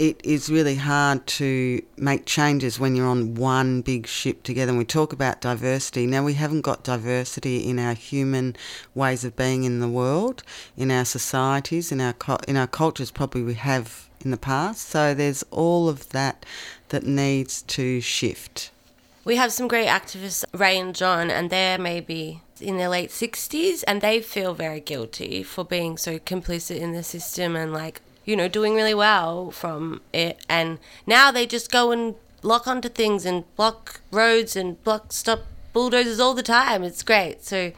it 0.00 0.18
is 0.24 0.48
really 0.48 0.76
hard 0.76 1.26
to 1.26 1.82
make 1.98 2.24
changes 2.24 2.80
when 2.80 2.96
you're 2.96 3.06
on 3.06 3.34
one 3.34 3.82
big 3.82 4.06
ship 4.06 4.42
together. 4.42 4.70
And 4.70 4.78
we 4.78 4.86
talk 4.86 5.12
about 5.12 5.42
diversity. 5.42 6.06
Now, 6.06 6.24
we 6.24 6.32
haven't 6.32 6.62
got 6.62 6.82
diversity 6.82 7.68
in 7.68 7.78
our 7.78 7.92
human 7.92 8.56
ways 8.94 9.24
of 9.26 9.36
being 9.36 9.64
in 9.64 9.80
the 9.80 9.88
world, 9.88 10.42
in 10.74 10.90
our 10.90 11.04
societies, 11.04 11.92
in 11.92 12.00
our 12.00 12.14
in 12.48 12.56
our 12.56 12.66
cultures. 12.66 13.10
Probably 13.10 13.42
we 13.42 13.54
have 13.54 14.08
in 14.24 14.30
the 14.30 14.38
past. 14.38 14.88
So 14.88 15.12
there's 15.12 15.44
all 15.50 15.86
of 15.86 16.08
that 16.10 16.46
that 16.88 17.04
needs 17.04 17.60
to 17.62 18.00
shift. 18.00 18.70
We 19.26 19.36
have 19.36 19.52
some 19.52 19.68
great 19.68 19.88
activists, 19.88 20.46
Ray 20.54 20.78
and 20.78 20.94
John, 20.94 21.30
and 21.30 21.50
they're 21.50 21.76
maybe 21.76 22.40
in 22.58 22.78
their 22.78 22.88
late 22.88 23.10
60s, 23.10 23.84
and 23.86 24.00
they 24.00 24.22
feel 24.22 24.54
very 24.54 24.80
guilty 24.80 25.42
for 25.42 25.62
being 25.62 25.98
so 25.98 26.18
complicit 26.18 26.78
in 26.78 26.92
the 26.92 27.02
system 27.02 27.54
and, 27.54 27.70
like, 27.70 28.00
you 28.24 28.36
know, 28.36 28.48
doing 28.48 28.74
really 28.74 28.94
well 28.94 29.50
from 29.50 30.00
it. 30.12 30.44
And 30.48 30.78
now 31.06 31.30
they 31.30 31.46
just 31.46 31.70
go 31.70 31.90
and 31.90 32.14
lock 32.42 32.66
onto 32.66 32.88
things 32.88 33.24
and 33.24 33.44
block 33.56 34.00
roads 34.10 34.56
and 34.56 34.82
block 34.84 35.12
stop 35.12 35.40
bulldozers 35.72 36.20
all 36.20 36.34
the 36.34 36.42
time. 36.42 36.82
It's 36.82 37.02
great. 37.02 37.44
So 37.44 37.72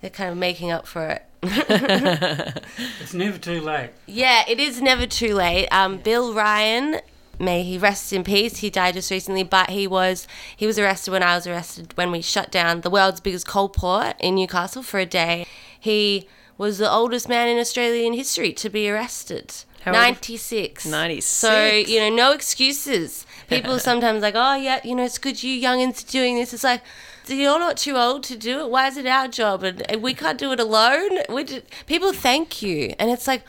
they're 0.00 0.10
kind 0.10 0.30
of 0.30 0.36
making 0.36 0.70
up 0.70 0.86
for 0.86 1.06
it. 1.08 1.24
It's 3.00 3.14
never 3.14 3.38
too 3.38 3.60
late. 3.60 3.90
Yeah, 4.06 4.44
it 4.48 4.58
is 4.58 4.80
never 4.80 5.06
too 5.06 5.34
late. 5.34 5.68
Um, 5.68 5.98
Bill 5.98 6.32
Ryan, 6.32 7.00
may 7.38 7.62
he 7.62 7.76
rest 7.76 8.12
in 8.12 8.24
peace. 8.24 8.58
He 8.58 8.70
died 8.70 8.94
just 8.94 9.10
recently, 9.10 9.42
but 9.42 9.70
he 9.70 9.86
was 9.86 10.26
he 10.56 10.66
was 10.66 10.78
arrested 10.78 11.10
when 11.10 11.22
I 11.22 11.34
was 11.34 11.46
arrested 11.46 11.92
when 11.96 12.10
we 12.10 12.22
shut 12.22 12.50
down 12.50 12.80
the 12.80 12.90
world's 12.90 13.20
biggest 13.20 13.46
coal 13.46 13.68
port 13.68 14.16
in 14.20 14.36
Newcastle 14.36 14.82
for 14.82 14.98
a 14.98 15.06
day. 15.06 15.46
He 15.78 16.28
was 16.56 16.78
the 16.78 16.90
oldest 16.90 17.28
man 17.28 17.48
in 17.48 17.58
Australian 17.58 18.14
history 18.14 18.52
to 18.54 18.70
be 18.70 18.88
arrested. 18.88 19.54
How 19.84 19.92
96. 19.92 20.86
96. 20.86 21.26
So, 21.26 21.66
you 21.66 22.00
know, 22.00 22.08
no 22.08 22.32
excuses. 22.32 23.26
People 23.48 23.78
sometimes 23.90 24.22
like, 24.22 24.34
oh, 24.34 24.54
yeah, 24.54 24.80
you 24.82 24.94
know, 24.94 25.04
it's 25.04 25.18
good 25.18 25.42
you 25.42 25.60
youngins 25.60 26.02
are 26.02 26.10
doing 26.10 26.36
this. 26.36 26.54
It's 26.54 26.64
like, 26.64 26.80
you're 27.26 27.58
not 27.58 27.76
too 27.76 27.96
old 27.96 28.22
to 28.24 28.36
do 28.36 28.60
it. 28.60 28.70
Why 28.70 28.88
is 28.88 28.96
it 28.96 29.06
our 29.06 29.28
job? 29.28 29.62
And, 29.62 30.02
we 30.02 30.14
can't 30.14 30.38
do 30.38 30.52
it 30.52 30.60
alone. 30.60 31.18
We 31.28 31.44
people 31.86 32.14
thank 32.14 32.62
you. 32.62 32.94
And 32.98 33.10
it's 33.10 33.26
like, 33.26 33.44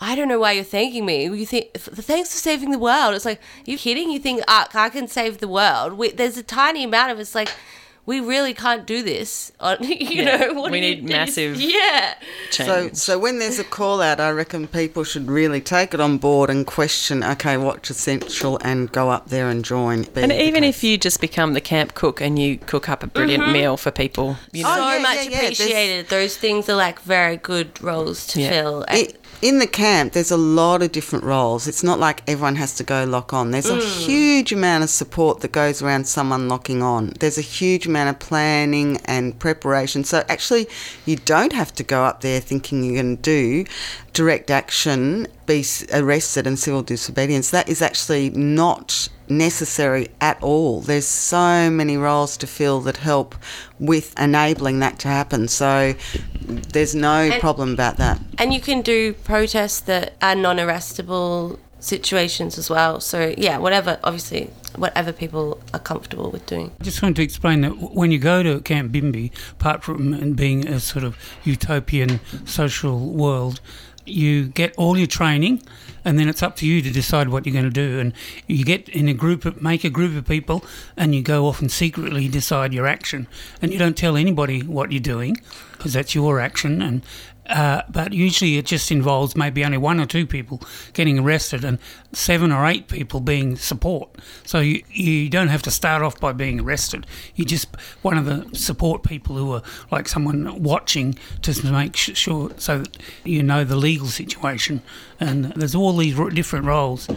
I 0.00 0.14
don't 0.14 0.28
know 0.28 0.38
why 0.38 0.52
you're 0.52 0.64
thanking 0.64 1.04
me. 1.04 1.24
You 1.24 1.46
think 1.46 1.74
thanks 1.74 2.32
for 2.32 2.38
saving 2.38 2.70
the 2.70 2.78
world. 2.78 3.14
It's 3.14 3.24
like 3.24 3.40
you're 3.64 3.78
kidding. 3.78 4.10
You 4.10 4.20
think 4.20 4.42
ah, 4.46 4.68
I 4.74 4.88
can 4.88 5.08
save 5.08 5.38
the 5.38 5.48
world? 5.48 5.94
We, 5.94 6.10
there's 6.10 6.36
a 6.36 6.42
tiny 6.42 6.84
amount 6.84 7.10
of 7.10 7.18
it's 7.20 7.34
like 7.34 7.52
we 8.04 8.18
really 8.20 8.52
can't 8.54 8.84
do 8.86 9.02
this. 9.02 9.52
On 9.60 9.76
uh, 9.76 9.82
you 9.86 10.22
Yeah, 10.24 10.36
know 10.36 10.54
what 10.54 10.70
we 10.72 10.80
do 10.80 10.86
you 10.86 10.94
need 10.96 11.06
do? 11.06 11.12
massive 11.12 11.60
Yeah. 11.60 12.14
So, 12.50 12.64
change. 12.64 12.96
so 12.96 13.18
when 13.18 13.38
there's 13.38 13.58
a 13.58 13.64
call 13.64 14.00
out, 14.02 14.18
I 14.20 14.30
reckon 14.30 14.66
people 14.66 15.04
should 15.04 15.28
really 15.28 15.60
take 15.60 15.94
it 15.94 16.00
on 16.00 16.18
board 16.18 16.50
and 16.50 16.66
question, 16.66 17.22
okay, 17.22 17.56
what's 17.56 17.90
essential, 17.90 18.58
and 18.62 18.90
go 18.92 19.10
up 19.10 19.28
there 19.28 19.48
and 19.48 19.64
join. 19.64 20.04
and 20.16 20.32
even 20.32 20.64
if 20.64 20.82
you 20.82 20.98
just 20.98 21.20
become 21.20 21.54
the 21.54 21.60
camp 21.60 21.94
cook 21.94 22.20
and 22.20 22.38
you 22.38 22.58
cook 22.58 22.88
up 22.88 23.02
a 23.02 23.06
brilliant 23.06 23.44
mm-hmm. 23.44 23.52
meal 23.52 23.76
for 23.76 23.90
people, 23.90 24.36
you 24.52 24.64
know, 24.64 24.70
Oh, 24.70 24.76
so 24.76 24.92
yeah, 24.96 25.02
much 25.02 25.14
yeah, 25.16 25.22
yeah, 25.22 25.28
there's- 25.40 25.60
appreciated. 25.60 26.08
Those 26.08 26.36
things 26.36 26.68
are 26.68 26.76
like 26.76 27.00
very 27.00 27.36
good 27.36 27.80
roles 27.82 28.26
to 28.28 28.40
Yeah. 28.40 28.50
fill. 28.50 28.84
I- 28.88 29.08
in 29.42 29.58
the 29.58 29.66
camp, 29.66 30.12
there's 30.12 30.30
a 30.30 30.36
lot 30.36 30.82
of 30.82 30.92
different 30.92 31.24
roles. 31.24 31.66
It's 31.66 31.82
not 31.82 31.98
like 31.98 32.22
everyone 32.28 32.54
has 32.56 32.76
to 32.76 32.84
go 32.84 33.04
lock 33.04 33.32
on. 33.32 33.50
There's 33.50 33.68
a 33.68 33.76
mm. 33.76 34.06
huge 34.06 34.52
amount 34.52 34.84
of 34.84 34.90
support 34.90 35.40
that 35.40 35.50
goes 35.50 35.82
around 35.82 36.06
someone 36.06 36.48
locking 36.48 36.80
on. 36.80 37.12
There's 37.18 37.38
a 37.38 37.42
huge 37.42 37.86
amount 37.86 38.10
of 38.10 38.20
planning 38.20 38.98
and 39.04 39.36
preparation. 39.36 40.04
So 40.04 40.22
actually, 40.28 40.68
you 41.04 41.16
don't 41.16 41.52
have 41.52 41.74
to 41.74 41.82
go 41.82 42.04
up 42.04 42.20
there 42.20 42.38
thinking 42.38 42.84
you're 42.84 43.02
going 43.02 43.16
to 43.16 43.22
do 43.22 43.64
direct 44.12 44.48
action, 44.48 45.26
be 45.46 45.64
arrested, 45.92 46.46
and 46.46 46.56
civil 46.56 46.82
disobedience. 46.82 47.50
That 47.50 47.68
is 47.68 47.82
actually 47.82 48.30
not 48.30 49.08
necessary 49.38 50.08
at 50.20 50.42
all. 50.42 50.80
There's 50.80 51.06
so 51.06 51.70
many 51.70 51.96
roles 51.96 52.36
to 52.38 52.46
fill 52.46 52.80
that 52.82 52.98
help 52.98 53.34
with 53.78 54.18
enabling 54.18 54.80
that 54.80 54.98
to 55.00 55.08
happen. 55.08 55.48
So 55.48 55.94
there's 56.44 56.94
no 56.94 57.30
problem 57.40 57.72
about 57.72 57.96
that. 57.96 58.20
And 58.38 58.52
you 58.52 58.60
can 58.60 58.82
do 58.82 59.12
protests 59.12 59.80
that 59.80 60.14
are 60.22 60.34
non-arrestable 60.34 61.58
situations 61.80 62.58
as 62.58 62.70
well. 62.70 63.00
So 63.00 63.34
yeah, 63.36 63.58
whatever. 63.58 63.98
Obviously, 64.04 64.50
whatever 64.76 65.12
people 65.12 65.60
are 65.74 65.80
comfortable 65.80 66.30
with 66.30 66.46
doing. 66.46 66.70
I 66.80 66.84
just 66.84 67.02
want 67.02 67.16
to 67.16 67.22
explain 67.22 67.62
that 67.62 67.70
when 67.70 68.10
you 68.12 68.18
go 68.18 68.42
to 68.42 68.60
Camp 68.60 68.92
Binbee, 68.92 69.32
apart 69.52 69.82
from 69.82 70.34
being 70.34 70.68
a 70.68 70.78
sort 70.78 71.04
of 71.04 71.16
utopian 71.44 72.20
social 72.46 72.98
world, 73.00 73.60
you 74.06 74.46
get 74.46 74.74
all 74.76 74.96
your 74.96 75.06
training, 75.06 75.62
and 76.04 76.18
then 76.18 76.28
it's 76.28 76.42
up 76.42 76.56
to 76.56 76.66
you 76.66 76.82
to 76.82 76.90
decide 76.90 77.28
what 77.28 77.46
you're 77.46 77.52
going 77.52 77.64
to 77.64 77.70
do. 77.70 77.98
And 78.00 78.12
you 78.46 78.64
get 78.64 78.88
in 78.88 79.08
a 79.08 79.14
group, 79.14 79.44
of, 79.44 79.62
make 79.62 79.84
a 79.84 79.90
group 79.90 80.16
of 80.16 80.26
people, 80.26 80.64
and 80.96 81.14
you 81.14 81.22
go 81.22 81.46
off 81.46 81.60
and 81.60 81.70
secretly 81.70 82.28
decide 82.28 82.72
your 82.72 82.86
action. 82.86 83.26
And 83.60 83.72
you 83.72 83.78
don't 83.78 83.96
tell 83.96 84.16
anybody 84.16 84.62
what 84.62 84.92
you're 84.92 85.00
doing 85.00 85.36
because 85.72 85.92
that's 85.92 86.14
your 86.14 86.40
action. 86.40 86.82
And 86.82 87.02
uh, 87.48 87.82
but 87.88 88.12
usually 88.12 88.56
it 88.56 88.66
just 88.66 88.90
involves 88.90 89.36
maybe 89.36 89.64
only 89.64 89.78
one 89.78 89.98
or 89.98 90.06
two 90.06 90.26
people 90.26 90.60
getting 90.92 91.18
arrested 91.18 91.64
and 91.64 91.78
seven 92.12 92.52
or 92.52 92.66
eight 92.66 92.88
people 92.88 93.20
being 93.20 93.56
support. 93.56 94.10
So 94.44 94.60
you, 94.60 94.82
you 94.90 95.28
don't 95.28 95.48
have 95.48 95.62
to 95.62 95.70
start 95.70 96.02
off 96.02 96.20
by 96.20 96.32
being 96.32 96.60
arrested. 96.60 97.06
You 97.34 97.44
just 97.44 97.68
one 98.02 98.16
of 98.16 98.26
the 98.26 98.48
support 98.56 99.02
people 99.02 99.36
who 99.36 99.52
are 99.52 99.62
like 99.90 100.08
someone 100.08 100.62
watching 100.62 101.16
to 101.42 101.72
make 101.72 101.96
sure 101.96 102.50
so 102.56 102.78
that 102.78 102.96
you 103.24 103.42
know 103.42 103.64
the 103.64 103.76
legal 103.76 104.06
situation. 104.06 104.82
And 105.18 105.46
there's 105.54 105.74
all 105.74 105.96
these 105.96 106.16
different 106.32 106.66
roles 106.66 107.08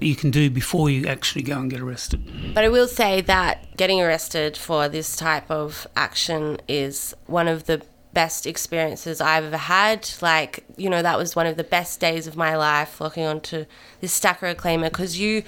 you 0.00 0.14
can 0.14 0.30
do 0.30 0.50
before 0.50 0.90
you 0.90 1.06
actually 1.06 1.42
go 1.42 1.58
and 1.58 1.70
get 1.70 1.80
arrested. 1.80 2.54
But 2.54 2.64
I 2.64 2.68
will 2.68 2.88
say 2.88 3.20
that 3.22 3.76
getting 3.76 4.00
arrested 4.00 4.56
for 4.56 4.88
this 4.88 5.16
type 5.16 5.50
of 5.50 5.86
action 5.96 6.58
is 6.68 7.14
one 7.26 7.48
of 7.48 7.64
the 7.64 7.82
best 8.16 8.46
experiences 8.46 9.20
I've 9.20 9.44
ever 9.44 9.58
had. 9.58 10.08
Like, 10.22 10.64
you 10.78 10.88
know, 10.88 11.02
that 11.02 11.18
was 11.18 11.36
one 11.36 11.46
of 11.46 11.58
the 11.58 11.64
best 11.64 12.00
days 12.00 12.26
of 12.26 12.34
my 12.34 12.56
life 12.56 12.98
looking 12.98 13.26
onto 13.26 13.66
this 14.00 14.10
stacker 14.10 14.54
reclaimer 14.54 14.84
because 14.84 15.20
you 15.20 15.42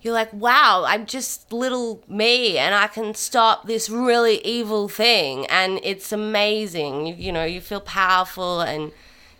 you're 0.00 0.14
like, 0.14 0.32
wow, 0.32 0.84
I'm 0.86 1.04
just 1.04 1.52
little 1.52 2.02
me 2.08 2.56
and 2.56 2.74
I 2.74 2.86
can 2.86 3.12
stop 3.14 3.66
this 3.66 3.90
really 3.90 4.38
evil 4.46 4.88
thing 4.88 5.46
and 5.48 5.78
it's 5.82 6.10
amazing. 6.10 7.06
You, 7.06 7.14
you 7.16 7.32
know, 7.32 7.44
you 7.44 7.60
feel 7.60 7.82
powerful 7.82 8.62
and 8.62 8.92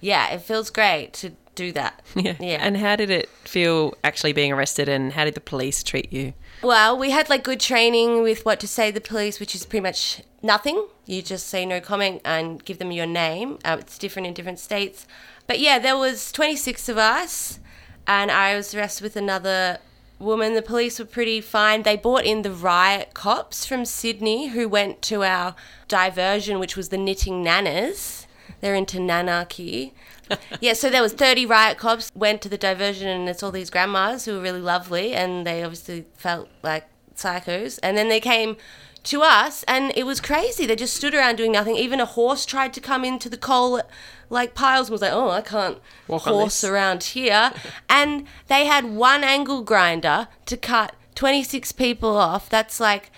yeah, 0.03 0.29
it 0.35 0.43
feels 0.43 0.68
great 0.68 1.14
to 1.14 1.33
do 1.57 1.72
that. 1.72 2.02
yeah. 2.14 2.36
Yeah. 2.38 2.59
And 2.61 2.76
how 2.76 2.94
did 2.94 3.11
it 3.11 3.28
feel 3.44 3.94
actually 4.04 4.32
being 4.32 4.52
arrested, 4.52 4.88
and 4.88 5.12
how 5.12 5.24
did 5.24 5.34
the 5.34 5.40
police 5.40 5.82
treat 5.82 6.12
you? 6.12 6.34
Well, 6.62 6.96
we 6.96 7.11
had 7.11 7.28
like 7.28 7.42
good 7.42 7.61
training 7.61 8.22
with 8.22 8.44
what 8.44 8.61
to 8.61 8.68
say 8.68 8.90
to 8.90 8.94
the 8.94 9.00
police, 9.00 9.40
which 9.40 9.54
is 9.54 9.66
pretty 9.66 9.82
much 9.82 10.22
nothing. 10.42 10.86
You 11.04 11.22
just 11.22 11.48
say 11.48 11.66
no 11.66 11.80
comment 11.80 12.22
and 12.24 12.64
give 12.64 12.78
them 12.78 12.92
your 12.92 13.07
name. 13.07 13.59
Uh, 13.64 13.78
it's 13.80 13.98
different 13.98 14.28
in 14.28 14.34
different 14.34 14.59
states. 14.59 15.07
But 15.46 15.59
yeah, 15.61 15.78
there 15.78 15.96
was 15.96 16.32
26 16.32 16.88
of 16.88 16.98
us, 16.98 17.61
and 18.07 18.30
I 18.30 18.57
was 18.57 18.74
arrested 18.74 19.02
with 19.02 19.16
another 19.16 19.78
woman. 20.18 20.54
The 20.54 20.62
police 20.62 20.98
were 20.98 21.04
pretty 21.04 21.40
fine. 21.40 21.82
They 21.82 21.96
brought 21.96 22.24
in 22.24 22.42
the 22.42 22.50
riot 22.52 23.14
cops 23.14 23.66
from 23.66 23.84
Sydney 23.84 24.48
who 24.48 24.68
went 24.68 25.02
to 25.02 25.22
our 25.22 25.54
diversion, 25.88 26.59
which 26.59 26.76
was 26.76 26.88
the 26.88 26.98
knitting 26.98 27.44
nanas. 27.44 28.26
They're 28.61 28.74
into 28.74 28.98
nanarchy. 28.98 29.92
yeah, 30.61 30.72
so 30.72 30.91
there 30.91 31.03
was 31.03 31.12
30 31.12 31.47
riot 31.47 31.79
cops 31.79 32.11
went 32.14 32.43
to 32.43 32.49
the 32.49 32.59
diversion 32.59 33.09
and 33.09 33.29
it's 33.29 33.43
all 33.43 33.53
these 33.53 33.70
grandmas 33.70 34.24
who 34.24 34.35
were 34.35 34.41
really 34.41 34.61
lovely 34.61 35.14
and 35.14 35.47
they 35.47 35.62
obviously 35.62 36.07
felt 36.14 36.49
like 36.62 36.87
psychos. 37.14 37.79
And 37.83 37.97
then 37.97 38.09
they 38.09 38.20
came 38.20 38.57
to 39.05 39.22
us 39.22 39.64
and 39.68 39.93
it 39.97 40.05
was 40.05 40.20
crazy. 40.20 40.66
They 40.66 40.77
just 40.77 40.97
stood 40.97 41.14
around 41.14 41.37
doing 41.37 41.53
nothing. 41.53 41.77
Even 41.77 42.01
a 42.01 42.05
horse 42.05 42.45
tried 42.45 42.74
to 42.74 42.81
come 42.81 43.05
into 43.05 43.29
the 43.29 43.37
coal 43.37 43.81
like 44.29 44.55
piles 44.55 44.89
and 44.89 44.93
was 44.93 45.03
like, 45.03 45.12
"Oh, 45.12 45.31
I 45.31 45.41
can't 45.43 45.79
Walk 46.09 46.22
horse 46.22 46.64
around 46.64 47.05
here." 47.05 47.53
and 47.89 48.27
they 48.49 48.66
had 48.66 48.85
one 48.85 49.22
angle 49.22 49.62
grinder 49.62 50.29
to 50.47 50.57
cut 50.57 50.95
26 51.14 51.72
people 51.72 52.16
off. 52.16 52.49
That's 52.49 52.81
like 52.81 53.11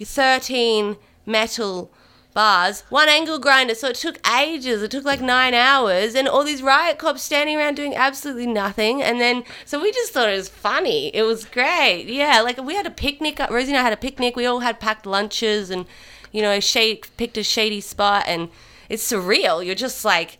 13 0.00 0.96
metal 1.26 1.91
bars, 2.34 2.82
one 2.88 3.08
angle 3.08 3.38
grinder. 3.38 3.74
So 3.74 3.88
it 3.88 3.96
took 3.96 4.26
ages. 4.28 4.82
It 4.82 4.90
took 4.90 5.04
like 5.04 5.20
nine 5.20 5.54
hours, 5.54 6.14
and 6.14 6.28
all 6.28 6.44
these 6.44 6.62
riot 6.62 6.98
cops 6.98 7.22
standing 7.22 7.56
around 7.56 7.74
doing 7.74 7.94
absolutely 7.94 8.46
nothing. 8.46 9.02
And 9.02 9.20
then, 9.20 9.44
so 9.64 9.80
we 9.80 9.92
just 9.92 10.12
thought 10.12 10.28
it 10.28 10.36
was 10.36 10.48
funny. 10.48 11.14
It 11.14 11.22
was 11.22 11.44
great. 11.44 12.04
Yeah, 12.06 12.40
like 12.40 12.62
we 12.62 12.74
had 12.74 12.86
a 12.86 12.90
picnic. 12.90 13.38
Rosie 13.50 13.70
and 13.70 13.78
I 13.78 13.82
had 13.82 13.92
a 13.92 13.96
picnic. 13.96 14.36
We 14.36 14.46
all 14.46 14.60
had 14.60 14.80
packed 14.80 15.06
lunches, 15.06 15.70
and 15.70 15.86
you 16.32 16.42
know, 16.42 16.58
shade 16.60 17.06
picked 17.16 17.36
a 17.36 17.42
shady 17.42 17.80
spot, 17.80 18.24
and 18.26 18.48
it's 18.88 19.10
surreal. 19.10 19.64
You're 19.64 19.74
just 19.74 20.04
like 20.04 20.38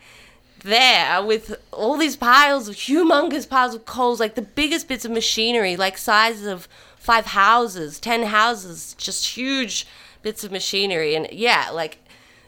there 0.64 1.22
with 1.22 1.56
all 1.72 1.96
these 1.96 2.16
piles 2.16 2.68
of 2.68 2.76
humongous 2.76 3.48
piles 3.48 3.74
of 3.74 3.84
coals, 3.84 4.20
like 4.20 4.34
the 4.34 4.42
biggest 4.42 4.88
bits 4.88 5.04
of 5.04 5.10
machinery, 5.10 5.76
like 5.76 5.98
sizes 5.98 6.46
of 6.46 6.68
five 6.96 7.26
houses, 7.26 7.98
ten 7.98 8.24
houses, 8.24 8.94
just 8.94 9.36
huge 9.36 9.86
bits 10.22 10.44
of 10.44 10.52
machinery. 10.52 11.14
And 11.14 11.28
yeah, 11.32 11.70
like 11.72 11.98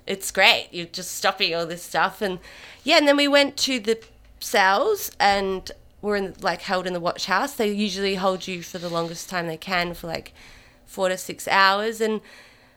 it's 0.07 0.31
great. 0.31 0.68
You're 0.70 0.87
just 0.87 1.12
stopping 1.12 1.55
all 1.55 1.66
this 1.66 1.83
stuff. 1.83 2.20
And 2.22 2.39
yeah, 2.83 2.99
and 2.99 3.09
then 3.09 3.16
we 3.16 3.29
went 3.29 3.57
to 3.59 3.81
the 3.81 3.99
cells 4.41 5.11
and 5.18 5.70
we're 6.03 6.16
in 6.16 6.35
like 6.41 6.62
held 6.62 6.87
in 6.87 6.93
the 6.93 7.01
watch 7.01 7.27
house. 7.27 7.55
They 7.55 7.70
usually 7.72 8.16
hold 8.16 8.47
you 8.47 8.62
for 8.62 8.79
the 8.79 8.89
longest 8.91 9.29
time 9.31 9.47
they 9.47 9.57
can 9.57 9.95
for 9.95 10.07
like 10.07 10.33
four 10.85 11.09
to 11.09 11.16
six 11.16 11.49
hours. 11.49 12.01
And 12.01 12.20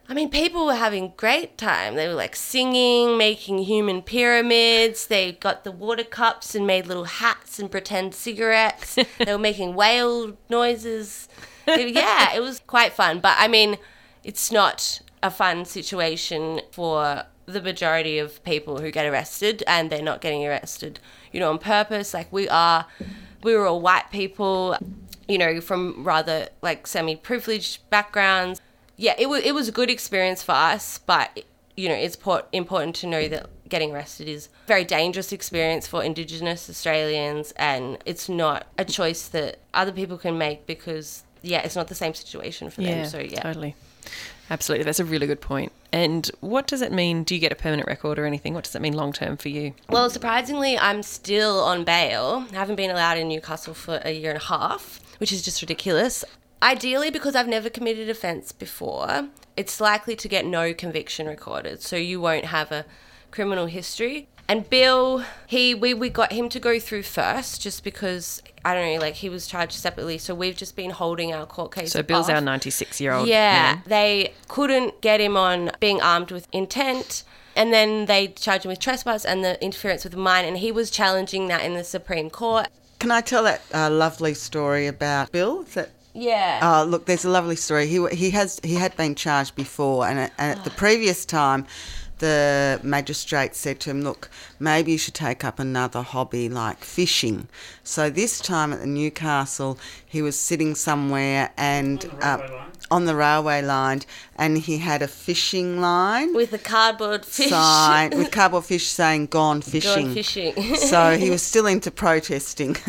I 0.08 0.14
mean, 0.14 0.30
people 0.30 0.64
were 0.64 0.74
having 0.76 1.12
great 1.18 1.58
time. 1.58 1.94
They 1.94 2.08
were 2.08 2.14
like 2.14 2.34
singing, 2.34 3.18
making 3.18 3.58
human 3.58 4.00
pyramids. 4.00 5.06
They 5.08 5.32
got 5.32 5.64
the 5.64 5.70
water 5.70 6.04
cups 6.04 6.54
and 6.54 6.66
made 6.66 6.86
little 6.86 7.04
hats 7.04 7.58
and 7.58 7.70
pretend 7.70 8.14
cigarettes. 8.14 8.94
they 9.18 9.32
were 9.32 9.38
making 9.38 9.74
whale 9.74 10.34
noises. 10.48 11.28
It- 11.66 11.94
yeah, 11.94 12.34
it 12.34 12.40
was 12.40 12.60
quite 12.66 12.94
fun. 12.94 13.20
But 13.20 13.36
I 13.38 13.48
mean, 13.48 13.76
it's 14.28 14.52
not 14.52 15.00
a 15.22 15.30
fun 15.30 15.64
situation 15.64 16.60
for 16.70 17.24
the 17.46 17.62
majority 17.62 18.18
of 18.18 18.42
people 18.44 18.80
who 18.80 18.90
get 18.90 19.06
arrested, 19.06 19.64
and 19.66 19.90
they're 19.90 20.02
not 20.02 20.20
getting 20.20 20.46
arrested, 20.46 21.00
you 21.32 21.40
know, 21.40 21.50
on 21.50 21.58
purpose. 21.58 22.14
Like 22.14 22.32
we 22.32 22.48
are, 22.48 22.86
we 23.42 23.56
were 23.56 23.66
all 23.66 23.80
white 23.80 24.10
people, 24.12 24.76
you 25.26 25.38
know, 25.38 25.60
from 25.60 26.04
rather 26.04 26.48
like 26.62 26.86
semi-privileged 26.86 27.88
backgrounds 27.90 28.60
yeah, 28.98 29.14
it 29.16 29.28
was 29.28 29.42
it 29.44 29.54
was 29.54 29.68
a 29.68 29.72
good 29.72 29.88
experience 29.88 30.42
for 30.42 30.52
us, 30.52 30.98
but 30.98 31.44
you 31.76 31.88
know, 31.88 31.94
it's 31.94 32.16
port- 32.16 32.48
important 32.52 32.96
to 32.96 33.06
know 33.06 33.28
that 33.28 33.48
getting 33.68 33.92
arrested 33.92 34.28
is 34.28 34.48
a 34.64 34.66
very 34.66 34.84
dangerous 34.84 35.32
experience 35.32 35.86
for 35.86 36.02
Indigenous 36.02 36.68
Australians, 36.68 37.52
and 37.56 37.98
it's 38.04 38.28
not 38.28 38.66
a 38.76 38.84
choice 38.84 39.28
that 39.28 39.60
other 39.72 39.92
people 39.92 40.18
can 40.18 40.36
make 40.36 40.66
because 40.66 41.22
yeah, 41.42 41.60
it's 41.60 41.76
not 41.76 41.86
the 41.86 41.94
same 41.94 42.12
situation 42.12 42.68
for 42.70 42.82
them. 42.82 43.06
So 43.06 43.20
yeah, 43.20 43.40
totally. 43.40 43.76
Absolutely. 44.50 44.84
That's 44.84 45.00
a 45.00 45.04
really 45.04 45.26
good 45.26 45.40
point. 45.40 45.72
And 45.92 46.30
what 46.40 46.66
does 46.66 46.82
it 46.82 46.92
mean? 46.92 47.24
Do 47.24 47.34
you 47.34 47.40
get 47.40 47.52
a 47.52 47.56
permanent 47.56 47.86
record 47.86 48.18
or 48.18 48.24
anything? 48.24 48.54
What 48.54 48.64
does 48.64 48.74
it 48.74 48.82
mean 48.82 48.94
long 48.94 49.12
term 49.12 49.36
for 49.36 49.48
you? 49.48 49.74
Well, 49.88 50.10
surprisingly, 50.10 50.78
I'm 50.78 51.02
still 51.02 51.60
on 51.60 51.84
bail. 51.84 52.46
I 52.52 52.56
haven't 52.56 52.76
been 52.76 52.90
allowed 52.90 53.18
in 53.18 53.28
Newcastle 53.28 53.74
for 53.74 54.00
a 54.04 54.12
year 54.12 54.30
and 54.30 54.40
a 54.40 54.44
half, 54.44 55.00
which 55.18 55.32
is 55.32 55.42
just 55.42 55.60
ridiculous. 55.60 56.24
Ideally, 56.62 57.10
because 57.10 57.36
I've 57.36 57.46
never 57.46 57.70
committed 57.70 58.08
offence 58.08 58.52
before, 58.52 59.28
it's 59.56 59.80
likely 59.80 60.16
to 60.16 60.28
get 60.28 60.44
no 60.44 60.74
conviction 60.74 61.26
recorded, 61.26 61.82
so 61.82 61.96
you 61.96 62.20
won't 62.20 62.46
have 62.46 62.72
a 62.72 62.84
criminal 63.30 63.66
history. 63.66 64.28
And 64.48 64.68
Bill, 64.70 65.24
he 65.46 65.74
we, 65.74 65.92
we 65.92 66.08
got 66.08 66.32
him 66.32 66.48
to 66.48 66.58
go 66.58 66.80
through 66.80 67.02
first, 67.02 67.60
just 67.60 67.84
because 67.84 68.42
I 68.64 68.74
don't 68.74 68.94
know, 68.94 69.00
like 69.00 69.14
he 69.14 69.28
was 69.28 69.46
charged 69.46 69.74
separately. 69.74 70.16
So 70.16 70.34
we've 70.34 70.56
just 70.56 70.74
been 70.74 70.90
holding 70.90 71.34
our 71.34 71.44
court 71.44 71.74
case. 71.74 71.92
So 71.92 72.02
Bill's 72.02 72.30
off. 72.30 72.36
our 72.36 72.40
96 72.40 73.00
year 73.00 73.12
old. 73.12 73.28
Yeah, 73.28 73.80
they 73.86 74.32
couldn't 74.48 75.02
get 75.02 75.20
him 75.20 75.36
on 75.36 75.70
being 75.80 76.00
armed 76.00 76.30
with 76.30 76.48
intent. 76.52 77.24
And 77.56 77.72
then 77.72 78.06
they 78.06 78.28
charged 78.28 78.64
him 78.64 78.68
with 78.68 78.78
trespass 78.78 79.24
and 79.24 79.44
the 79.44 79.62
interference 79.62 80.04
with 80.04 80.12
the 80.12 80.18
mine, 80.18 80.44
and 80.44 80.56
he 80.58 80.70
was 80.70 80.90
challenging 80.90 81.48
that 81.48 81.64
in 81.64 81.74
the 81.74 81.82
Supreme 81.82 82.30
Court. 82.30 82.68
Can 83.00 83.10
I 83.10 83.20
tell 83.20 83.42
that 83.42 83.62
uh, 83.74 83.90
lovely 83.90 84.32
story 84.34 84.86
about 84.86 85.32
Bill? 85.32 85.62
Is 85.62 85.74
that 85.74 85.90
Yeah. 86.14 86.60
Oh, 86.62 86.84
look, 86.84 87.06
there's 87.06 87.24
a 87.24 87.30
lovely 87.30 87.56
story. 87.56 87.86
He 87.86 88.06
he 88.08 88.30
has 88.30 88.60
he 88.62 88.76
had 88.76 88.96
been 88.96 89.14
charged 89.14 89.56
before, 89.56 90.06
and 90.06 90.18
and 90.38 90.58
at 90.58 90.64
the 90.64 90.70
previous 90.70 91.24
time, 91.24 91.66
the 92.18 92.80
magistrate 92.82 93.54
said 93.54 93.80
to 93.80 93.90
him, 93.90 94.02
"Look, 94.02 94.30
maybe 94.58 94.92
you 94.92 94.98
should 94.98 95.14
take 95.14 95.44
up 95.44 95.58
another 95.58 96.02
hobby 96.02 96.48
like 96.48 96.84
fishing." 96.84 97.48
So 97.84 98.10
this 98.10 98.38
time 98.40 98.72
at 98.72 98.80
the 98.80 98.86
Newcastle, 98.86 99.78
he 100.06 100.22
was 100.22 100.38
sitting 100.38 100.74
somewhere 100.74 101.50
and 101.56 102.10
uh, 102.22 102.38
on 102.90 103.04
the 103.04 103.14
railway 103.14 103.62
line, 103.62 104.02
and 104.36 104.58
he 104.58 104.78
had 104.78 105.02
a 105.02 105.08
fishing 105.08 105.80
line 105.80 106.34
with 106.34 106.52
a 106.52 106.58
cardboard 106.58 107.24
fish. 107.24 107.50
sign 107.50 108.10
with 108.16 108.30
cardboard 108.38 108.64
fish 108.64 108.86
saying 108.86 109.26
"Gone 109.26 109.60
fishing." 109.62 110.06
Gone 110.06 110.14
fishing. 110.14 110.74
so 110.76 111.16
he 111.16 111.30
was 111.34 111.42
still 111.42 111.66
into 111.66 111.90
protesting. 111.90 112.76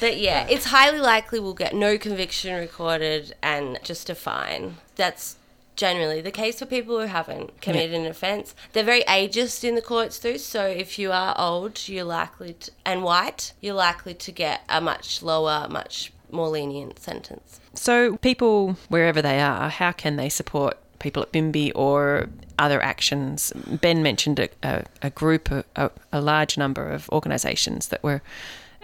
But 0.00 0.18
yeah, 0.18 0.46
it's 0.50 0.66
highly 0.66 0.98
likely 0.98 1.40
we'll 1.40 1.54
get 1.54 1.74
no 1.74 1.96
conviction 1.98 2.54
recorded 2.54 3.34
and 3.42 3.78
just 3.82 4.10
a 4.10 4.14
fine. 4.14 4.76
That's 4.96 5.36
generally 5.76 6.20
the 6.20 6.30
case 6.30 6.58
for 6.58 6.66
people 6.66 7.00
who 7.00 7.06
haven't 7.06 7.60
committed 7.60 7.94
an 7.94 8.06
offence. 8.06 8.54
They're 8.72 8.84
very 8.84 9.02
ageist 9.02 9.64
in 9.64 9.74
the 9.74 9.82
courts 9.82 10.18
too, 10.18 10.38
so 10.38 10.66
if 10.66 10.98
you 10.98 11.12
are 11.12 11.34
old, 11.38 11.88
you're 11.88 12.04
likely 12.04 12.54
to, 12.54 12.70
and 12.84 13.02
white, 13.02 13.52
you're 13.60 13.74
likely 13.74 14.14
to 14.14 14.32
get 14.32 14.62
a 14.68 14.80
much 14.80 15.22
lower, 15.22 15.66
much 15.68 16.12
more 16.30 16.48
lenient 16.48 16.98
sentence. 16.98 17.60
So, 17.74 18.16
people, 18.18 18.76
wherever 18.88 19.22
they 19.22 19.40
are, 19.40 19.68
how 19.68 19.92
can 19.92 20.16
they 20.16 20.28
support 20.28 20.78
people 20.98 21.22
at 21.22 21.32
Binbee 21.32 21.72
or 21.74 22.28
other 22.58 22.82
actions? 22.82 23.52
Ben 23.66 24.02
mentioned 24.02 24.38
a, 24.38 24.48
a, 24.62 24.84
a 25.02 25.10
group, 25.10 25.50
a, 25.50 25.90
a 26.12 26.20
large 26.20 26.56
number 26.56 26.88
of 26.88 27.08
organisations 27.10 27.88
that 27.88 28.02
were 28.02 28.22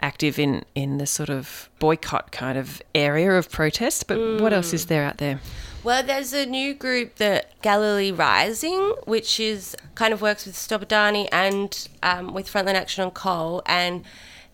active 0.01 0.39
in, 0.39 0.65
in 0.75 0.99
the 0.99 1.07
sort 1.07 1.29
of 1.29 1.69
boycott 1.79 2.33
kind 2.33 2.59
of 2.59 2.83
area 2.95 3.33
of 3.33 3.51
protest, 3.51 4.07
but 4.07 4.41
what 4.41 4.53
else 4.53 4.73
is 4.73 4.87
there 4.87 5.05
out 5.05 5.19
there? 5.19 5.41
Well, 5.83 6.03
there's 6.03 6.35
a 6.35 6.45
new 6.45 6.75
group 6.75 7.17
that 7.17 7.61
Galilee 7.63 8.13
Rising, 8.13 8.95
which 9.05 9.41
is 9.41 9.75
kind 9.95 10.13
of 10.13 10.21
works 10.21 10.45
with 10.45 10.55
Stop 10.57 10.83
Adani 10.83 11.29
and 11.33 11.89
um, 12.03 12.35
with 12.35 12.53
Frontline 12.53 12.75
Action 12.75 13.05
on 13.05 13.11
Coal, 13.13 13.63
and 13.65 14.05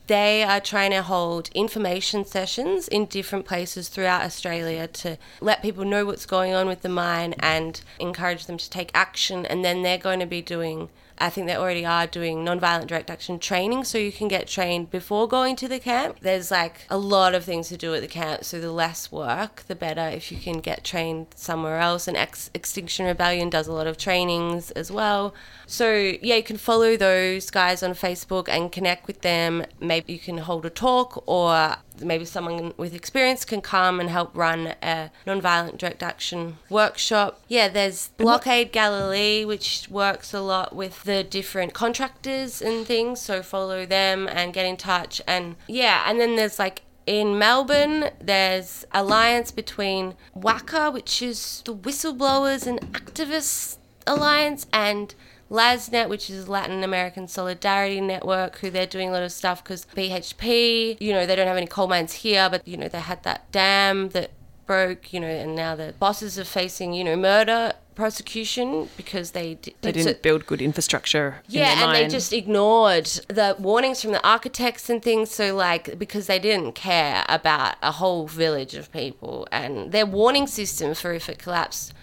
they 0.07 0.45
are 0.45 0.61
trying 0.61 0.93
to 0.93 1.03
hold 1.03 1.51
information 1.53 2.25
sessions 2.25 2.87
in 2.87 3.07
different 3.07 3.45
places 3.45 3.89
throughout 3.89 4.23
Australia 4.23 4.87
to 4.87 5.19
let 5.41 5.63
people 5.63 5.85
know 5.85 6.07
what's 6.07 6.27
going 6.27 6.55
on 6.55 6.69
with 6.69 6.83
the 6.83 6.89
mine 6.89 7.35
and 7.41 7.81
encourage 7.99 8.47
them 8.47 8.57
to 8.57 8.71
take 8.71 8.93
action. 8.95 9.45
And 9.45 9.65
then 9.65 9.83
they're 9.83 9.99
going 9.99 10.21
to 10.21 10.27
be 10.27 10.43
doing 10.43 10.91
I 11.19 11.31
think 11.31 11.47
they 11.47 11.57
already 11.57 11.85
are 11.85 12.07
doing 12.07 12.45
nonviolent 12.45 12.89
direct 12.89 13.11
action 13.11 13.39
training 13.39 13.85
so 13.85 13.99
you 13.99 14.13
can 14.13 14.29
get 14.29 14.47
trained 14.47 14.91
before 14.91 15.27
going 15.27 15.57
to 15.57 15.69
the 15.69 15.79
camp. 15.79 16.19
There's 16.21 16.51
like 16.51 16.87
a 16.91 16.99
lot 16.99 17.35
of 17.35 17.45
things 17.45 17.69
to 17.69 17.77
do 17.77 17.95
at 17.95 18.03
the 18.03 18.09
camp, 18.09 18.45
so 18.45 18.61
the 18.61 18.73
less 18.73 19.11
work, 19.11 19.65
the 19.67 19.75
better 19.75 20.09
if 20.09 20.31
you 20.31 20.39
can 20.39 20.61
get 20.61 20.85
trained 20.85 21.29
somewhere 21.35 21.79
else. 21.79 22.07
And 22.07 22.17
Ex- 22.17 22.51
Extinction 22.55 23.07
Rebellion 23.07 23.51
does 23.51 23.67
a 23.67 23.73
lot 23.73 23.87
of 23.87 23.97
trainings 23.97 24.71
as 24.73 24.91
well. 24.91 25.35
So, 25.67 26.17
yeah, 26.23 26.37
you 26.37 26.43
can 26.43 26.59
follow 26.59 26.97
those 26.97 27.51
guys 27.51 27.83
on 27.83 27.93
Facebook 27.93 28.49
and 28.49 28.71
connect 28.71 29.07
with 29.07 29.23
them. 29.23 29.65
Maybe 29.81 30.13
you 30.13 30.19
can 30.19 30.39
hold 30.39 30.67
a 30.67 30.71
talk 30.71 31.23
or 31.27 31.77
maybe 32.01 32.25
someone 32.25 32.73
with 32.77 32.95
experience 32.95 33.45
can 33.45 33.61
come 33.61 34.01
and 34.01 34.11
help 34.11 34.31
run 34.35 34.75
a 34.83 35.11
nonviolent 35.27 35.79
direct 35.79 36.03
action 36.03 36.59
workshop. 36.69 37.41
Yeah, 37.49 37.69
there's 37.69 38.09
Blockade 38.17 38.73
Galilee, 38.73 39.45
which 39.45 39.87
works 39.91 40.33
a 40.35 40.41
lot 40.41 40.75
with 40.75 41.05
the 41.05 41.25
different 41.25 41.75
contractors 41.75 42.61
and 42.61 42.87
things. 42.87 43.21
So 43.21 43.43
follow 43.43 43.87
them 43.87 44.29
and 44.29 44.53
get 44.53 44.67
in 44.67 44.77
touch. 44.77 45.21
And 45.27 45.57
yeah, 45.67 46.05
and 46.07 46.21
then 46.21 46.37
there's 46.37 46.59
like 46.59 46.83
in 47.07 47.39
Melbourne, 47.39 48.11
there's 48.21 48.85
alliance 48.93 49.51
between 49.53 50.15
WACA, 50.37 50.93
which 50.93 51.23
is 51.23 51.63
the 51.65 51.75
Whistleblowers 51.75 52.67
and 52.67 52.81
Activists 52.93 53.79
Alliance, 54.09 54.67
and 54.73 55.15
LASNet, 55.51 56.09
which 56.09 56.29
is 56.31 56.49
Latin 56.49 56.83
American 56.83 57.29
Solidarity 57.29 58.01
Network, 58.01 58.59
who 58.59 58.71
they're 58.71 58.87
doing 58.87 59.11
a 59.11 59.13
lot 59.13 59.23
of 59.23 59.33
stuff 59.33 59.63
because 59.63 59.87
BHP, 59.95 60.97
you 61.01 61.13
know, 61.13 61.27
they 61.27 61.37
don't 61.37 61.47
have 61.47 61.57
any 61.57 61.67
coal 61.67 61.87
mines 61.87 62.13
here, 62.15 62.49
but, 62.51 62.67
you 62.67 62.77
know, 62.77 62.89
they 62.89 63.01
had 63.01 63.23
that 63.23 63.51
dam 63.53 64.09
that 64.11 64.31
broke, 64.67 65.13
you 65.13 65.21
know, 65.21 65.29
and 65.29 65.55
now 65.55 65.77
the 65.77 65.95
bosses 65.99 66.39
are 66.39 66.45
facing, 66.45 66.93
you 66.93 67.05
know, 67.05 67.15
murder 67.17 67.73
prosecution 67.95 68.89
because 68.97 69.31
they 69.31 69.55
d- 69.55 69.75
They 69.81 69.93
did 69.93 70.03
so- 70.03 70.09
didn't 70.11 70.23
build 70.23 70.47
good 70.47 70.61
infrastructure. 70.61 71.41
in 71.49 71.55
yeah, 71.55 71.75
their 71.77 71.85
and 71.85 71.95
they 71.97 72.09
just 72.09 72.33
ignored 72.33 73.07
the 73.29 73.57
warnings 73.59 74.03
from 74.03 74.13
the 74.13 74.27
architects 74.27 74.91
and 74.91 75.03
things. 75.03 75.31
So, 75.31 75.55
like, 75.55 75.99
because 75.99 76.27
they 76.27 76.39
didn't 76.39 76.73
care 76.75 77.25
about 77.29 77.77
a 77.83 77.93
whole 77.93 78.27
village 78.27 78.75
of 78.75 78.93
people 78.93 79.47
and 79.51 79.93
their 79.93 80.05
warning 80.05 80.47
system 80.47 80.93
for 80.95 81.13
if 81.15 81.29
it 81.31 81.39
collapsed, 81.39 81.95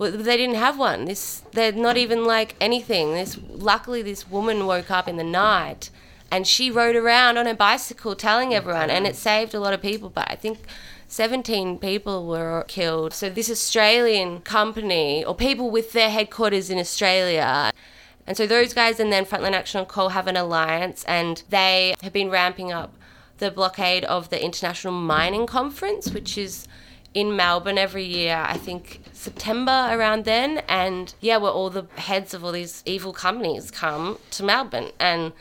well, 0.00 0.12
they 0.12 0.38
didn't 0.38 0.56
have 0.56 0.78
one. 0.78 1.04
This, 1.04 1.42
they're 1.52 1.72
not 1.72 1.98
even 1.98 2.24
like 2.24 2.56
anything. 2.58 3.12
This, 3.12 3.38
luckily, 3.50 4.00
this 4.00 4.30
woman 4.30 4.64
woke 4.64 4.90
up 4.90 5.06
in 5.06 5.18
the 5.18 5.22
night 5.22 5.90
and 6.32 6.46
she 6.46 6.70
rode 6.70 6.96
around 6.96 7.36
on 7.36 7.44
her 7.44 7.54
bicycle 7.54 8.14
telling 8.14 8.54
everyone, 8.54 8.88
and 8.88 9.06
it 9.06 9.14
saved 9.14 9.52
a 9.52 9.60
lot 9.60 9.74
of 9.74 9.82
people. 9.82 10.08
But 10.08 10.30
I 10.30 10.36
think 10.36 10.60
17 11.08 11.76
people 11.80 12.26
were 12.26 12.64
killed. 12.66 13.12
So, 13.12 13.28
this 13.28 13.50
Australian 13.50 14.40
company, 14.40 15.22
or 15.22 15.34
people 15.34 15.70
with 15.70 15.92
their 15.92 16.08
headquarters 16.08 16.70
in 16.70 16.78
Australia, 16.78 17.70
and 18.26 18.38
so 18.38 18.46
those 18.46 18.72
guys 18.72 19.00
and 19.00 19.12
then 19.12 19.26
Frontline 19.26 19.52
Action 19.52 19.80
on 19.80 19.86
Coal 19.86 20.10
have 20.10 20.26
an 20.28 20.36
alliance, 20.36 21.04
and 21.04 21.42
they 21.50 21.94
have 22.00 22.14
been 22.14 22.30
ramping 22.30 22.72
up 22.72 22.94
the 23.36 23.50
blockade 23.50 24.04
of 24.06 24.30
the 24.30 24.42
International 24.42 24.94
Mining 24.94 25.46
Conference, 25.46 26.10
which 26.10 26.38
is 26.38 26.66
in 27.12 27.34
Melbourne 27.36 27.78
every 27.78 28.04
year, 28.04 28.42
I 28.46 28.56
think 28.56 29.02
September 29.12 29.88
around 29.90 30.24
then. 30.24 30.62
And 30.68 31.14
yeah, 31.20 31.38
where 31.38 31.50
all 31.50 31.70
the 31.70 31.86
heads 31.96 32.34
of 32.34 32.44
all 32.44 32.52
these 32.52 32.82
evil 32.86 33.12
companies 33.12 33.70
come 33.70 34.18
to 34.32 34.42
Melbourne. 34.42 34.90
And 34.98 35.32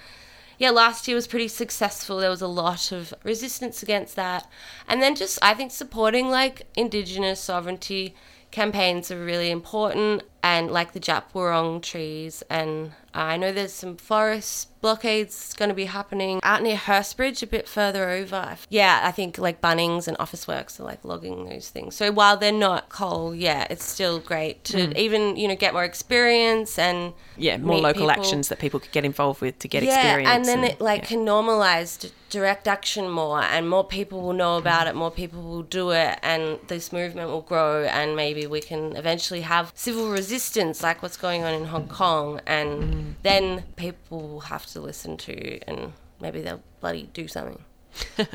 yeah, 0.57 0.72
last 0.72 1.07
year 1.07 1.15
was 1.15 1.28
pretty 1.28 1.47
successful. 1.47 2.17
There 2.17 2.30
was 2.30 2.41
a 2.41 2.47
lot 2.47 2.91
of 2.91 3.13
resistance 3.24 3.82
against 3.84 4.15
that. 4.15 4.49
And 4.88 5.01
then 5.01 5.15
just, 5.15 5.39
I 5.41 5.53
think, 5.53 5.72
supporting 5.72 6.30
like 6.30 6.67
Indigenous 6.76 7.39
sovereignty 7.39 8.15
campaigns 8.51 9.11
are 9.11 9.24
really 9.24 9.51
important 9.51 10.24
and 10.43 10.71
like 10.71 10.93
the 10.93 10.99
Djab 10.99 11.23
Wurrung 11.33 11.81
trees 11.81 12.43
and 12.49 12.91
I 13.13 13.37
know 13.37 13.51
there's 13.51 13.73
some 13.73 13.97
forest 13.97 14.67
blockades 14.81 15.53
going 15.55 15.69
to 15.69 15.75
be 15.75 15.85
happening 15.85 16.39
out 16.43 16.61
near 16.61 16.77
Hurstbridge 16.77 17.43
a 17.43 17.47
bit 17.47 17.67
further 17.67 18.09
over. 18.09 18.57
Yeah, 18.69 19.01
I 19.03 19.11
think 19.11 19.37
like 19.37 19.61
Bunnings 19.61 20.07
and 20.07 20.17
Officeworks 20.19 20.79
are 20.79 20.83
like 20.83 21.03
logging 21.03 21.45
those 21.45 21.69
things. 21.69 21.95
So 21.95 22.11
while 22.11 22.37
they're 22.37 22.51
not 22.51 22.89
coal, 22.89 23.35
yeah, 23.35 23.67
it's 23.69 23.83
still 23.83 24.19
great 24.19 24.63
to 24.65 24.77
mm. 24.87 24.97
even, 24.97 25.35
you 25.35 25.47
know, 25.47 25.55
get 25.55 25.73
more 25.73 25.83
experience 25.83 26.77
and 26.77 27.13
Yeah, 27.35 27.57
more 27.57 27.77
local 27.77 28.07
people. 28.07 28.11
actions 28.11 28.49
that 28.49 28.59
people 28.59 28.79
could 28.79 28.91
get 28.91 29.05
involved 29.05 29.41
with 29.41 29.59
to 29.59 29.67
get 29.67 29.83
yeah, 29.83 29.95
experience. 29.95 30.29
and 30.29 30.45
then 30.45 30.63
it 30.63 30.79
like 30.79 31.01
yeah. 31.01 31.07
can 31.07 31.19
normalize 31.25 32.09
direct 32.29 32.67
action 32.67 33.09
more, 33.09 33.41
and 33.41 33.67
more 33.67 33.83
people 33.83 34.21
will 34.21 34.33
know 34.33 34.57
about 34.57 34.85
it, 34.85 34.93
more 34.93 35.09
people 35.09 35.41
will 35.41 35.63
do 35.63 35.89
it, 35.89 36.19
and 36.21 36.59
this 36.67 36.93
movement 36.93 37.27
will 37.27 37.41
grow, 37.41 37.85
and 37.85 38.15
maybe 38.15 38.45
we 38.45 38.61
can 38.61 38.95
eventually 38.95 39.41
have 39.41 39.71
civil 39.73 40.11
resistance 40.11 40.28
like 40.84 41.01
what's 41.01 41.17
going 41.17 41.43
on 41.43 41.53
in 41.53 41.65
Hong 41.65 41.88
Kong, 41.88 42.41
and 42.45 42.84
mm. 42.84 43.13
then 43.23 43.63
people 43.75 44.27
will 44.27 44.39
have 44.41 44.65
to 44.67 44.80
listen 44.80 45.17
to, 45.17 45.59
and 45.67 45.93
maybe 46.21 46.41
they'll 46.41 46.63
bloody 46.82 47.09
do 47.13 47.27
something. 47.27 47.63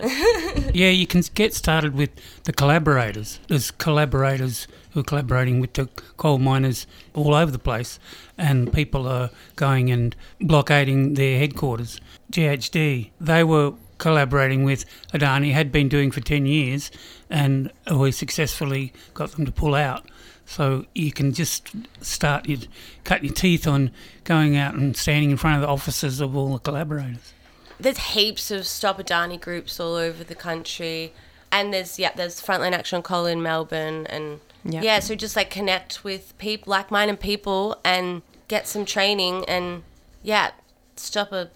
Yeah, 0.74 0.90
you 0.90 1.06
can 1.06 1.22
get 1.34 1.54
started 1.54 1.94
with 1.94 2.10
the 2.44 2.52
collaborators. 2.52 3.38
There's 3.46 3.70
collaborators 3.70 4.66
who 4.90 5.00
are 5.00 5.04
collaborating 5.04 5.60
with 5.60 5.74
the 5.74 5.86
coal 6.16 6.38
miners 6.38 6.86
all 7.14 7.34
over 7.34 7.50
the 7.50 7.58
place, 7.58 8.00
and 8.36 8.72
people 8.72 9.06
are 9.06 9.30
going 9.54 9.90
and 9.90 10.16
blockading 10.40 11.14
their 11.14 11.38
headquarters. 11.38 12.00
GHD, 12.32 13.10
they 13.20 13.44
were 13.44 13.74
collaborating 13.98 14.64
with 14.64 14.84
Adani, 15.12 15.52
had 15.52 15.70
been 15.70 15.88
doing 15.88 16.10
for 16.10 16.20
10 16.20 16.46
years, 16.46 16.90
and 17.30 17.70
we 17.90 18.10
successfully 18.10 18.92
got 19.14 19.32
them 19.32 19.46
to 19.46 19.52
pull 19.52 19.74
out. 19.74 20.04
So 20.46 20.84
you 20.94 21.10
can 21.10 21.32
just 21.32 21.70
start 22.00 22.48
your, 22.48 22.60
cut 23.04 23.24
your 23.24 23.32
teeth 23.32 23.66
on 23.66 23.90
going 24.24 24.56
out 24.56 24.74
and 24.74 24.96
standing 24.96 25.30
in 25.30 25.36
front 25.36 25.56
of 25.56 25.62
the 25.62 25.68
offices 25.68 26.20
of 26.20 26.36
all 26.36 26.52
the 26.52 26.58
collaborators. 26.58 27.32
there's 27.80 27.98
heaps 27.98 28.50
of 28.50 28.66
Stop 28.66 28.98
Adani 28.98 29.40
groups 29.40 29.80
all 29.80 29.94
over 29.94 30.22
the 30.22 30.34
country, 30.34 31.12
and 31.50 31.72
there's 31.72 31.98
yeah, 31.98 32.12
there's 32.14 32.40
Frontline 32.40 32.72
Action 32.72 32.96
on 32.96 33.02
Coal 33.02 33.26
in 33.26 33.42
Melbourne, 33.42 34.06
and 34.08 34.40
Yeah. 34.64 34.82
yeah, 34.82 34.98
so 35.00 35.14
just 35.14 35.34
like 35.34 35.50
connect 35.50 36.04
with 36.04 36.36
people, 36.38 36.70
like-minded 36.70 37.20
people, 37.20 37.78
and 37.84 38.22
get 38.48 38.68
some 38.68 38.84
training, 38.84 39.44
and 39.46 39.82
yeah, 40.22 40.50
stop 40.96 41.32
a 41.32 41.50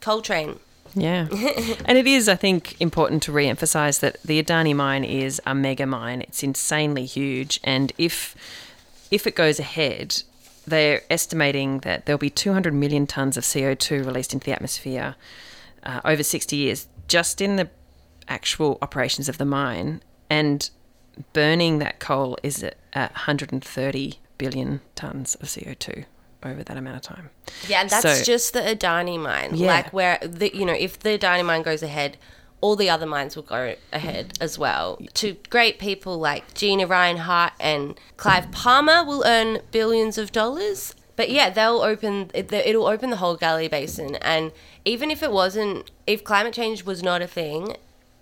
coal 0.00 0.22
train. 0.22 0.58
Yeah. 0.94 1.28
and 1.84 1.98
it 1.98 2.06
is, 2.06 2.28
I 2.28 2.36
think, 2.36 2.80
important 2.80 3.22
to 3.24 3.32
re 3.32 3.46
emphasize 3.46 3.98
that 4.00 4.22
the 4.22 4.42
Adani 4.42 4.74
mine 4.74 5.04
is 5.04 5.40
a 5.46 5.54
mega 5.54 5.86
mine. 5.86 6.22
It's 6.22 6.42
insanely 6.42 7.04
huge. 7.04 7.60
And 7.64 7.92
if 7.98 8.34
if 9.10 9.26
it 9.26 9.34
goes 9.34 9.58
ahead, 9.58 10.22
they're 10.66 11.02
estimating 11.10 11.80
that 11.80 12.06
there'll 12.06 12.18
be 12.18 12.30
200 12.30 12.74
million 12.74 13.06
tonnes 13.06 13.36
of 13.36 13.44
CO2 13.44 14.04
released 14.04 14.32
into 14.32 14.44
the 14.44 14.52
atmosphere 14.52 15.16
uh, 15.82 16.00
over 16.04 16.22
60 16.22 16.56
years 16.56 16.88
just 17.06 17.40
in 17.40 17.56
the 17.56 17.70
actual 18.28 18.76
operations 18.82 19.28
of 19.28 19.38
the 19.38 19.46
mine. 19.46 20.02
And 20.28 20.68
burning 21.32 21.78
that 21.78 21.98
coal 22.00 22.36
is 22.42 22.62
at, 22.62 22.76
at 22.92 23.12
130 23.12 24.18
billion 24.36 24.80
tonnes 24.94 25.40
of 25.40 25.48
CO2 25.48 26.04
over 26.42 26.62
that 26.62 26.76
amount 26.76 26.96
of 26.96 27.02
time. 27.02 27.30
Yeah, 27.66 27.80
and 27.80 27.90
that's 27.90 28.18
So- 28.18 28.24
just 28.24 28.52
the 28.52 28.60
Adani 28.60 29.18
mine. 29.18 29.54
Yeah. 29.54 29.68
Like 29.68 29.92
where 29.92 30.18
the 30.22 30.54
you 30.56 30.64
know 30.64 30.72
if 30.72 30.98
the 30.98 31.18
Adani 31.18 31.44
mine 31.44 31.62
goes 31.62 31.82
ahead. 31.82 32.16
All 32.60 32.74
the 32.74 32.90
other 32.90 33.06
mines 33.06 33.36
will 33.36 33.44
go 33.44 33.76
ahead 33.92 34.36
as 34.40 34.58
well. 34.58 34.98
To 35.14 35.36
great 35.48 35.78
people 35.78 36.18
like 36.18 36.54
Gina 36.54 36.88
Rinehart 36.88 37.52
and 37.60 37.96
Clive 38.16 38.50
Palmer 38.50 39.04
will 39.04 39.22
earn 39.24 39.60
billions 39.70 40.18
of 40.18 40.32
dollars. 40.32 40.92
But 41.14 41.30
yeah, 41.30 41.50
they'll 41.50 41.82
open. 41.82 42.32
it- 42.34 42.52
It'll 42.52 42.88
open 42.88 43.10
the 43.10 43.18
whole 43.18 43.36
Galilee 43.36 43.68
Basin, 43.68 44.16
and 44.16 44.50
even 44.84 45.08
if 45.12 45.22
it 45.22 45.30
wasn't, 45.30 45.92
if 46.08 46.24
climate 46.24 46.52
change 46.52 46.82
was 46.84 47.00
not 47.00 47.22
a 47.22 47.28
thing, 47.28 47.76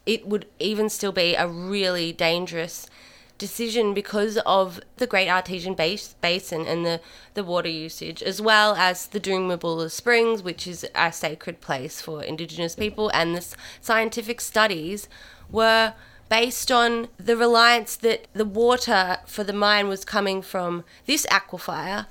it 0.04 0.26
would 0.26 0.44
even 0.58 0.90
still 0.90 1.12
be 1.12 1.34
a 1.34 1.48
really 1.48 2.12
dangerous 2.12 2.90
decision 3.38 3.94
because 3.94 4.38
of 4.46 4.80
the 4.96 5.06
Great 5.06 5.28
Artesian 5.28 5.74
base, 5.74 6.14
Basin 6.20 6.66
and 6.66 6.84
the, 6.86 7.00
the 7.34 7.44
water 7.44 7.68
usage, 7.68 8.22
as 8.22 8.40
well 8.40 8.74
as 8.76 9.06
the 9.08 9.20
Doongmabulla 9.20 9.90
Springs, 9.90 10.42
which 10.42 10.66
is 10.66 10.86
a 10.94 11.12
sacred 11.12 11.60
place 11.60 12.00
for 12.00 12.22
Indigenous 12.22 12.74
people, 12.74 13.10
and 13.14 13.34
the 13.36 13.44
scientific 13.80 14.40
studies 14.40 15.08
were 15.50 15.94
based 16.28 16.72
on 16.72 17.08
the 17.18 17.36
reliance 17.36 17.96
that 17.96 18.26
the 18.32 18.44
water 18.44 19.18
for 19.26 19.44
the 19.44 19.52
mine 19.52 19.86
was 19.88 20.04
coming 20.04 20.42
from 20.42 20.82
this 21.06 21.24
aquifer 21.30 22.06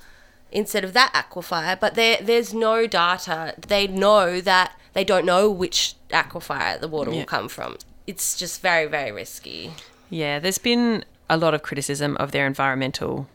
instead 0.50 0.84
of 0.84 0.92
that 0.94 1.12
aquifer, 1.12 1.78
but 1.78 1.94
there 1.96 2.16
there's 2.22 2.54
no 2.54 2.86
data. 2.86 3.54
They 3.58 3.86
know 3.86 4.40
that 4.40 4.72
they 4.94 5.04
don't 5.04 5.26
know 5.26 5.50
which 5.50 5.96
aquifer 6.10 6.80
the 6.80 6.88
water 6.88 7.10
Yeah. 7.10 7.18
will 7.18 7.24
come 7.26 7.48
from. 7.48 7.76
It's 8.06 8.38
just 8.38 8.62
very 8.62 8.86
very 8.86 9.12
risky. 9.12 9.72
Yeah, 10.08 10.38
there's 10.38 10.58
been 10.58 11.04
a 11.28 11.36
lot 11.36 11.54
of 11.54 11.62
criticism 11.62 12.16
of 12.18 12.32
their 12.32 12.46
environmental 12.46 13.26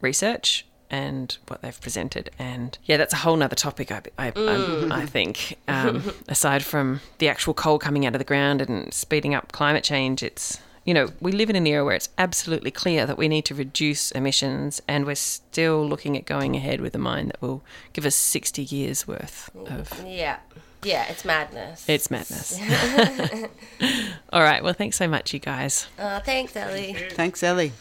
research 0.00 0.64
and 0.88 1.36
what 1.48 1.62
they've 1.62 1.80
presented, 1.80 2.30
and 2.38 2.78
yeah, 2.84 2.96
that's 2.96 3.12
a 3.12 3.16
whole 3.16 3.34
nother 3.36 3.56
topic. 3.56 3.90
I, 3.90 4.02
I, 4.18 4.26
I'm- 4.36 4.92
I 4.92 5.04
think, 5.04 5.56
um, 5.68 6.12
aside 6.28 6.64
from 6.64 7.00
the 7.18 7.28
actual 7.28 7.54
coal 7.54 7.78
coming 7.80 8.06
out 8.06 8.14
of 8.14 8.20
the 8.20 8.24
ground 8.24 8.60
and 8.62 8.94
speeding 8.94 9.34
up 9.34 9.50
climate 9.50 9.82
change, 9.82 10.22
it's 10.22 10.60
you 10.84 10.94
know 10.94 11.08
we 11.20 11.32
live 11.32 11.50
in 11.50 11.56
an 11.56 11.66
era 11.66 11.84
where 11.84 11.96
it's 11.96 12.08
absolutely 12.18 12.70
clear 12.70 13.04
that 13.04 13.18
we 13.18 13.26
need 13.26 13.44
to 13.46 13.54
reduce 13.54 14.12
emissions, 14.12 14.80
and 14.86 15.06
we're 15.06 15.16
still 15.16 15.84
looking 15.84 16.16
at 16.16 16.24
going 16.24 16.54
ahead 16.54 16.80
with 16.80 16.94
a 16.94 16.98
mine 16.98 17.26
that 17.26 17.42
will 17.42 17.64
give 17.92 18.06
us 18.06 18.14
60 18.14 18.62
years 18.62 19.08
worth 19.08 19.50
of. 19.56 20.04
Yeah. 20.06 20.38
Yeah, 20.82 21.06
it's 21.08 21.24
madness. 21.24 21.88
It's 21.88 22.10
madness. 22.10 22.58
All 24.32 24.42
right. 24.42 24.62
Well, 24.62 24.72
thanks 24.74 24.96
so 24.96 25.08
much, 25.08 25.32
you 25.32 25.40
guys. 25.40 25.88
Uh, 25.98 26.20
thanks, 26.20 26.54
Ellie. 26.56 26.94
Thanks, 27.10 27.42
Ellie. 27.42 27.72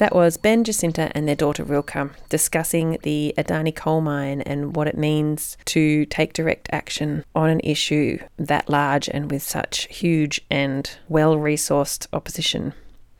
That 0.00 0.14
was 0.14 0.38
Ben 0.38 0.64
Jacinta 0.64 1.12
and 1.14 1.28
their 1.28 1.36
daughter 1.36 1.62
Rilke 1.62 2.10
discussing 2.30 2.96
the 3.02 3.34
Adani 3.36 3.76
coal 3.76 4.00
mine 4.00 4.40
and 4.40 4.74
what 4.74 4.88
it 4.88 4.96
means 4.96 5.58
to 5.66 6.06
take 6.06 6.32
direct 6.32 6.70
action 6.72 7.22
on 7.34 7.50
an 7.50 7.60
issue 7.62 8.18
that 8.38 8.70
large 8.70 9.10
and 9.10 9.30
with 9.30 9.42
such 9.42 9.94
huge 9.94 10.40
and 10.50 10.90
well 11.10 11.36
resourced 11.36 12.06
opposition. 12.14 12.72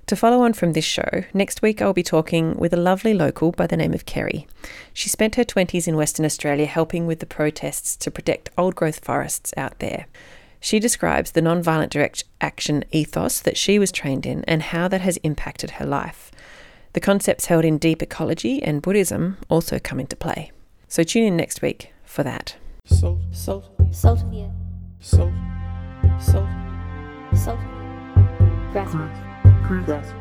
To 0.07 0.17
follow 0.17 0.41
on 0.41 0.55
from 0.55 0.73
this 0.73 0.87
show, 0.87 1.25
next 1.35 1.61
week 1.61 1.83
I'll 1.83 1.93
be 1.93 2.03
talking 2.03 2.57
with 2.57 2.73
a 2.73 2.79
lovely 2.79 3.13
local 3.13 3.53
by 3.53 3.67
the 3.67 3.77
name 3.77 3.93
of 3.93 4.07
Kerry. 4.07 4.47
She 4.95 5.11
spent 5.11 5.35
her 5.35 5.45
20s 5.45 5.87
in 5.87 5.97
Western 5.97 6.25
Australia 6.25 6.65
helping 6.65 7.07
with 7.07 7.19
the 7.19 7.27
protests 7.27 7.95
to 7.99 8.11
protect 8.11 8.49
old 8.57 8.75
growth 8.75 9.05
forests 9.05 9.53
out 9.55 9.81
there. 9.81 10.07
She 10.61 10.79
describes 10.79 11.33
the 11.33 11.43
non-violent 11.43 11.93
direct 11.93 12.25
action 12.41 12.85
ethos 12.91 13.41
that 13.41 13.59
she 13.59 13.79
was 13.79 13.93
trained 13.93 14.25
in 14.25 14.45
and 14.45 14.63
how 14.63 14.89
that 14.89 15.03
has 15.03 15.19
impacted 15.19 15.73
her 15.73 15.87
life. 15.87 16.31
The 16.93 17.01
concepts 17.01 17.47
held 17.47 17.65
in 17.65 17.79
deep 17.79 18.03
ecology 18.03 18.63
and 18.63 18.83
Buddhism 18.83 19.37
also 19.49 19.79
come 19.79 20.01
into 20.01 20.17
play. 20.17 20.51
So 20.89 21.03
tune 21.05 21.25
in 21.25 21.37
next 21.37 21.63
week 21.63 21.93
for 22.05 22.23
that. 22.25 22.57
Salt, 22.85 23.21
salt, 23.31 23.71
Salt 23.93 24.23
of 24.23 24.31
the 24.31 24.43
earth. 24.43 24.51
salt, 24.99 25.33
salt, 26.21 26.49
Salt. 27.35 27.61
Grassroots. 28.73 29.67
grass, 29.67 29.87
grass, 29.87 30.13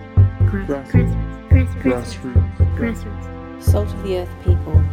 Grassroots. 0.51 1.49
Grassroots. 1.49 1.81
grassroots, 1.81 2.77
Grassroots. 2.77 3.63
Salt 3.63 3.87
of 3.91 4.03
the 4.03 4.17
earth 4.19 4.29
people. 4.43 4.83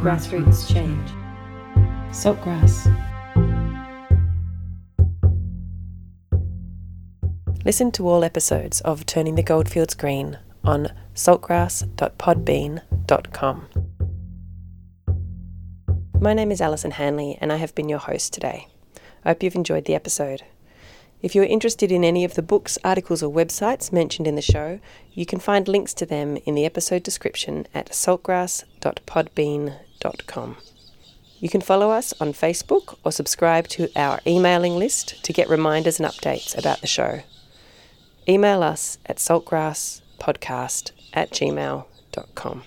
Grassroots 0.00 0.66
change. 0.72 1.10
Saltgrass. 2.10 2.88
Listen 7.64 7.90
to 7.92 8.08
all 8.08 8.24
episodes 8.24 8.80
of 8.82 9.04
Turning 9.06 9.34
the 9.34 9.42
Goldfields 9.42 9.94
Green 9.94 10.38
on 10.64 10.88
saltgrass.podbean.com. 11.14 13.68
My 16.20 16.32
name 16.32 16.50
is 16.50 16.60
Alison 16.60 16.90
Hanley, 16.92 17.38
and 17.40 17.52
I 17.52 17.56
have 17.56 17.74
been 17.74 17.88
your 17.88 17.98
host 17.98 18.32
today. 18.32 18.68
I 19.24 19.30
hope 19.30 19.42
you've 19.42 19.54
enjoyed 19.54 19.84
the 19.84 19.94
episode. 19.94 20.42
If 21.20 21.34
you're 21.34 21.44
interested 21.44 21.90
in 21.90 22.04
any 22.04 22.24
of 22.24 22.34
the 22.34 22.42
books, 22.42 22.78
articles, 22.84 23.22
or 23.22 23.32
websites 23.32 23.92
mentioned 23.92 24.26
in 24.26 24.34
the 24.34 24.42
show, 24.42 24.80
you 25.12 25.24
can 25.24 25.38
find 25.38 25.68
links 25.68 25.94
to 25.94 26.06
them 26.06 26.36
in 26.44 26.54
the 26.54 26.66
episode 26.66 27.02
description 27.02 27.66
at 27.74 27.90
saltgrass.podbean.com. 27.90 30.56
You 31.40 31.48
can 31.48 31.60
follow 31.60 31.90
us 31.90 32.14
on 32.20 32.32
Facebook 32.32 32.96
or 33.04 33.12
subscribe 33.12 33.68
to 33.68 33.88
our 33.96 34.20
emailing 34.26 34.76
list 34.76 35.22
to 35.24 35.32
get 35.32 35.48
reminders 35.48 36.00
and 36.00 36.08
updates 36.08 36.56
about 36.56 36.80
the 36.80 36.86
show. 36.86 37.22
Email 38.28 38.62
us 38.62 38.98
at 39.06 39.16
saltgrasspodcast 40.24 40.92
at 41.12 41.30
gmail.com. 41.30 42.62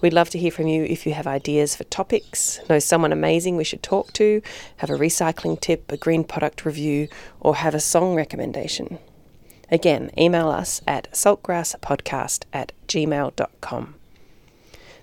We'd 0.00 0.12
love 0.12 0.30
to 0.30 0.38
hear 0.38 0.50
from 0.50 0.66
you 0.66 0.84
if 0.84 1.06
you 1.06 1.14
have 1.14 1.26
ideas 1.26 1.76
for 1.76 1.84
topics, 1.84 2.60
know 2.68 2.78
someone 2.78 3.12
amazing 3.12 3.56
we 3.56 3.64
should 3.64 3.82
talk 3.82 4.12
to, 4.14 4.42
have 4.78 4.90
a 4.90 4.94
recycling 4.94 5.58
tip, 5.58 5.90
a 5.90 5.96
green 5.96 6.24
product 6.24 6.64
review, 6.66 7.08
or 7.40 7.56
have 7.56 7.74
a 7.74 7.80
song 7.80 8.14
recommendation. 8.14 8.98
Again, 9.70 10.10
email 10.18 10.48
us 10.48 10.82
at 10.86 11.10
saltgrasspodcast 11.12 12.44
at 12.52 12.72
gmail.com. 12.86 13.94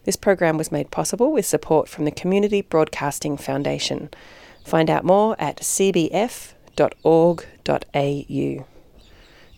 This 0.03 0.15
program 0.15 0.57
was 0.57 0.71
made 0.71 0.91
possible 0.91 1.31
with 1.31 1.45
support 1.45 1.87
from 1.87 2.05
the 2.05 2.11
Community 2.11 2.61
Broadcasting 2.61 3.37
Foundation. 3.37 4.09
Find 4.63 4.89
out 4.89 5.03
more 5.03 5.35
at 5.39 5.57
cbf.org.au. 5.57 6.61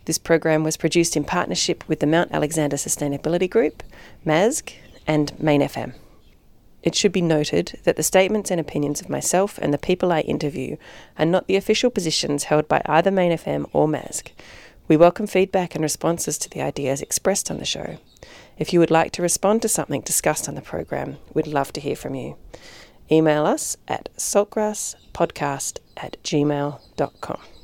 This 0.06 0.18
program 0.18 0.64
was 0.64 0.76
produced 0.76 1.16
in 1.16 1.24
partnership 1.24 1.84
with 1.88 2.00
the 2.00 2.08
Mount 2.08 2.32
Alexander 2.34 2.76
Sustainability 2.76 3.50
Group, 3.50 3.84
MASG, 4.26 4.74
and 5.08 5.40
Main 5.42 5.62
FM. 5.62 5.94
It 6.82 6.96
should 6.96 7.14
be 7.14 7.22
noted 7.22 7.80
that 7.86 7.96
the 7.96 8.04
statements 8.04 8.52
and 8.52 8.60
opinions 8.60 9.00
of 9.00 9.10
myself 9.10 9.58
and 9.62 9.74
the 9.74 9.78
people 9.78 10.12
I 10.12 10.20
interview 10.22 10.76
are 11.18 11.26
not 11.26 11.48
the 11.48 11.56
official 11.56 11.90
positions 11.90 12.46
held 12.46 12.68
by 12.68 12.82
either 12.86 13.12
Main 13.12 13.32
FM 13.32 13.70
or 13.72 13.88
MASG. 13.88 14.32
We 14.90 14.98
welcome 14.98 15.28
feedback 15.28 15.76
and 15.76 15.82
responses 15.82 16.38
to 16.40 16.50
the 16.50 16.62
ideas 16.62 17.02
expressed 17.02 17.50
on 17.50 17.58
the 17.58 17.66
show. 17.66 17.98
If 18.58 18.74
you 18.74 18.82
would 18.82 18.92
like 18.92 19.14
to 19.14 19.22
respond 19.22 19.62
to 19.62 19.70
something 19.70 20.02
discussed 20.02 20.50
on 20.50 20.56
the 20.56 20.62
program, 20.62 21.18
we'd 21.34 21.48
love 21.48 21.72
to 21.74 21.82
hear 21.82 21.96
from 21.96 22.16
you. 22.16 22.36
Email 23.10 23.46
us 23.46 23.78
at 23.88 24.10
saltgrasspodcast 24.18 25.80
at 25.96 26.22
gmail.com. 26.24 27.40